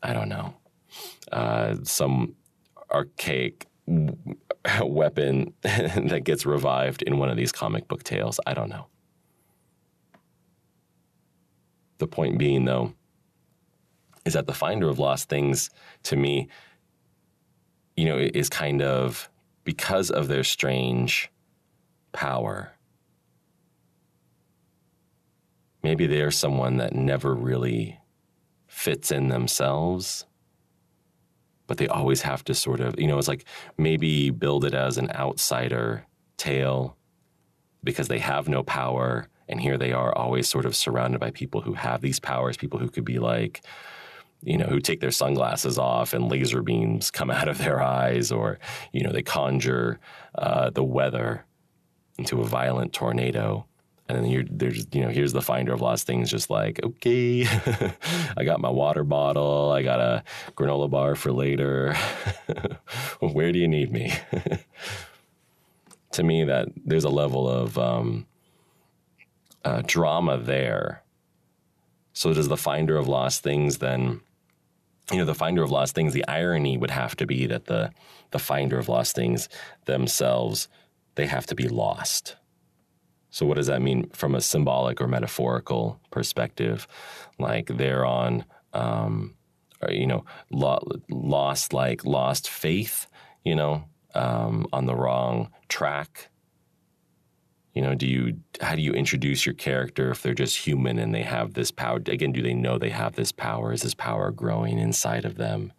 I 0.00 0.12
don't 0.12 0.28
know, 0.28 0.54
uh, 1.32 1.76
some 1.82 2.36
archaic 2.92 3.66
weapon 4.82 5.52
that 5.62 6.22
gets 6.24 6.44
revived 6.44 7.02
in 7.02 7.18
one 7.18 7.28
of 7.30 7.36
these 7.36 7.52
comic 7.52 7.88
book 7.88 8.02
tales. 8.02 8.40
I 8.46 8.54
don't 8.54 8.68
know. 8.68 8.86
The 11.98 12.06
point 12.06 12.38
being, 12.38 12.64
though, 12.64 12.92
is 14.24 14.34
that 14.34 14.46
the 14.46 14.54
finder 14.54 14.88
of 14.88 14.98
lost 14.98 15.28
things 15.28 15.70
to 16.04 16.16
me, 16.16 16.48
you 17.96 18.04
know, 18.04 18.18
is 18.18 18.48
kind 18.50 18.82
of 18.82 19.30
because 19.64 20.10
of 20.10 20.28
their 20.28 20.44
strange 20.44 21.30
power. 22.12 22.72
Maybe 25.82 26.06
they 26.06 26.20
are 26.20 26.30
someone 26.30 26.78
that 26.78 26.94
never 26.94 27.34
really 27.34 28.00
fits 28.66 29.10
in 29.10 29.28
themselves 29.28 30.26
but 31.66 31.78
they 31.78 31.88
always 31.88 32.22
have 32.22 32.44
to 32.44 32.54
sort 32.54 32.80
of, 32.80 32.98
you 32.98 33.06
know, 33.06 33.18
it's 33.18 33.28
like 33.28 33.44
maybe 33.76 34.30
build 34.30 34.64
it 34.64 34.74
as 34.74 34.98
an 34.98 35.10
outsider 35.12 36.06
tale 36.36 36.96
because 37.82 38.08
they 38.08 38.18
have 38.18 38.48
no 38.48 38.62
power. 38.62 39.28
And 39.48 39.60
here 39.60 39.78
they 39.78 39.92
are 39.92 40.16
always 40.16 40.48
sort 40.48 40.66
of 40.66 40.74
surrounded 40.74 41.20
by 41.20 41.30
people 41.30 41.60
who 41.60 41.74
have 41.74 42.00
these 42.00 42.20
powers, 42.20 42.56
people 42.56 42.78
who 42.78 42.88
could 42.88 43.04
be 43.04 43.18
like, 43.18 43.64
you 44.42 44.58
know, 44.58 44.66
who 44.66 44.80
take 44.80 45.00
their 45.00 45.10
sunglasses 45.10 45.78
off 45.78 46.12
and 46.12 46.30
laser 46.30 46.62
beams 46.62 47.10
come 47.10 47.30
out 47.30 47.48
of 47.48 47.58
their 47.58 47.82
eyes, 47.82 48.30
or, 48.30 48.58
you 48.92 49.02
know, 49.02 49.12
they 49.12 49.22
conjure 49.22 49.98
uh, 50.34 50.70
the 50.70 50.84
weather 50.84 51.44
into 52.18 52.40
a 52.40 52.44
violent 52.44 52.92
tornado 52.92 53.66
and 54.08 54.18
then 54.18 54.26
you're 54.26 54.44
there's 54.48 54.86
you 54.92 55.00
know 55.00 55.08
here's 55.08 55.32
the 55.32 55.42
finder 55.42 55.72
of 55.72 55.80
lost 55.80 56.06
things 56.06 56.30
just 56.30 56.48
like 56.48 56.80
okay 56.84 57.44
i 58.36 58.44
got 58.44 58.60
my 58.60 58.70
water 58.70 59.02
bottle 59.02 59.72
i 59.72 59.82
got 59.82 60.00
a 60.00 60.22
granola 60.56 60.88
bar 60.88 61.14
for 61.14 61.32
later. 61.32 61.94
Where 63.20 63.52
do 63.52 63.58
you 63.58 63.68
need 63.68 63.92
me? 63.92 64.12
To 66.12 66.22
me 66.22 66.44
that 66.44 66.68
there's 66.82 67.04
a 67.04 67.10
level 67.10 67.46
of 67.46 67.76
um, 67.76 68.26
uh, 69.66 69.82
drama 69.84 70.38
there. 70.38 71.02
So 72.14 72.32
does 72.32 72.48
the 72.48 72.56
finder 72.56 72.96
of 72.96 73.06
lost 73.06 73.42
things 73.42 73.78
then 73.78 74.22
you 75.12 75.18
know 75.18 75.26
the 75.26 75.34
finder 75.34 75.62
of 75.62 75.70
lost 75.70 75.94
things 75.94 76.14
the 76.14 76.26
irony 76.26 76.78
would 76.78 76.90
have 76.90 77.16
to 77.16 77.26
be 77.26 77.46
that 77.46 77.66
the 77.66 77.92
the 78.30 78.38
finder 78.38 78.78
of 78.78 78.88
lost 78.88 79.14
things 79.14 79.50
themselves 79.84 80.68
they 81.16 81.26
have 81.26 81.44
to 81.46 81.54
be 81.54 81.68
lost 81.68 82.36
so, 83.36 83.44
what 83.44 83.56
does 83.56 83.66
that 83.66 83.82
mean 83.82 84.08
from 84.14 84.34
a 84.34 84.40
symbolic 84.40 84.98
or 84.98 85.06
metaphorical 85.06 86.00
perspective? 86.10 86.88
Like 87.38 87.66
they're 87.66 88.06
on, 88.06 88.46
um, 88.72 89.34
or, 89.82 89.92
you 89.92 90.06
know, 90.06 90.24
lo- 90.50 90.88
lost 91.10 91.74
like 91.74 92.06
lost 92.06 92.48
faith, 92.48 93.06
you 93.44 93.54
know, 93.54 93.84
um, 94.14 94.66
on 94.72 94.86
the 94.86 94.94
wrong 94.94 95.50
track. 95.68 96.30
You 97.74 97.82
know, 97.82 97.94
do 97.94 98.06
you 98.06 98.40
how 98.62 98.74
do 98.74 98.80
you 98.80 98.92
introduce 98.92 99.44
your 99.44 99.54
character 99.54 100.10
if 100.10 100.22
they're 100.22 100.32
just 100.32 100.56
human 100.66 100.98
and 100.98 101.14
they 101.14 101.24
have 101.24 101.52
this 101.52 101.70
power? 101.70 101.96
Again, 101.96 102.32
do 102.32 102.40
they 102.40 102.54
know 102.54 102.78
they 102.78 102.88
have 102.88 103.16
this 103.16 103.32
power? 103.32 103.70
Is 103.70 103.82
this 103.82 103.92
power 103.94 104.30
growing 104.30 104.78
inside 104.78 105.26
of 105.26 105.36
them? 105.36 105.74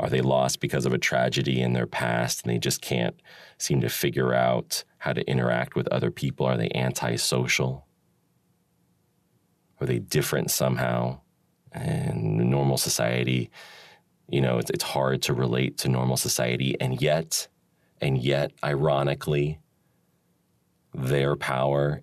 Are 0.00 0.08
they 0.08 0.22
lost 0.22 0.60
because 0.60 0.86
of 0.86 0.94
a 0.94 0.98
tragedy 0.98 1.60
in 1.60 1.74
their 1.74 1.86
past 1.86 2.42
and 2.42 2.54
they 2.54 2.58
just 2.58 2.80
can't 2.80 3.20
seem 3.58 3.82
to 3.82 3.90
figure 3.90 4.32
out 4.32 4.84
how 4.98 5.12
to 5.12 5.28
interact 5.28 5.74
with 5.74 5.88
other 5.88 6.10
people? 6.10 6.46
Are 6.46 6.56
they 6.56 6.70
antisocial? 6.74 7.86
Are 9.80 9.86
they 9.86 9.98
different 9.98 10.50
somehow? 10.50 11.20
And 11.72 12.50
normal 12.50 12.78
society, 12.78 13.50
you 14.28 14.40
know, 14.40 14.58
it's, 14.58 14.70
it's 14.70 14.84
hard 14.84 15.22
to 15.22 15.34
relate 15.34 15.78
to 15.78 15.88
normal 15.88 16.16
society. 16.16 16.76
And 16.80 17.00
yet, 17.00 17.48
and 18.00 18.18
yet, 18.18 18.52
ironically, 18.64 19.60
their 20.94 21.36
power 21.36 22.02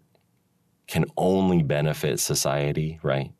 can 0.88 1.06
only 1.18 1.64
benefit 1.64 2.20
society, 2.20 3.00
right? 3.02 3.32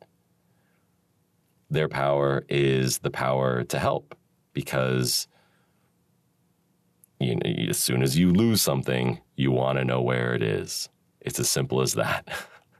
Their 1.70 1.88
power 1.88 2.44
is 2.48 2.98
the 2.98 3.10
power 3.10 3.64
to 3.64 3.78
help 3.78 4.16
because 4.52 5.28
you 7.18 7.36
know, 7.36 7.70
as 7.70 7.78
soon 7.78 8.02
as 8.02 8.18
you 8.18 8.30
lose 8.30 8.60
something, 8.60 9.20
you 9.36 9.50
want 9.50 9.78
to 9.78 9.84
know 9.84 10.00
where 10.00 10.34
it 10.34 10.42
is. 10.42 10.88
It's 11.20 11.40
as 11.40 11.48
simple 11.48 11.80
as 11.80 11.94
that. 11.94 12.28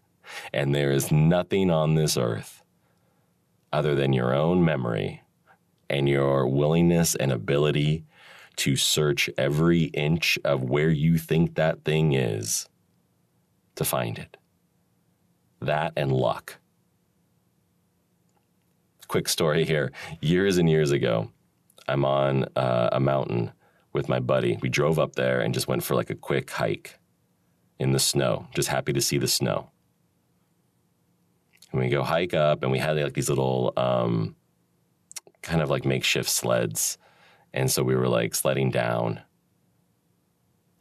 and 0.52 0.74
there 0.74 0.92
is 0.92 1.10
nothing 1.10 1.70
on 1.70 1.94
this 1.94 2.16
earth 2.16 2.62
other 3.72 3.94
than 3.94 4.12
your 4.12 4.34
own 4.34 4.64
memory 4.64 5.22
and 5.88 6.08
your 6.08 6.46
willingness 6.46 7.14
and 7.14 7.32
ability 7.32 8.04
to 8.56 8.76
search 8.76 9.28
every 9.36 9.84
inch 9.84 10.38
of 10.44 10.62
where 10.62 10.90
you 10.90 11.18
think 11.18 11.54
that 11.54 11.84
thing 11.84 12.12
is 12.12 12.68
to 13.74 13.84
find 13.84 14.18
it. 14.18 14.36
That 15.60 15.92
and 15.96 16.12
luck. 16.12 16.56
Quick 19.08 19.28
story 19.28 19.64
here. 19.64 19.92
Years 20.20 20.56
and 20.58 20.68
years 20.68 20.90
ago, 20.90 21.30
I'm 21.86 22.04
on 22.04 22.46
uh, 22.56 22.90
a 22.92 23.00
mountain 23.00 23.52
with 23.96 24.08
my 24.08 24.20
buddy. 24.20 24.58
We 24.62 24.68
drove 24.68 24.98
up 24.98 25.16
there 25.16 25.40
and 25.40 25.52
just 25.52 25.66
went 25.66 25.82
for 25.82 25.96
like 25.96 26.10
a 26.10 26.14
quick 26.14 26.50
hike 26.50 26.98
in 27.80 27.90
the 27.90 27.98
snow. 27.98 28.46
Just 28.54 28.68
happy 28.68 28.92
to 28.92 29.00
see 29.00 29.18
the 29.18 29.26
snow. 29.26 29.70
And 31.72 31.80
we 31.80 31.88
go 31.88 32.04
hike 32.04 32.32
up, 32.34 32.62
and 32.62 32.70
we 32.70 32.78
had 32.78 32.96
like 32.96 33.14
these 33.14 33.28
little 33.28 33.72
um, 33.76 34.36
kind 35.42 35.60
of 35.60 35.68
like 35.68 35.84
makeshift 35.84 36.30
sleds 36.30 36.96
and 37.56 37.70
so 37.70 37.82
we 37.82 37.96
were 37.96 38.08
like 38.08 38.34
sledding 38.34 38.70
down. 38.70 39.20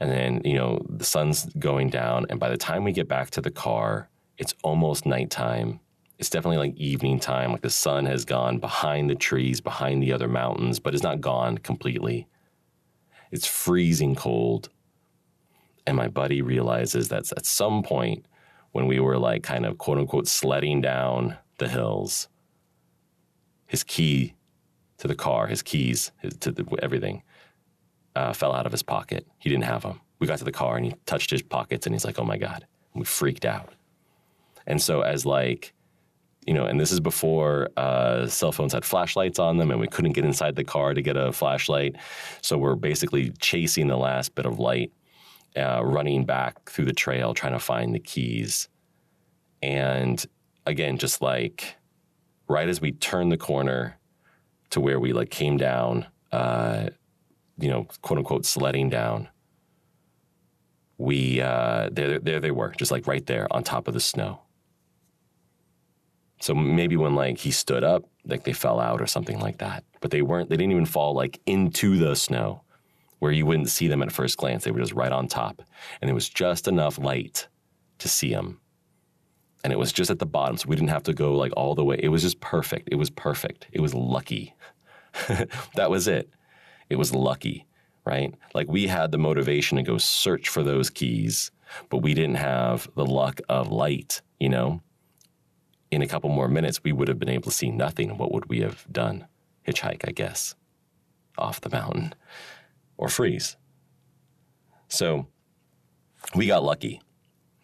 And 0.01 0.11
then, 0.11 0.41
you 0.43 0.55
know, 0.55 0.85
the 0.89 1.05
sun's 1.05 1.45
going 1.57 1.89
down. 1.89 2.25
And 2.29 2.37
by 2.37 2.49
the 2.49 2.57
time 2.57 2.83
we 2.83 2.91
get 2.91 3.07
back 3.07 3.31
to 3.31 3.41
the 3.41 3.49
car, 3.49 4.09
it's 4.37 4.53
almost 4.61 5.05
nighttime. 5.05 5.79
It's 6.19 6.29
definitely 6.29 6.57
like 6.57 6.75
evening 6.75 7.21
time. 7.21 7.53
Like 7.53 7.61
the 7.61 7.69
sun 7.69 8.05
has 8.07 8.25
gone 8.25 8.59
behind 8.59 9.09
the 9.09 9.15
trees, 9.15 9.61
behind 9.61 10.03
the 10.03 10.11
other 10.11 10.27
mountains, 10.27 10.79
but 10.79 10.93
it's 10.93 11.03
not 11.03 11.21
gone 11.21 11.57
completely. 11.59 12.27
It's 13.35 13.45
freezing 13.45 14.15
cold. 14.15 14.69
And 15.85 15.97
my 15.97 16.07
buddy 16.07 16.41
realizes 16.41 17.09
that 17.09 17.29
at 17.33 17.45
some 17.45 17.83
point 17.83 18.25
when 18.71 18.87
we 18.87 19.01
were 19.01 19.17
like 19.17 19.43
kind 19.43 19.65
of 19.65 19.77
quote 19.77 19.97
unquote 19.97 20.29
sledding 20.29 20.79
down 20.79 21.37
the 21.57 21.67
hills, 21.67 22.29
his 23.67 23.83
key 23.83 24.35
to 24.99 25.09
the 25.09 25.15
car, 25.15 25.47
his 25.47 25.61
keys, 25.61 26.13
his, 26.21 26.37
to 26.37 26.51
the, 26.51 26.65
everything, 26.81 27.23
uh, 28.15 28.31
fell 28.31 28.53
out 28.53 28.65
of 28.65 28.71
his 28.71 28.83
pocket. 28.83 29.27
He 29.37 29.49
didn't 29.49 29.65
have 29.65 29.81
them. 29.81 29.99
We 30.19 30.27
got 30.27 30.37
to 30.37 30.45
the 30.45 30.51
car 30.53 30.77
and 30.77 30.85
he 30.85 30.93
touched 31.05 31.29
his 31.29 31.41
pockets 31.41 31.85
and 31.85 31.93
he's 31.93 32.05
like, 32.05 32.17
"Oh 32.17 32.23
my 32.23 32.37
god!" 32.37 32.65
And 32.93 33.01
we 33.01 33.05
freaked 33.05 33.43
out. 33.43 33.73
And 34.65 34.81
so 34.81 35.01
as 35.01 35.25
like, 35.25 35.73
you 36.45 36.53
know, 36.53 36.65
and 36.65 36.79
this 36.79 36.91
is 36.91 36.99
before 36.99 37.69
uh, 37.75 38.27
cell 38.27 38.51
phones 38.51 38.73
had 38.73 38.85
flashlights 38.85 39.39
on 39.39 39.57
them, 39.57 39.71
and 39.71 39.79
we 39.79 39.87
couldn't 39.87 40.13
get 40.13 40.25
inside 40.25 40.55
the 40.55 40.63
car 40.63 40.93
to 40.93 41.01
get 41.01 41.17
a 41.17 41.31
flashlight. 41.31 41.95
So 42.41 42.57
we're 42.57 42.75
basically 42.75 43.31
chasing 43.39 43.87
the 43.87 43.97
last 43.97 44.35
bit 44.35 44.45
of 44.45 44.59
light, 44.59 44.91
uh, 45.57 45.83
running 45.83 46.23
back 46.23 46.69
through 46.69 46.85
the 46.85 46.93
trail, 46.93 47.33
trying 47.33 47.53
to 47.53 47.59
find 47.59 47.95
the 47.95 47.99
keys. 47.99 48.69
And 49.63 50.23
again, 50.67 50.97
just 50.99 51.21
like 51.21 51.77
right 52.47 52.69
as 52.69 52.79
we 52.79 52.91
turn 52.91 53.29
the 53.29 53.37
corner 53.37 53.97
to 54.69 54.79
where 54.79 54.99
we 54.99 55.13
like 55.13 55.31
came 55.31 55.57
down, 55.57 56.05
uh, 56.31 56.89
you 57.57 57.69
know, 57.69 57.87
quote 58.03 58.19
unquote 58.19 58.45
sledding 58.45 58.89
down. 58.89 59.29
We 60.97 61.41
uh, 61.41 61.89
there 61.91 62.19
there 62.19 62.39
they 62.39 62.51
were, 62.51 62.69
just 62.77 62.91
like 62.91 63.07
right 63.07 63.25
there 63.25 63.51
on 63.51 63.63
top 63.63 63.87
of 63.87 63.95
the 63.95 63.99
snow. 63.99 64.44
So 66.39 66.53
maybe 66.53 66.97
when 66.97 67.15
like 67.15 67.37
he 67.37 67.51
stood 67.51 67.83
up, 67.83 68.03
like 68.25 68.43
they 68.43 68.53
fell 68.53 68.79
out 68.79 69.01
or 69.01 69.07
something 69.07 69.39
like 69.39 69.59
that. 69.59 69.83
But 70.01 70.11
they 70.11 70.21
weren't. 70.21 70.49
They 70.49 70.57
didn't 70.57 70.71
even 70.71 70.85
fall 70.85 71.13
like 71.13 71.39
into 71.45 71.97
the 71.97 72.15
snow, 72.15 72.63
where 73.19 73.31
you 73.31 73.45
wouldn't 73.45 73.69
see 73.69 73.87
them 73.87 74.01
at 74.01 74.11
first 74.11 74.37
glance. 74.37 74.63
They 74.63 74.71
were 74.71 74.79
just 74.79 74.93
right 74.93 75.11
on 75.11 75.27
top, 75.27 75.61
and 76.01 76.07
there 76.07 76.15
was 76.15 76.29
just 76.29 76.67
enough 76.67 76.97
light 76.97 77.47
to 77.99 78.09
see 78.09 78.31
them. 78.31 78.59
And 79.63 79.73
it 79.73 79.79
was 79.79 79.91
just 79.91 80.11
at 80.11 80.19
the 80.19 80.27
bottom, 80.27 80.57
so 80.57 80.67
we 80.67 80.75
didn't 80.75 80.89
have 80.89 81.03
to 81.03 81.13
go 81.13 81.35
like 81.35 81.51
all 81.57 81.73
the 81.73 81.83
way. 81.83 81.99
It 81.99 82.09
was 82.09 82.21
just 82.21 82.39
perfect. 82.39 82.89
It 82.91 82.95
was 82.95 83.09
perfect. 83.09 83.67
It 83.71 83.81
was 83.81 83.95
lucky. 83.95 84.53
that 85.75 85.89
was 85.89 86.07
it. 86.07 86.29
It 86.89 86.97
was 86.97 87.15
lucky, 87.15 87.65
right? 88.05 88.33
Like 88.53 88.67
we 88.67 88.87
had 88.87 89.11
the 89.11 89.17
motivation 89.17 89.77
to 89.77 89.83
go 89.83 89.97
search 89.97 90.49
for 90.49 90.61
those 90.61 90.91
keys, 90.91 91.51
but 91.89 91.99
we 91.99 92.13
didn't 92.13 92.35
have 92.35 92.87
the 92.95 93.05
luck 93.05 93.39
of 93.49 93.71
light, 93.71 94.21
you 94.39 94.49
know? 94.49 94.81
In 95.95 96.01
a 96.01 96.07
couple 96.07 96.29
more 96.29 96.49
minutes, 96.49 96.83
we 96.83 96.91
would 96.91 97.07
have 97.07 97.19
been 97.19 97.29
able 97.29 97.49
to 97.49 97.57
see 97.57 97.71
nothing. 97.71 98.17
What 98.17 98.33
would 98.33 98.49
we 98.49 98.59
have 98.59 98.85
done? 98.91 99.27
Hitchhike, 99.65 100.03
I 100.05 100.11
guess, 100.11 100.53
off 101.37 101.61
the 101.61 101.69
mountain 101.69 102.13
or 102.97 103.07
freeze. 103.07 103.55
So 104.89 105.27
we 106.35 106.47
got 106.47 106.65
lucky. 106.65 107.01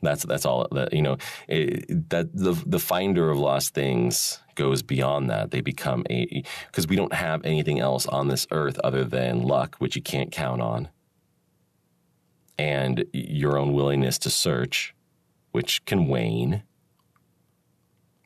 That's 0.02 0.24
that's 0.24 0.46
all 0.46 0.66
that 0.72 0.94
you 0.94 1.02
know. 1.02 1.18
It, 1.50 2.10
that 2.10 2.34
the 2.34 2.54
the 2.66 2.80
finder 2.80 3.30
of 3.30 3.38
lost 3.38 3.74
things 3.74 4.40
goes 4.56 4.82
beyond 4.82 5.30
that. 5.30 5.52
They 5.52 5.60
become 5.60 6.06
a 6.10 6.42
because 6.68 6.88
we 6.88 6.96
don't 6.96 7.14
have 7.14 7.44
anything 7.44 7.82
else 7.82 8.06
on 8.06 8.30
this 8.30 8.48
earth 8.50 8.80
other 8.80 9.04
than 9.04 9.44
luck, 9.44 9.76
which 9.80 9.98
you 9.98 10.02
can't 10.02 10.32
count 10.32 10.62
on, 10.62 10.88
and 12.58 13.04
your 13.12 13.58
own 13.58 13.74
willingness 13.74 14.18
to 14.20 14.30
search, 14.30 14.96
which 15.52 15.84
can 15.84 16.08
wane. 16.08 16.64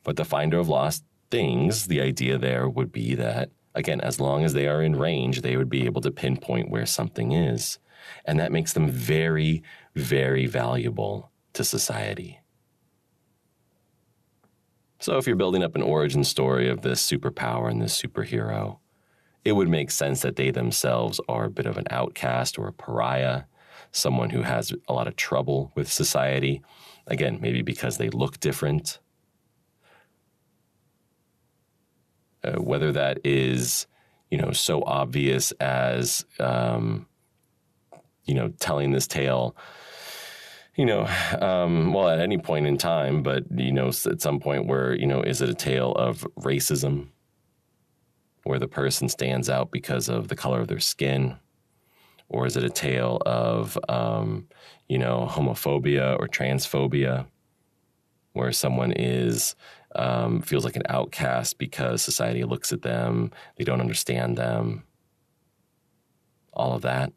But 0.06 0.14
the 0.14 0.24
finder 0.24 0.60
of 0.60 0.68
lost 0.68 1.04
things, 1.32 1.88
the 1.88 2.00
idea 2.00 2.38
there 2.38 2.68
would 2.68 2.92
be 2.92 3.16
that 3.16 3.50
again, 3.74 4.00
as 4.00 4.20
long 4.20 4.44
as 4.44 4.52
they 4.52 4.68
are 4.68 4.80
in 4.80 4.94
range, 4.94 5.42
they 5.42 5.56
would 5.56 5.68
be 5.68 5.84
able 5.84 6.00
to 6.02 6.12
pinpoint 6.12 6.70
where 6.70 6.86
something 6.86 7.32
is, 7.32 7.80
and 8.24 8.38
that 8.38 8.52
makes 8.52 8.72
them 8.72 8.88
very, 8.88 9.64
very 9.96 10.46
valuable 10.46 11.32
to 11.54 11.64
society. 11.64 12.38
So, 15.00 15.18
if 15.18 15.26
you're 15.26 15.34
building 15.34 15.64
up 15.64 15.74
an 15.74 15.82
origin 15.82 16.22
story 16.22 16.68
of 16.68 16.82
this 16.82 17.04
superpower 17.04 17.68
and 17.68 17.82
this 17.82 18.00
superhero, 18.00 18.78
it 19.44 19.56
would 19.56 19.68
make 19.68 19.90
sense 19.90 20.22
that 20.22 20.36
they 20.36 20.52
themselves 20.52 21.20
are 21.28 21.46
a 21.46 21.50
bit 21.50 21.66
of 21.66 21.78
an 21.78 21.86
outcast 21.90 22.60
or 22.60 22.68
a 22.68 22.72
pariah, 22.72 23.42
someone 23.90 24.30
who 24.30 24.42
has 24.42 24.72
a 24.86 24.92
lot 24.92 25.08
of 25.08 25.16
trouble 25.16 25.72
with 25.74 25.90
society. 25.90 26.62
Again, 27.08 27.40
maybe 27.40 27.62
because 27.62 27.98
they 27.98 28.08
look 28.08 28.38
different. 28.38 29.00
Uh, 32.46 32.60
whether 32.60 32.92
that 32.92 33.18
is, 33.24 33.86
you 34.30 34.38
know, 34.38 34.52
so 34.52 34.82
obvious 34.84 35.50
as, 35.52 36.24
um, 36.38 37.06
you 38.24 38.34
know, 38.34 38.48
telling 38.60 38.92
this 38.92 39.06
tale 39.06 39.56
you 40.76 40.84
know, 40.84 41.06
um, 41.40 41.92
well, 41.94 42.08
at 42.08 42.20
any 42.20 42.36
point 42.36 42.66
in 42.66 42.76
time, 42.76 43.22
but, 43.22 43.44
you 43.56 43.72
know, 43.72 43.88
at 43.88 44.20
some 44.20 44.38
point 44.38 44.66
where, 44.66 44.94
you 44.94 45.06
know, 45.06 45.22
is 45.22 45.40
it 45.40 45.48
a 45.48 45.54
tale 45.54 45.92
of 45.92 46.26
racism 46.40 47.08
where 48.44 48.58
the 48.58 48.68
person 48.68 49.08
stands 49.08 49.48
out 49.48 49.70
because 49.70 50.08
of 50.10 50.28
the 50.28 50.36
color 50.36 50.60
of 50.60 50.68
their 50.68 50.78
skin? 50.78 51.36
Or 52.28 52.44
is 52.46 52.56
it 52.58 52.64
a 52.64 52.70
tale 52.70 53.22
of, 53.24 53.78
um, 53.88 54.48
you 54.88 54.98
know, 54.98 55.26
homophobia 55.30 56.18
or 56.18 56.28
transphobia 56.28 57.26
where 58.34 58.52
someone 58.52 58.92
is, 58.92 59.56
um, 59.98 60.42
feels 60.42 60.64
like 60.64 60.76
an 60.76 60.82
outcast 60.88 61.58
because 61.58 62.02
society 62.02 62.44
looks 62.44 62.72
at 62.72 62.82
them, 62.82 63.30
they 63.56 63.64
don't 63.64 63.80
understand 63.80 64.36
them, 64.36 64.84
all 66.52 66.72
of 66.74 66.82
that? 66.82 67.12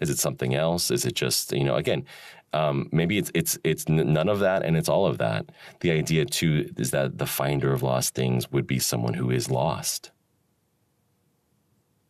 Is 0.00 0.10
it 0.10 0.18
something 0.18 0.54
else? 0.54 0.90
Is 0.90 1.04
it 1.04 1.14
just 1.14 1.52
you 1.52 1.64
know 1.64 1.76
again? 1.76 2.04
Um, 2.54 2.88
maybe 2.92 3.18
it's 3.18 3.30
it's 3.34 3.58
it's 3.64 3.88
none 3.88 4.28
of 4.28 4.38
that 4.40 4.64
and 4.64 4.76
it's 4.76 4.88
all 4.88 5.06
of 5.06 5.18
that. 5.18 5.50
The 5.80 5.90
idea 5.90 6.24
too 6.24 6.70
is 6.78 6.92
that 6.92 7.18
the 7.18 7.26
finder 7.26 7.72
of 7.72 7.82
lost 7.82 8.14
things 8.14 8.50
would 8.50 8.66
be 8.66 8.78
someone 8.78 9.14
who 9.14 9.30
is 9.30 9.50
lost. 9.50 10.12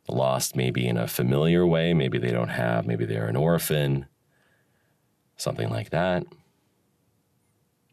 lost 0.08 0.56
maybe 0.56 0.86
in 0.86 0.96
a 0.96 1.08
familiar 1.08 1.66
way. 1.66 1.92
Maybe 1.94 2.18
they 2.18 2.30
don't 2.30 2.48
have, 2.48 2.86
maybe 2.86 3.04
they're 3.04 3.26
an 3.26 3.36
orphan, 3.36 4.06
something 5.36 5.68
like 5.70 5.90
that. 5.90 6.24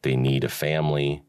They 0.05 0.15
need 0.15 0.43
a 0.43 0.49
family 0.49 1.23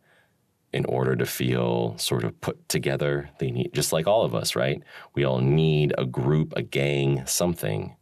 in 0.70 0.85
order 0.85 1.16
to 1.16 1.24
feel 1.24 1.97
sort 1.97 2.24
of 2.24 2.39
put 2.43 2.68
together. 2.68 3.31
They 3.39 3.51
need, 3.51 3.72
just 3.72 3.91
like 3.91 4.07
all 4.07 4.22
of 4.22 4.35
us, 4.35 4.55
right? 4.55 4.83
We 5.14 5.24
all 5.24 5.39
need 5.41 5.95
a 5.97 6.05
group, 6.05 6.53
a 6.55 6.62
gang, 6.62 7.24
something. 7.24 7.97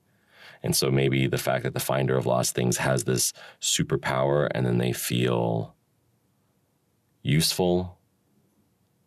And 0.64 0.74
so 0.74 0.90
maybe 0.90 1.28
the 1.28 1.38
fact 1.38 1.62
that 1.62 1.74
the 1.74 1.78
finder 1.78 2.16
of 2.16 2.26
lost 2.26 2.56
things 2.56 2.78
has 2.78 3.04
this 3.04 3.32
superpower 3.60 4.48
and 4.52 4.66
then 4.66 4.78
they 4.78 4.92
feel 4.92 5.76
useful, 7.22 7.96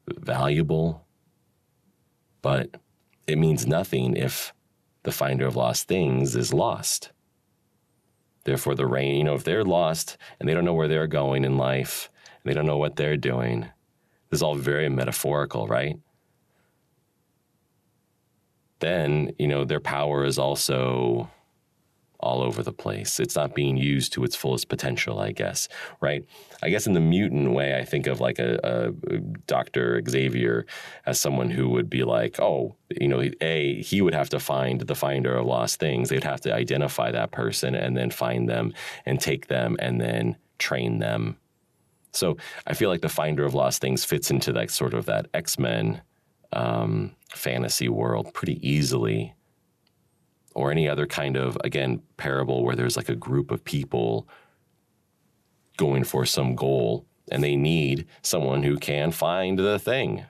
valuable, 0.07 1.05
but 2.41 2.77
it 3.27 3.37
means 3.37 3.67
nothing 3.67 4.15
if 4.15 4.53
the 5.03 5.11
finder 5.11 5.45
of 5.45 5.57
lost 5.57 5.89
things 5.89 6.33
is 6.33 6.53
lost. 6.53 7.11
Therefore, 8.47 8.75
the 8.75 8.85
rain, 8.85 9.17
you 9.17 9.25
know, 9.25 9.35
if 9.35 9.43
they're 9.43 9.65
lost 9.65 10.15
and 10.39 10.47
they 10.47 10.53
don't 10.53 10.63
know 10.63 10.73
where 10.73 10.87
they're 10.87 11.05
going 11.05 11.43
in 11.43 11.57
life, 11.57 12.09
and 12.23 12.49
they 12.49 12.55
don't 12.55 12.65
know 12.65 12.77
what 12.77 12.95
they're 12.95 13.17
doing, 13.17 13.67
this 14.29 14.37
is 14.37 14.41
all 14.41 14.55
very 14.55 14.87
metaphorical, 14.87 15.67
right? 15.67 15.99
Then, 18.79 19.33
you 19.37 19.49
know, 19.49 19.65
their 19.65 19.81
power 19.81 20.23
is 20.23 20.39
also 20.39 21.29
all 22.19 22.41
over 22.41 22.63
the 22.63 22.73
place. 22.73 23.19
It's 23.19 23.35
not 23.35 23.53
being 23.53 23.77
used 23.77 24.13
to 24.13 24.23
its 24.23 24.35
fullest 24.35 24.69
potential, 24.69 25.19
I 25.19 25.31
guess, 25.31 25.67
right? 26.01 26.25
I 26.63 26.69
guess 26.69 26.87
in 26.87 26.93
the 26.93 26.99
mutant 26.99 27.53
way, 27.53 27.77
I 27.77 27.85
think 27.85 28.07
of 28.07 28.19
like 28.19 28.39
a, 28.39 28.59
a, 28.63 29.17
Dr. 29.45 30.01
Xavier 30.07 30.65
as 31.05 31.19
someone 31.19 31.49
who 31.49 31.69
would 31.69 31.89
be 31.89 32.03
like, 32.03 32.39
oh, 32.39 32.75
you 32.99 33.07
know, 33.07 33.23
A, 33.41 33.81
he 33.81 34.01
would 34.01 34.15
have 34.15 34.29
to 34.29 34.39
find 34.39 34.81
the 34.81 34.95
finder 34.95 35.35
of 35.35 35.45
lost 35.45 35.79
things. 35.79 36.09
They'd 36.09 36.23
have 36.23 36.41
to 36.41 36.53
identify 36.53 37.11
that 37.11 37.31
person 37.31 37.75
and 37.75 37.95
then 37.95 38.09
find 38.09 38.49
them 38.49 38.73
and 39.05 39.19
take 39.19 39.47
them 39.47 39.77
and 39.79 40.01
then 40.01 40.37
train 40.57 40.99
them. 40.99 41.37
So 42.13 42.37
I 42.65 42.73
feel 42.73 42.89
like 42.89 43.01
the 43.01 43.09
finder 43.09 43.45
of 43.45 43.53
lost 43.53 43.79
things 43.79 44.03
fits 44.03 44.31
into 44.31 44.51
that 44.53 44.71
sort 44.71 44.95
of 44.95 45.05
that 45.05 45.27
X 45.33 45.59
Men 45.59 46.01
um, 46.51 47.15
fantasy 47.29 47.89
world 47.89 48.33
pretty 48.33 48.67
easily 48.67 49.35
or 50.57 50.71
any 50.71 50.89
other 50.89 51.05
kind 51.05 51.37
of, 51.37 51.55
again, 51.63 52.01
parable 52.17 52.63
where 52.63 52.75
there's 52.75 52.97
like 52.97 53.09
a 53.09 53.15
group 53.15 53.51
of 53.51 53.63
people 53.63 54.27
going 55.77 56.03
for 56.03 56.25
some 56.25 56.55
goal 56.55 57.05
and 57.31 57.43
they 57.43 57.55
need 57.55 58.07
someone 58.23 58.63
who 58.63 58.75
can 58.77 59.11
find 59.11 59.59
the 59.59 59.77
thing. 59.77 60.25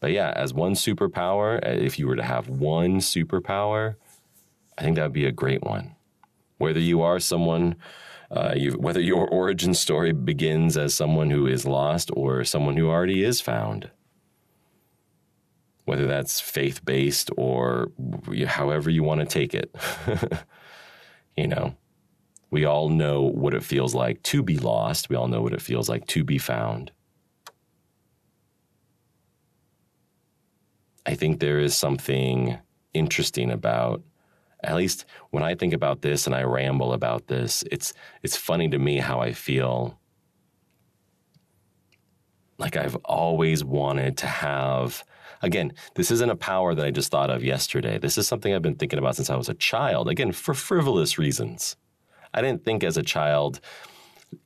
But 0.00 0.12
yeah, 0.12 0.32
as 0.34 0.54
one 0.54 0.72
superpower, 0.72 1.58
uh, 1.64 1.70
if 1.70 1.98
you 1.98 2.08
were 2.08 2.16
to 2.16 2.24
have 2.24 2.48
one 2.48 2.98
superpower, 2.98 3.96
I 4.78 4.82
think 4.82 4.96
that 4.96 5.02
would 5.02 5.12
be 5.12 5.26
a 5.26 5.32
great 5.32 5.62
one. 5.62 5.94
Whether 6.56 6.80
you 6.80 7.02
are 7.02 7.20
someone, 7.20 7.76
uh, 8.30 8.54
you, 8.56 8.72
whether 8.72 9.00
your 9.00 9.28
origin 9.28 9.74
story 9.74 10.12
begins 10.12 10.78
as 10.78 10.94
someone 10.94 11.30
who 11.30 11.46
is 11.46 11.66
lost 11.66 12.10
or 12.14 12.42
someone 12.42 12.78
who 12.78 12.88
already 12.88 13.22
is 13.22 13.40
found 13.40 13.90
whether 15.84 16.06
that's 16.06 16.40
faith 16.40 16.84
based 16.84 17.30
or 17.36 17.90
however 18.46 18.90
you 18.90 19.02
want 19.02 19.20
to 19.20 19.26
take 19.26 19.54
it. 19.54 19.74
you 21.36 21.48
know, 21.48 21.74
we 22.50 22.64
all 22.64 22.88
know 22.88 23.22
what 23.22 23.54
it 23.54 23.64
feels 23.64 23.94
like 23.94 24.22
to 24.24 24.42
be 24.42 24.58
lost, 24.58 25.08
we 25.08 25.16
all 25.16 25.28
know 25.28 25.42
what 25.42 25.54
it 25.54 25.62
feels 25.62 25.88
like 25.88 26.06
to 26.08 26.24
be 26.24 26.38
found. 26.38 26.92
I 31.04 31.14
think 31.14 31.40
there 31.40 31.58
is 31.58 31.76
something 31.76 32.58
interesting 32.94 33.50
about 33.50 34.02
at 34.64 34.76
least 34.76 35.04
when 35.30 35.42
I 35.42 35.54
think 35.54 35.74
about 35.74 36.02
this 36.02 36.26
and 36.26 36.36
I 36.36 36.42
ramble 36.42 36.92
about 36.92 37.26
this, 37.26 37.64
it's 37.70 37.92
it's 38.22 38.36
funny 38.36 38.68
to 38.68 38.78
me 38.78 38.98
how 38.98 39.20
I 39.20 39.32
feel 39.32 39.98
like 42.58 42.76
I've 42.76 42.96
always 43.04 43.64
wanted 43.64 44.16
to 44.18 44.26
have 44.26 45.04
Again, 45.42 45.72
this 45.94 46.10
isn't 46.10 46.30
a 46.30 46.36
power 46.36 46.74
that 46.74 46.86
I 46.86 46.90
just 46.90 47.10
thought 47.10 47.30
of 47.30 47.42
yesterday. 47.42 47.98
This 47.98 48.16
is 48.16 48.28
something 48.28 48.54
I've 48.54 48.62
been 48.62 48.76
thinking 48.76 48.98
about 48.98 49.16
since 49.16 49.28
I 49.28 49.36
was 49.36 49.48
a 49.48 49.54
child, 49.54 50.08
again, 50.08 50.32
for 50.32 50.54
frivolous 50.54 51.18
reasons. 51.18 51.76
I 52.32 52.40
didn't 52.40 52.64
think 52.64 52.84
as 52.84 52.96
a 52.96 53.02
child 53.02 53.60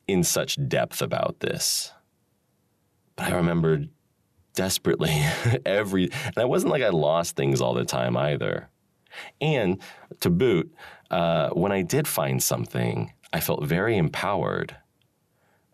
in 0.08 0.24
such 0.24 0.58
depth 0.68 1.02
about 1.02 1.40
this. 1.40 1.92
But 3.14 3.32
I 3.32 3.36
remembered 3.36 3.90
desperately 4.54 5.12
every, 5.66 6.10
and 6.12 6.38
it 6.38 6.48
wasn't 6.48 6.72
like 6.72 6.82
I 6.82 6.88
lost 6.88 7.36
things 7.36 7.60
all 7.60 7.74
the 7.74 7.84
time 7.84 8.16
either. 8.16 8.68
And 9.40 9.80
to 10.20 10.30
boot, 10.30 10.74
uh, 11.10 11.50
when 11.50 11.72
I 11.72 11.82
did 11.82 12.08
find 12.08 12.42
something, 12.42 13.12
I 13.32 13.40
felt 13.40 13.64
very 13.64 13.96
empowered. 13.96 14.76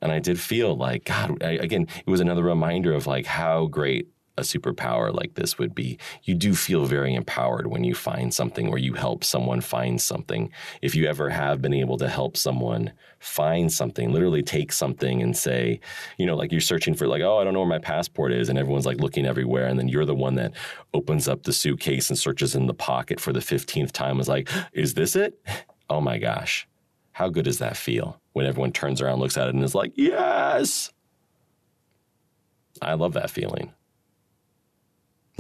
And 0.01 0.11
I 0.11 0.19
did 0.19 0.41
feel 0.41 0.77
like, 0.77 1.05
God, 1.05 1.43
I, 1.43 1.53
again, 1.53 1.87
it 2.05 2.11
was 2.11 2.21
another 2.21 2.43
reminder 2.43 2.93
of 2.93 3.07
like 3.07 3.27
how 3.27 3.67
great 3.67 4.09
a 4.43 4.45
superpower 4.45 5.15
like 5.15 5.35
this 5.35 5.59
would 5.59 5.75
be. 5.75 5.99
You 6.25 6.35
do 6.35 6.55
feel 6.55 6.85
very 6.85 7.15
empowered 7.15 7.69
when 7.69 7.85
you 7.85 7.95
find 7.95 8.35
something 8.35 8.69
or 8.69 8.77
you 8.77 8.95
help 8.95 9.25
someone 9.25 9.61
find 9.61 10.01
something. 10.01 10.51
If 10.83 10.95
you 10.95 11.07
ever 11.07 11.31
have 11.31 11.63
been 11.63 11.73
able 11.73 11.97
to 11.99 12.09
help 12.09 12.37
someone 12.37 12.93
find 13.21 13.73
something, 13.73 14.13
literally 14.13 14.43
take 14.43 14.73
something 14.73 15.23
and 15.23 15.37
say, 15.37 15.81
you 16.19 16.27
know, 16.27 16.37
like 16.37 16.51
you're 16.51 16.61
searching 16.61 16.95
for, 16.95 17.07
like, 17.07 17.23
oh, 17.23 17.39
I 17.39 17.45
don't 17.45 17.55
know 17.55 17.61
where 17.61 17.69
my 17.69 17.79
passport 17.79 18.33
is. 18.33 18.49
And 18.49 18.59
everyone's 18.59 18.87
like 18.87 18.99
looking 18.99 19.27
everywhere. 19.27 19.67
And 19.67 19.79
then 19.79 19.89
you're 19.89 20.05
the 20.05 20.15
one 20.15 20.35
that 20.35 20.53
opens 20.93 21.29
up 21.29 21.45
the 21.45 21.53
suitcase 21.53 22.11
and 22.11 22.19
searches 22.19 22.55
in 22.55 22.67
the 22.67 22.75
pocket 22.75 23.21
for 23.21 23.33
the 23.33 23.41
15th 23.41 23.93
time, 23.93 24.19
is 24.21 24.29
like, 24.29 24.51
is 24.73 24.95
this 24.95 25.15
it? 25.15 25.41
Oh 25.89 26.01
my 26.01 26.19
gosh. 26.19 26.67
How 27.13 27.29
good 27.29 27.45
does 27.45 27.59
that 27.59 27.77
feel 27.77 28.21
when 28.33 28.47
everyone 28.47 28.73
turns 28.73 29.01
around, 29.01 29.21
looks 29.21 29.37
at 29.37 29.49
it, 29.49 29.55
and 29.55 29.63
is 29.63 29.75
like, 29.75 29.93
yes? 29.95 30.91
I 32.81 32.95
love 32.95 33.13
that 33.13 33.31
feeling. 33.31 33.73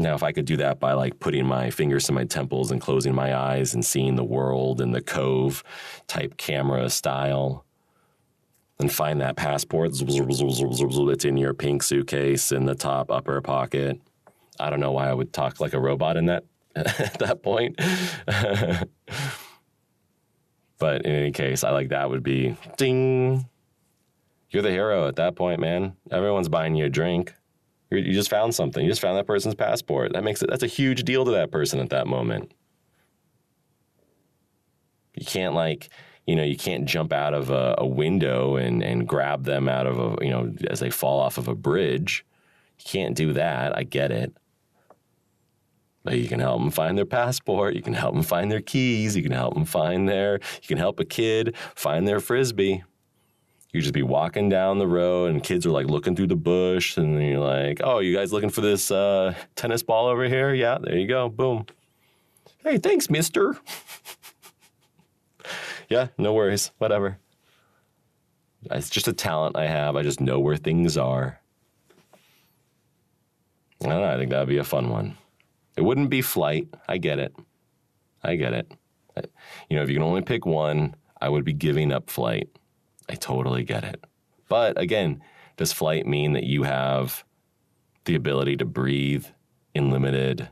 Now, 0.03 0.15
if 0.15 0.23
I 0.25 0.33
could 0.33 0.47
do 0.47 0.57
that 0.57 0.81
by 0.81 0.95
like 0.95 1.21
putting 1.21 1.47
my 1.47 1.71
fingers 1.71 2.07
to 2.07 2.13
my 2.13 2.25
temples 2.25 2.73
and 2.73 2.81
closing 2.81 3.15
my 3.15 3.37
eyes 3.37 3.73
and 3.73 3.85
seeing 3.85 4.17
the 4.17 4.25
world 4.25 4.81
in 4.81 4.91
the 4.91 5.01
cove 5.01 5.63
type 6.09 6.37
camera 6.37 6.91
style, 6.91 7.65
and 8.81 8.93
find 8.93 9.21
that 9.21 9.37
passport, 9.37 9.93
it's 9.93 11.25
in 11.25 11.37
your 11.37 11.55
pink 11.55 11.85
suitcase 11.85 12.51
in 12.51 12.65
the 12.65 12.75
top 12.75 13.13
upper 13.13 13.41
pocket. 13.41 14.01
I 14.59 14.71
don't 14.71 14.81
know 14.81 14.91
why 14.91 15.09
I 15.09 15.15
would 15.15 15.33
talk 15.33 15.61
like 15.61 15.73
a 15.73 15.79
robot 15.79 16.17
in 16.17 16.27
that 16.27 16.45
at 16.75 17.21
that 17.21 17.45
point. 17.45 17.77
but 20.79 21.07
in 21.07 21.13
any 21.13 21.31
case, 21.31 21.63
I 21.63 21.71
like 21.71 21.91
that 21.91 22.11
would 22.11 22.25
be 22.25 22.57
ding. 22.77 23.49
You're 24.51 24.63
the 24.63 24.71
hero 24.71 25.07
at 25.07 25.15
that 25.17 25.37
point, 25.37 25.61
man. 25.61 25.95
Everyone's 26.11 26.49
buying 26.49 26.75
you 26.75 26.87
a 26.87 26.91
drink 26.91 27.35
you 27.97 28.13
just 28.13 28.31
found 28.31 28.55
something. 28.55 28.85
You 28.85 28.91
just 28.91 29.01
found 29.01 29.17
that 29.19 29.27
person's 29.27 29.55
passport. 29.55 30.13
That 30.13 30.25
makes 30.25 30.43
it 30.43 30.51
that's 30.51 30.63
a 30.63 30.69
huge 30.69 31.05
deal 31.05 31.25
to 31.25 31.31
that 31.33 31.51
person 31.51 31.81
at 31.81 31.91
that 31.91 32.07
moment. 32.07 32.53
You 35.15 35.27
can't 35.27 35.55
like, 35.55 35.91
you 36.27 36.37
know, 36.37 36.43
you 36.43 36.57
can't 36.57 36.87
jump 36.87 37.13
out 37.13 37.35
of 37.35 37.51
a, 37.51 37.75
a 37.79 37.87
window 37.87 38.57
and 38.57 38.83
and 38.83 39.07
grab 39.07 39.45
them 39.45 39.69
out 39.69 39.87
of 39.87 39.99
a, 39.99 40.25
you 40.25 40.31
know, 40.31 40.53
as 40.69 40.81
they 40.81 40.91
fall 40.91 41.21
off 41.21 41.39
of 41.39 41.49
a 41.49 41.55
bridge. 41.55 42.25
You 42.79 42.85
can't 42.85 43.17
do 43.17 43.33
that. 43.35 43.77
I 43.77 43.83
get 43.85 44.11
it. 44.11 44.35
But 46.05 46.19
you 46.19 46.27
can 46.29 46.41
help 46.41 46.61
them 46.61 46.73
find 46.73 46.99
their 46.99 47.07
passport. 47.07 47.75
You 47.75 47.83
can 47.83 47.95
help 47.95 48.15
them 48.15 48.25
find 48.25 48.51
their 48.51 48.61
keys. 48.61 49.15
You 49.15 49.23
can 49.23 49.31
help 49.31 49.55
them 49.55 49.65
find 49.65 50.09
their. 50.09 50.41
You 50.63 50.69
can 50.69 50.79
help 50.79 50.99
a 50.99 51.05
kid 51.05 51.55
find 51.77 52.09
their 52.09 52.19
frisbee 52.19 52.83
you 53.73 53.81
just 53.81 53.95
be 53.95 54.03
walking 54.03 54.49
down 54.49 54.79
the 54.79 54.87
road 54.87 55.31
and 55.31 55.43
kids 55.43 55.65
are 55.65 55.71
like 55.71 55.87
looking 55.87 56.15
through 56.15 56.27
the 56.27 56.37
bush 56.37 56.99
and 56.99 57.23
you're 57.23 57.39
like, 57.39 57.81
oh, 57.83 58.01
you 58.01 58.15
guys 58.15 58.33
looking 58.33 58.51
for 58.51 58.61
this 58.61 58.91
uh, 58.91 59.35
tennis 59.57 59.83
ball 59.83 60.07
over 60.09 60.25
here? 60.25 60.53
Yeah, 60.53 60.79
there 60.81 60.99
you 60.99 61.09
go. 61.09 61.31
Boom. 61.31 61.65
Hey, 62.63 62.77
thanks, 62.79 63.09
mister. 63.09 63.57
yeah, 65.89 66.09
no 66.19 66.35
worries. 66.35 66.71
Whatever. 66.79 67.19
It's 68.71 68.91
just 68.91 69.09
a 69.09 69.13
talent 69.13 69.57
I 69.57 69.67
have. 69.67 69.97
I 69.97 70.03
just 70.03 70.21
know 70.21 70.39
where 70.39 70.57
things 70.57 70.97
are. 70.97 71.41
I 73.83 73.89
don't 73.89 74.01
know. 74.01 74.05
I 74.05 74.17
think 74.19 74.31
that 74.31 74.39
would 74.41 74.49
be 74.49 74.59
a 74.59 74.65
fun 74.65 74.91
one. 74.91 75.17
It 75.77 75.83
wouldn't 75.83 76.11
be 76.11 76.23
flight. 76.23 76.69
I 76.87 76.99
get 76.99 77.19
it. 77.19 77.35
I 78.23 78.37
get 78.37 78.53
it. 78.53 78.73
You 79.69 79.77
know, 79.77 79.83
if 79.83 79.89
you 79.89 79.97
can 79.97 80.05
only 80.05 80.23
pick 80.23 80.47
one, 80.47 80.95
I 81.21 81.29
would 81.29 81.45
be 81.45 81.53
giving 81.53 81.91
up 81.91 82.11
flight. 82.11 82.49
I 83.13 83.15
totally 83.17 83.63
get 83.63 83.85
it. 83.85 84.03
But 84.49 84.81
again, 84.81 85.23
does 85.59 85.71
flight 85.71 86.07
mean 86.07 86.33
that 86.33 86.45
you 86.45 86.63
have 86.63 87.25
the 88.07 88.15
ability 88.15 88.57
to 88.57 88.65
breathe 88.65 89.27
in 89.75 89.91
limited 89.91 90.49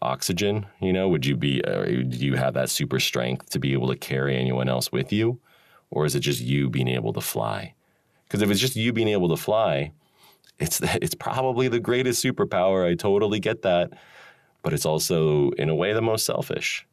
oxygen? 0.00 0.64
You 0.80 0.94
know, 0.94 1.10
would 1.10 1.26
you 1.26 1.36
be, 1.36 1.62
uh, 1.62 1.84
do 1.84 2.16
you 2.16 2.36
have 2.36 2.54
that 2.54 2.70
super 2.70 2.98
strength 2.98 3.50
to 3.50 3.58
be 3.58 3.74
able 3.74 3.88
to 3.88 3.96
carry 3.96 4.34
anyone 4.38 4.70
else 4.70 4.90
with 4.90 5.12
you? 5.12 5.40
Or 5.90 6.06
is 6.06 6.14
it 6.14 6.20
just 6.20 6.40
you 6.40 6.70
being 6.70 6.88
able 6.88 7.12
to 7.12 7.20
fly? 7.20 7.74
Because 8.24 8.40
if 8.40 8.50
it's 8.50 8.60
just 8.60 8.76
you 8.76 8.94
being 8.94 9.08
able 9.08 9.28
to 9.28 9.36
fly, 9.36 9.92
it's 10.58 10.80
it's 11.02 11.14
probably 11.14 11.68
the 11.68 11.80
greatest 11.80 12.24
superpower. 12.24 12.90
I 12.90 12.94
totally 12.94 13.40
get 13.40 13.60
that, 13.62 13.90
but 14.62 14.72
it's 14.72 14.86
also 14.86 15.50
in 15.52 15.68
a 15.68 15.74
way 15.74 15.92
the 15.92 16.02
most 16.02 16.24
selfish 16.24 16.86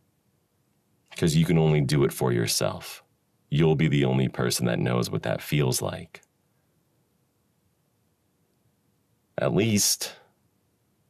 because 1.12 1.36
you 1.38 1.46
can 1.46 1.58
only 1.58 1.80
do 1.80 2.04
it 2.04 2.12
for 2.12 2.34
yourself. 2.34 3.05
You'll 3.56 3.78
be 3.78 3.88
the 3.88 4.04
only 4.04 4.28
person 4.28 4.66
that 4.66 4.80
knows 4.80 5.10
what 5.10 5.24
that 5.24 5.42
feels 5.42 5.82
like. 5.82 6.22
At 9.38 9.54
least, 9.54 10.14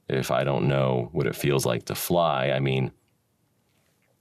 if 0.08 0.30
I 0.30 0.44
don't 0.44 0.68
know 0.68 1.10
what 1.12 1.26
it 1.26 1.36
feels 1.36 1.66
like 1.66 1.86
to 1.86 1.96
fly, 1.96 2.52
I 2.52 2.60
mean, 2.60 2.92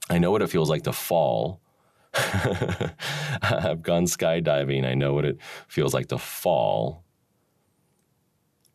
I 0.09 0.16
know 0.16 0.31
what 0.31 0.41
it 0.41 0.49
feels 0.49 0.70
like 0.70 0.85
to 0.85 0.93
fall. 0.95 1.61
I've 2.14 3.83
gone 3.83 4.07
skydiving. 4.07 4.87
I 4.87 4.95
know 4.95 5.12
what 5.12 5.27
it 5.27 5.39
feels 5.68 5.93
like 5.93 6.07
to 6.07 6.16
fall. 6.16 7.05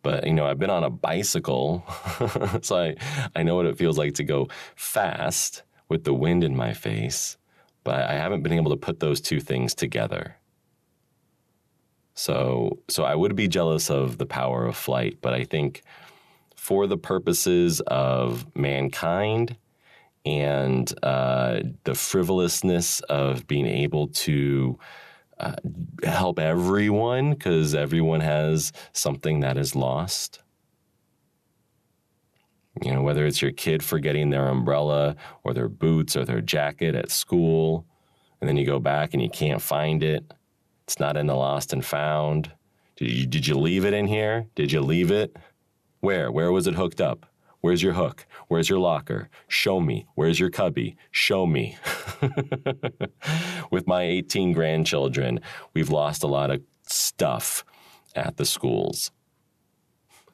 But, 0.04 0.28
you 0.28 0.34
know, 0.34 0.46
I've 0.46 0.60
been 0.60 0.70
on 0.70 0.84
a 0.84 0.92
bicycle, 0.92 1.84
so 2.62 2.78
I, 2.78 2.96
I 3.36 3.42
know 3.42 3.56
what 3.56 3.66
it 3.66 3.80
feels 3.80 3.98
like 3.98 4.14
to 4.16 4.24
go 4.24 4.48
fast 4.76 5.64
with 5.88 6.04
the 6.04 6.14
wind 6.14 6.44
in 6.44 6.56
my 6.56 6.74
face. 6.74 7.39
But 7.84 8.10
I 8.10 8.14
haven't 8.14 8.44
been 8.44 8.54
able 8.54 8.72
to 8.72 8.78
put 8.78 9.00
those 9.00 9.22
two 9.22 9.40
things 9.40 9.74
together. 9.74 10.36
So, 12.14 12.80
so 12.90 13.04
I 13.04 13.16
would 13.16 13.36
be 13.36 13.48
jealous 13.48 13.90
of 13.90 14.18
the 14.18 14.26
power 14.26 14.66
of 14.66 14.76
flight, 14.76 15.20
but 15.22 15.34
I 15.34 15.46
think 15.46 15.84
for 16.56 16.86
the 16.86 16.98
purposes 16.98 17.80
of 17.88 18.46
mankind 18.56 19.56
and 20.26 20.94
uh, 21.02 21.62
the 21.86 21.96
frivolousness 21.96 23.00
of 23.02 23.48
being 23.48 23.66
able 23.66 24.10
to 24.10 24.78
uh, 25.40 25.56
help 26.04 26.40
everyone 26.40 27.32
because 27.32 27.74
everyone 27.74 28.20
has 28.20 28.74
something 28.92 29.40
that 29.40 29.58
is 29.58 29.76
lost. 29.76 30.42
You 32.84 32.94
know, 32.94 33.02
whether 33.02 33.26
it's 33.26 33.42
your 33.42 33.52
kid 33.52 33.84
forgetting 33.84 34.30
their 34.30 34.48
umbrella 34.48 35.16
or 35.44 35.54
their 35.54 35.70
boots 35.70 36.16
or 36.16 36.24
their 36.24 36.42
jacket 36.42 36.96
at 36.96 37.12
school, 37.12 37.86
and 38.40 38.48
then 38.48 38.58
you 38.58 38.66
go 38.66 38.80
back 38.80 39.14
and 39.14 39.22
you 39.22 39.30
can't 39.30 39.62
find 39.62 40.04
it. 40.04 40.24
It's 40.86 41.00
not 41.00 41.18
in 41.18 41.28
the 41.28 41.36
lost 41.36 41.74
and 41.74 41.84
found. 41.84 42.52
Did 42.96 43.12
you, 43.12 43.26
did 43.26 43.48
you 43.48 43.56
leave 43.56 43.86
it 43.86 43.94
in 43.94 44.08
here? 44.08 44.48
Did 44.56 44.72
you 44.72 44.82
leave 44.82 45.12
it? 45.12 45.36
Where? 46.00 46.32
Where 46.32 46.52
was 46.52 46.68
it 46.68 46.76
hooked 46.76 47.02
up? 47.02 47.26
Where's 47.62 47.84
your 47.84 47.94
hook? 47.94 48.26
Where's 48.48 48.70
your 48.70 48.80
locker? 48.80 49.30
Show 49.50 49.82
me. 49.82 50.08
Where's 50.16 50.40
your 50.40 50.50
cubby? 50.50 50.96
Show 51.12 51.46
me. 51.46 51.78
With 53.72 53.86
my 53.86 54.04
18 54.04 54.54
grandchildren, 54.54 55.42
we've 55.74 55.90
lost 55.90 56.24
a 56.24 56.28
lot 56.28 56.52
of 56.52 56.62
stuff 56.88 57.66
at 58.16 58.38
the 58.38 58.46
schools. 58.46 59.12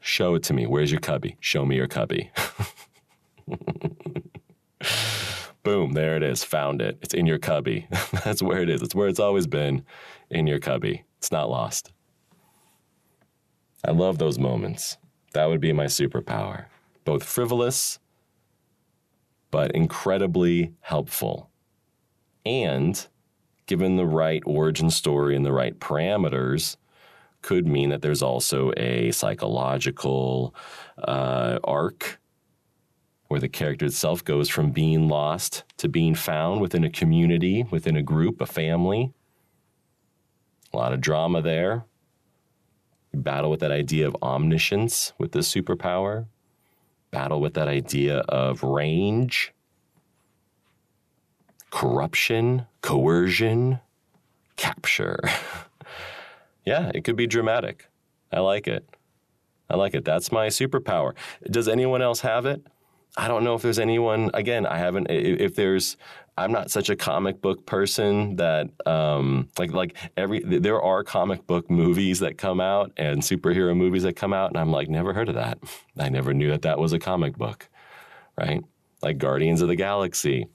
Show 0.06 0.36
it 0.36 0.43
to 0.43 0.53
me. 0.53 0.68
Where's 0.68 0.91
your 0.91 0.99
cubby? 1.01 1.36
Show 1.39 1.66
me 1.66 1.76
your 1.76 1.88
cubby. 1.88 2.32
Boom, 5.64 5.93
there 5.93 6.16
it 6.16 6.22
is. 6.22 6.43
Found 6.43 6.82
it. 6.82 6.99
It's 7.01 7.16
in 7.16 7.26
your 7.26 7.39
cubby. 7.39 7.88
That's 8.24 8.43
where 8.43 8.62
it 8.62 8.70
is. 8.70 8.84
It's 8.84 8.93
where 8.93 9.08
it's 9.08 9.20
always 9.20 9.47
been 9.47 9.84
in 10.30 10.45
your 10.45 10.60
cubby. 10.60 11.03
It's 11.18 11.32
not 11.32 11.49
lost. 11.49 11.91
I 13.84 13.91
love 13.91 14.20
those 14.20 14.38
moments. 14.38 14.97
That 15.34 15.47
would 15.49 15.60
be 15.60 15.74
my 15.74 15.86
superpower 15.86 16.66
both 17.06 17.24
frivolous 17.24 17.99
but 19.51 19.72
incredibly 19.72 20.74
helpful. 20.82 21.49
And 22.45 23.08
given 23.68 23.95
the 23.95 24.06
right 24.06 24.43
origin 24.45 24.89
story 24.89 25.36
and 25.36 25.45
the 25.45 25.53
right 25.53 25.80
parameters, 25.80 26.76
could 27.46 27.68
mean 27.68 27.89
that 27.89 28.02
there's 28.02 28.24
also 28.24 28.72
a 28.76 29.12
psychological 29.12 30.56
uh, 30.98 31.60
arc 31.64 32.20
where 33.28 33.39
the 33.39 33.48
character 33.48 33.86
itself 33.86 34.24
goes 34.24 34.50
from 34.50 34.72
being 34.72 35.08
lost 35.08 35.64
to 35.78 35.88
being 35.88 36.16
found 36.16 36.60
within 36.60 36.84
a 36.84 36.89
community, 36.89 37.64
within 37.70 37.96
a 37.96 38.02
group, 38.02 38.41
a 38.41 38.48
family. 38.48 39.14
A 40.74 40.78
lot 40.78 40.91
of 40.91 41.02
drama 41.02 41.39
there. 41.43 41.86
battle 43.14 43.52
with 43.52 43.60
that 43.60 43.72
idea 43.72 44.08
of 44.08 44.18
omniscience 44.24 45.14
with 45.20 45.32
this 45.32 45.54
superpower 45.54 46.26
battle 47.12 47.39
with 47.39 47.54
that 47.54 47.68
idea 47.68 48.18
of 48.28 48.64
range, 48.64 49.54
corruption, 51.70 52.66
coercion, 52.82 53.80
capture. 54.58 55.20
yeah, 56.66 56.91
it 56.93 57.03
could 57.03 57.16
be 57.16 57.28
dramatic. 57.28 57.88
I 58.32 58.39
like 58.39 58.68
it. 58.68 58.88
I 59.70 59.76
like 59.76 59.93
it. 59.93 60.05
That's 60.05 60.32
my 60.32 60.47
superpower. 60.47 61.13
Does 61.49 61.68
anyone 61.68 62.01
else 62.01 62.22
have 62.22 62.45
it? 62.45 62.66
I 63.18 63.28
don't 63.28 63.43
know 63.43 63.55
if 63.55 63.61
there's 63.61 63.80
anyone. 63.80 64.30
Again, 64.34 64.66
I 64.66 64.78
haven't. 64.78 65.07
If 65.09 65.55
there's, 65.55 65.95
I'm 66.38 66.51
not 66.51 66.70
such 66.70 66.89
a 66.89 66.95
comic 66.95 67.41
book 67.41 67.66
person 67.66 68.36
that 68.36 68.70
um, 68.86 69.49
like 69.57 69.72
like 69.72 69.95
every. 70.18 70.39
There 70.41 70.82
are 70.82 71.03
comic 71.03 71.47
book 71.47 71.70
movies 71.70 72.20
that 72.20 72.38
come 72.38 72.59
out 72.59 72.91
and 72.97 73.22
superhero 73.22 73.76
movies 73.76 74.03
that 74.03 74.16
come 74.16 74.34
out, 74.34 74.51
and 74.51 74.57
I'm 74.57 74.72
like, 74.72 74.89
never 74.89 75.13
heard 75.13 75.30
of 75.30 75.36
that. 75.36 75.59
I 75.99 76.09
never 76.09 76.34
knew 76.34 76.49
that 76.49 76.63
that 76.63 76.78
was 76.78 76.93
a 76.93 76.99
comic 76.99 77.38
book, 77.38 77.70
right? 78.38 78.63
Like 79.01 79.18
Guardians 79.18 79.61
of 79.61 79.70
the 79.70 79.76
Galaxy, 79.76 80.47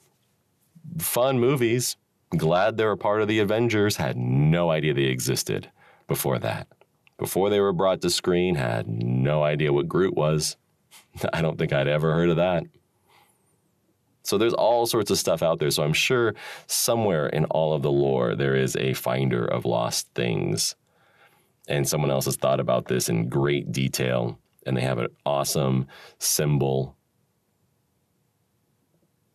fun 0.99 1.41
movies. 1.41 1.97
Glad 2.37 2.77
they're 2.77 2.93
a 2.93 2.97
part 2.97 3.23
of 3.23 3.29
the 3.29 3.41
Avengers. 3.41 3.97
Had 3.97 4.17
no 4.17 4.71
idea 4.71 4.95
they 4.95 5.05
existed 5.05 5.71
before 6.11 6.41
that. 6.41 6.67
Before 7.19 7.51
they 7.51 7.61
were 7.61 7.73
brought 7.73 8.01
to 8.01 8.11
screen, 8.11 8.57
had 8.57 8.89
no 8.89 9.45
idea 9.45 9.73
what 9.73 9.87
Groot 9.87 10.17
was. 10.17 10.57
I 11.33 11.41
don't 11.41 11.57
think 11.57 11.73
I'd 11.73 11.87
ever 11.87 12.13
heard 12.13 12.31
of 12.31 12.37
that. 12.37 12.65
So 14.25 14.37
there's 14.37 14.53
all 14.53 14.87
sorts 14.87 15.13
of 15.13 15.19
stuff 15.19 15.41
out 15.41 15.61
there. 15.61 15.71
So 15.71 15.85
I'm 15.85 15.93
sure 15.93 16.35
somewhere 16.67 17.29
in 17.29 17.45
all 17.45 17.75
of 17.75 17.83
the 17.83 17.93
lore 17.93 18.35
there 18.35 18.57
is 18.57 18.75
a 18.75 18.93
finder 18.93 19.45
of 19.45 19.65
lost 19.65 20.09
things. 20.17 20.75
And 21.69 21.89
someone 21.89 22.11
else 22.11 22.25
has 22.25 22.35
thought 22.35 22.59
about 22.59 22.87
this 22.87 23.09
in 23.09 23.29
great 23.29 23.71
detail 23.71 24.37
and 24.67 24.77
they 24.77 24.81
have 24.81 24.99
an 24.99 25.11
awesome 25.25 25.87
symbol. 26.19 26.97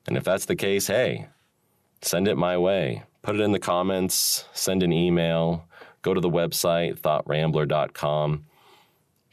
And 0.07 0.17
if 0.17 0.25
that's 0.25 0.45
the 0.45 0.57
case, 0.57 0.87
hey, 0.87 1.29
send 2.01 2.27
it 2.27 2.35
my 2.35 2.57
way. 2.57 3.03
Put 3.21 3.35
it 3.35 3.41
in 3.41 3.53
the 3.53 3.59
comments, 3.59 4.43
send 4.53 4.83
an 4.83 4.91
email, 4.91 5.69
go 6.05 6.13
to 6.13 6.21
the 6.21 6.29
website, 6.29 6.99
thoughtrambler.com 6.99 8.45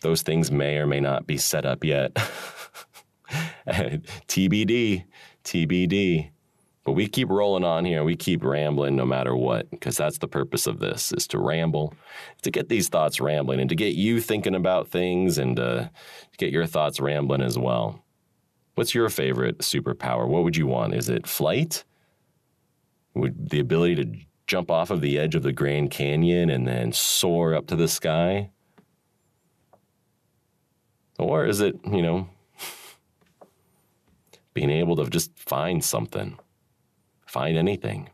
those 0.03 0.23
things 0.23 0.51
may 0.51 0.77
or 0.77 0.87
may 0.87 1.01
not 1.01 1.27
be 1.27 1.39
set 1.39 1.65
up 1.65 1.83
yet. 1.85 2.15
TBD, 4.29 5.05
TBD. 5.45 6.31
But 6.85 6.93
we 6.93 7.07
keep 7.07 7.31
rolling 7.31 7.63
on 7.63 7.85
here. 7.85 8.03
We 8.03 8.17
keep 8.17 8.43
rambling 8.45 8.97
no 8.97 9.07
matter 9.07 9.37
what, 9.37 9.71
because 9.71 9.97
that's 9.97 10.19
the 10.19 10.27
purpose 10.27 10.67
of 10.67 10.81
this: 10.81 11.13
is 11.13 11.29
to 11.29 11.39
ramble, 11.39 11.95
to 12.43 12.51
get 12.51 12.69
these 12.69 12.89
thoughts 12.89 13.21
rambling, 13.21 13.61
and 13.61 13.71
to 13.71 13.77
get 13.77 13.95
you 13.95 14.21
thinking 14.21 14.57
about 14.57 14.89
things, 14.89 15.39
and 15.39 15.61
uh, 15.61 15.85
to 15.85 16.39
get 16.39 16.51
your 16.51 16.67
thoughts 16.67 16.99
rambling 16.99 17.41
as 17.41 17.57
well. 17.57 18.05
What's 18.75 18.97
your 18.97 19.09
favorite 19.11 19.59
superpower? 19.59 20.27
What 20.27 20.43
would 20.43 20.57
you 20.57 20.67
want? 20.67 20.95
Is 20.95 21.09
it 21.09 21.29
flight? 21.29 21.85
Would 23.15 23.51
the 23.51 23.61
ability 23.61 23.95
to 23.97 24.11
jump 24.47 24.71
off 24.71 24.91
of 24.91 25.01
the 25.01 25.19
edge 25.19 25.35
of 25.35 25.43
the 25.43 25.53
Grand 25.53 25.91
Canyon 25.91 26.51
and 26.51 26.67
then 26.67 26.93
soar 26.93 27.55
up 27.55 27.67
to 27.69 27.77
the 27.77 27.89
sky? 27.89 28.51
Or 31.19 31.47
is 31.47 31.61
it, 31.61 31.77
you 31.91 32.03
know, 32.03 32.29
being 34.55 34.71
able 34.71 34.97
to 34.97 35.09
just 35.09 35.31
find 35.39 35.85
something, 35.85 36.39
find 37.27 37.57
anything? 37.57 38.11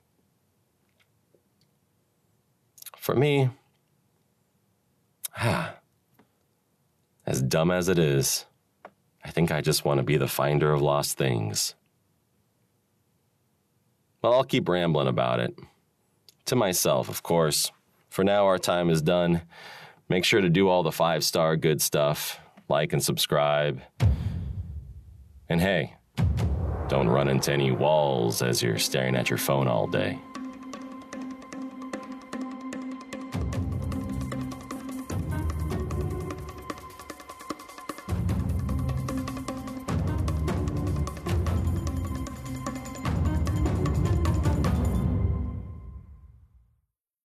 For 2.97 3.15
me, 3.15 3.51
ah, 5.37 5.77
as 7.27 7.43
dumb 7.43 7.71
as 7.71 7.89
it 7.89 7.99
is, 7.99 8.45
I 9.25 9.31
think 9.31 9.51
I 9.51 9.61
just 9.61 9.85
want 9.85 9.99
to 9.99 10.05
be 10.05 10.17
the 10.17 10.29
finder 10.29 10.73
of 10.73 10.83
lost 10.83 11.17
things. 11.17 11.75
Well, 14.23 14.35
I'll 14.35 14.45
keep 14.45 14.69
rambling 14.69 15.07
about 15.07 15.41
it. 15.41 15.55
To 16.49 16.57
myself, 16.57 17.11
of 17.11 17.23
course. 17.23 17.71
For 18.09 18.25
now, 18.25 18.47
our 18.47 18.59
time 18.59 18.89
is 18.89 19.03
done. 19.03 19.43
Make 20.09 20.25
sure 20.25 20.41
to 20.41 20.49
do 20.49 20.67
all 20.71 20.83
the 20.83 20.91
five 20.91 21.23
star 21.23 21.59
good 21.59 21.83
stuff 21.83 22.41
like 22.71 22.95
and 22.95 23.05
subscribe. 23.05 23.83
And 25.51 25.61
hey, 25.61 25.95
don't 26.89 27.09
run 27.09 27.29
into 27.29 27.53
any 27.53 27.71
walls 27.71 28.41
as 28.41 28.63
you're 28.63 28.79
staring 28.79 29.15
at 29.15 29.29
your 29.29 29.37
phone 29.37 29.69
all 29.69 29.87
day. 29.87 30.19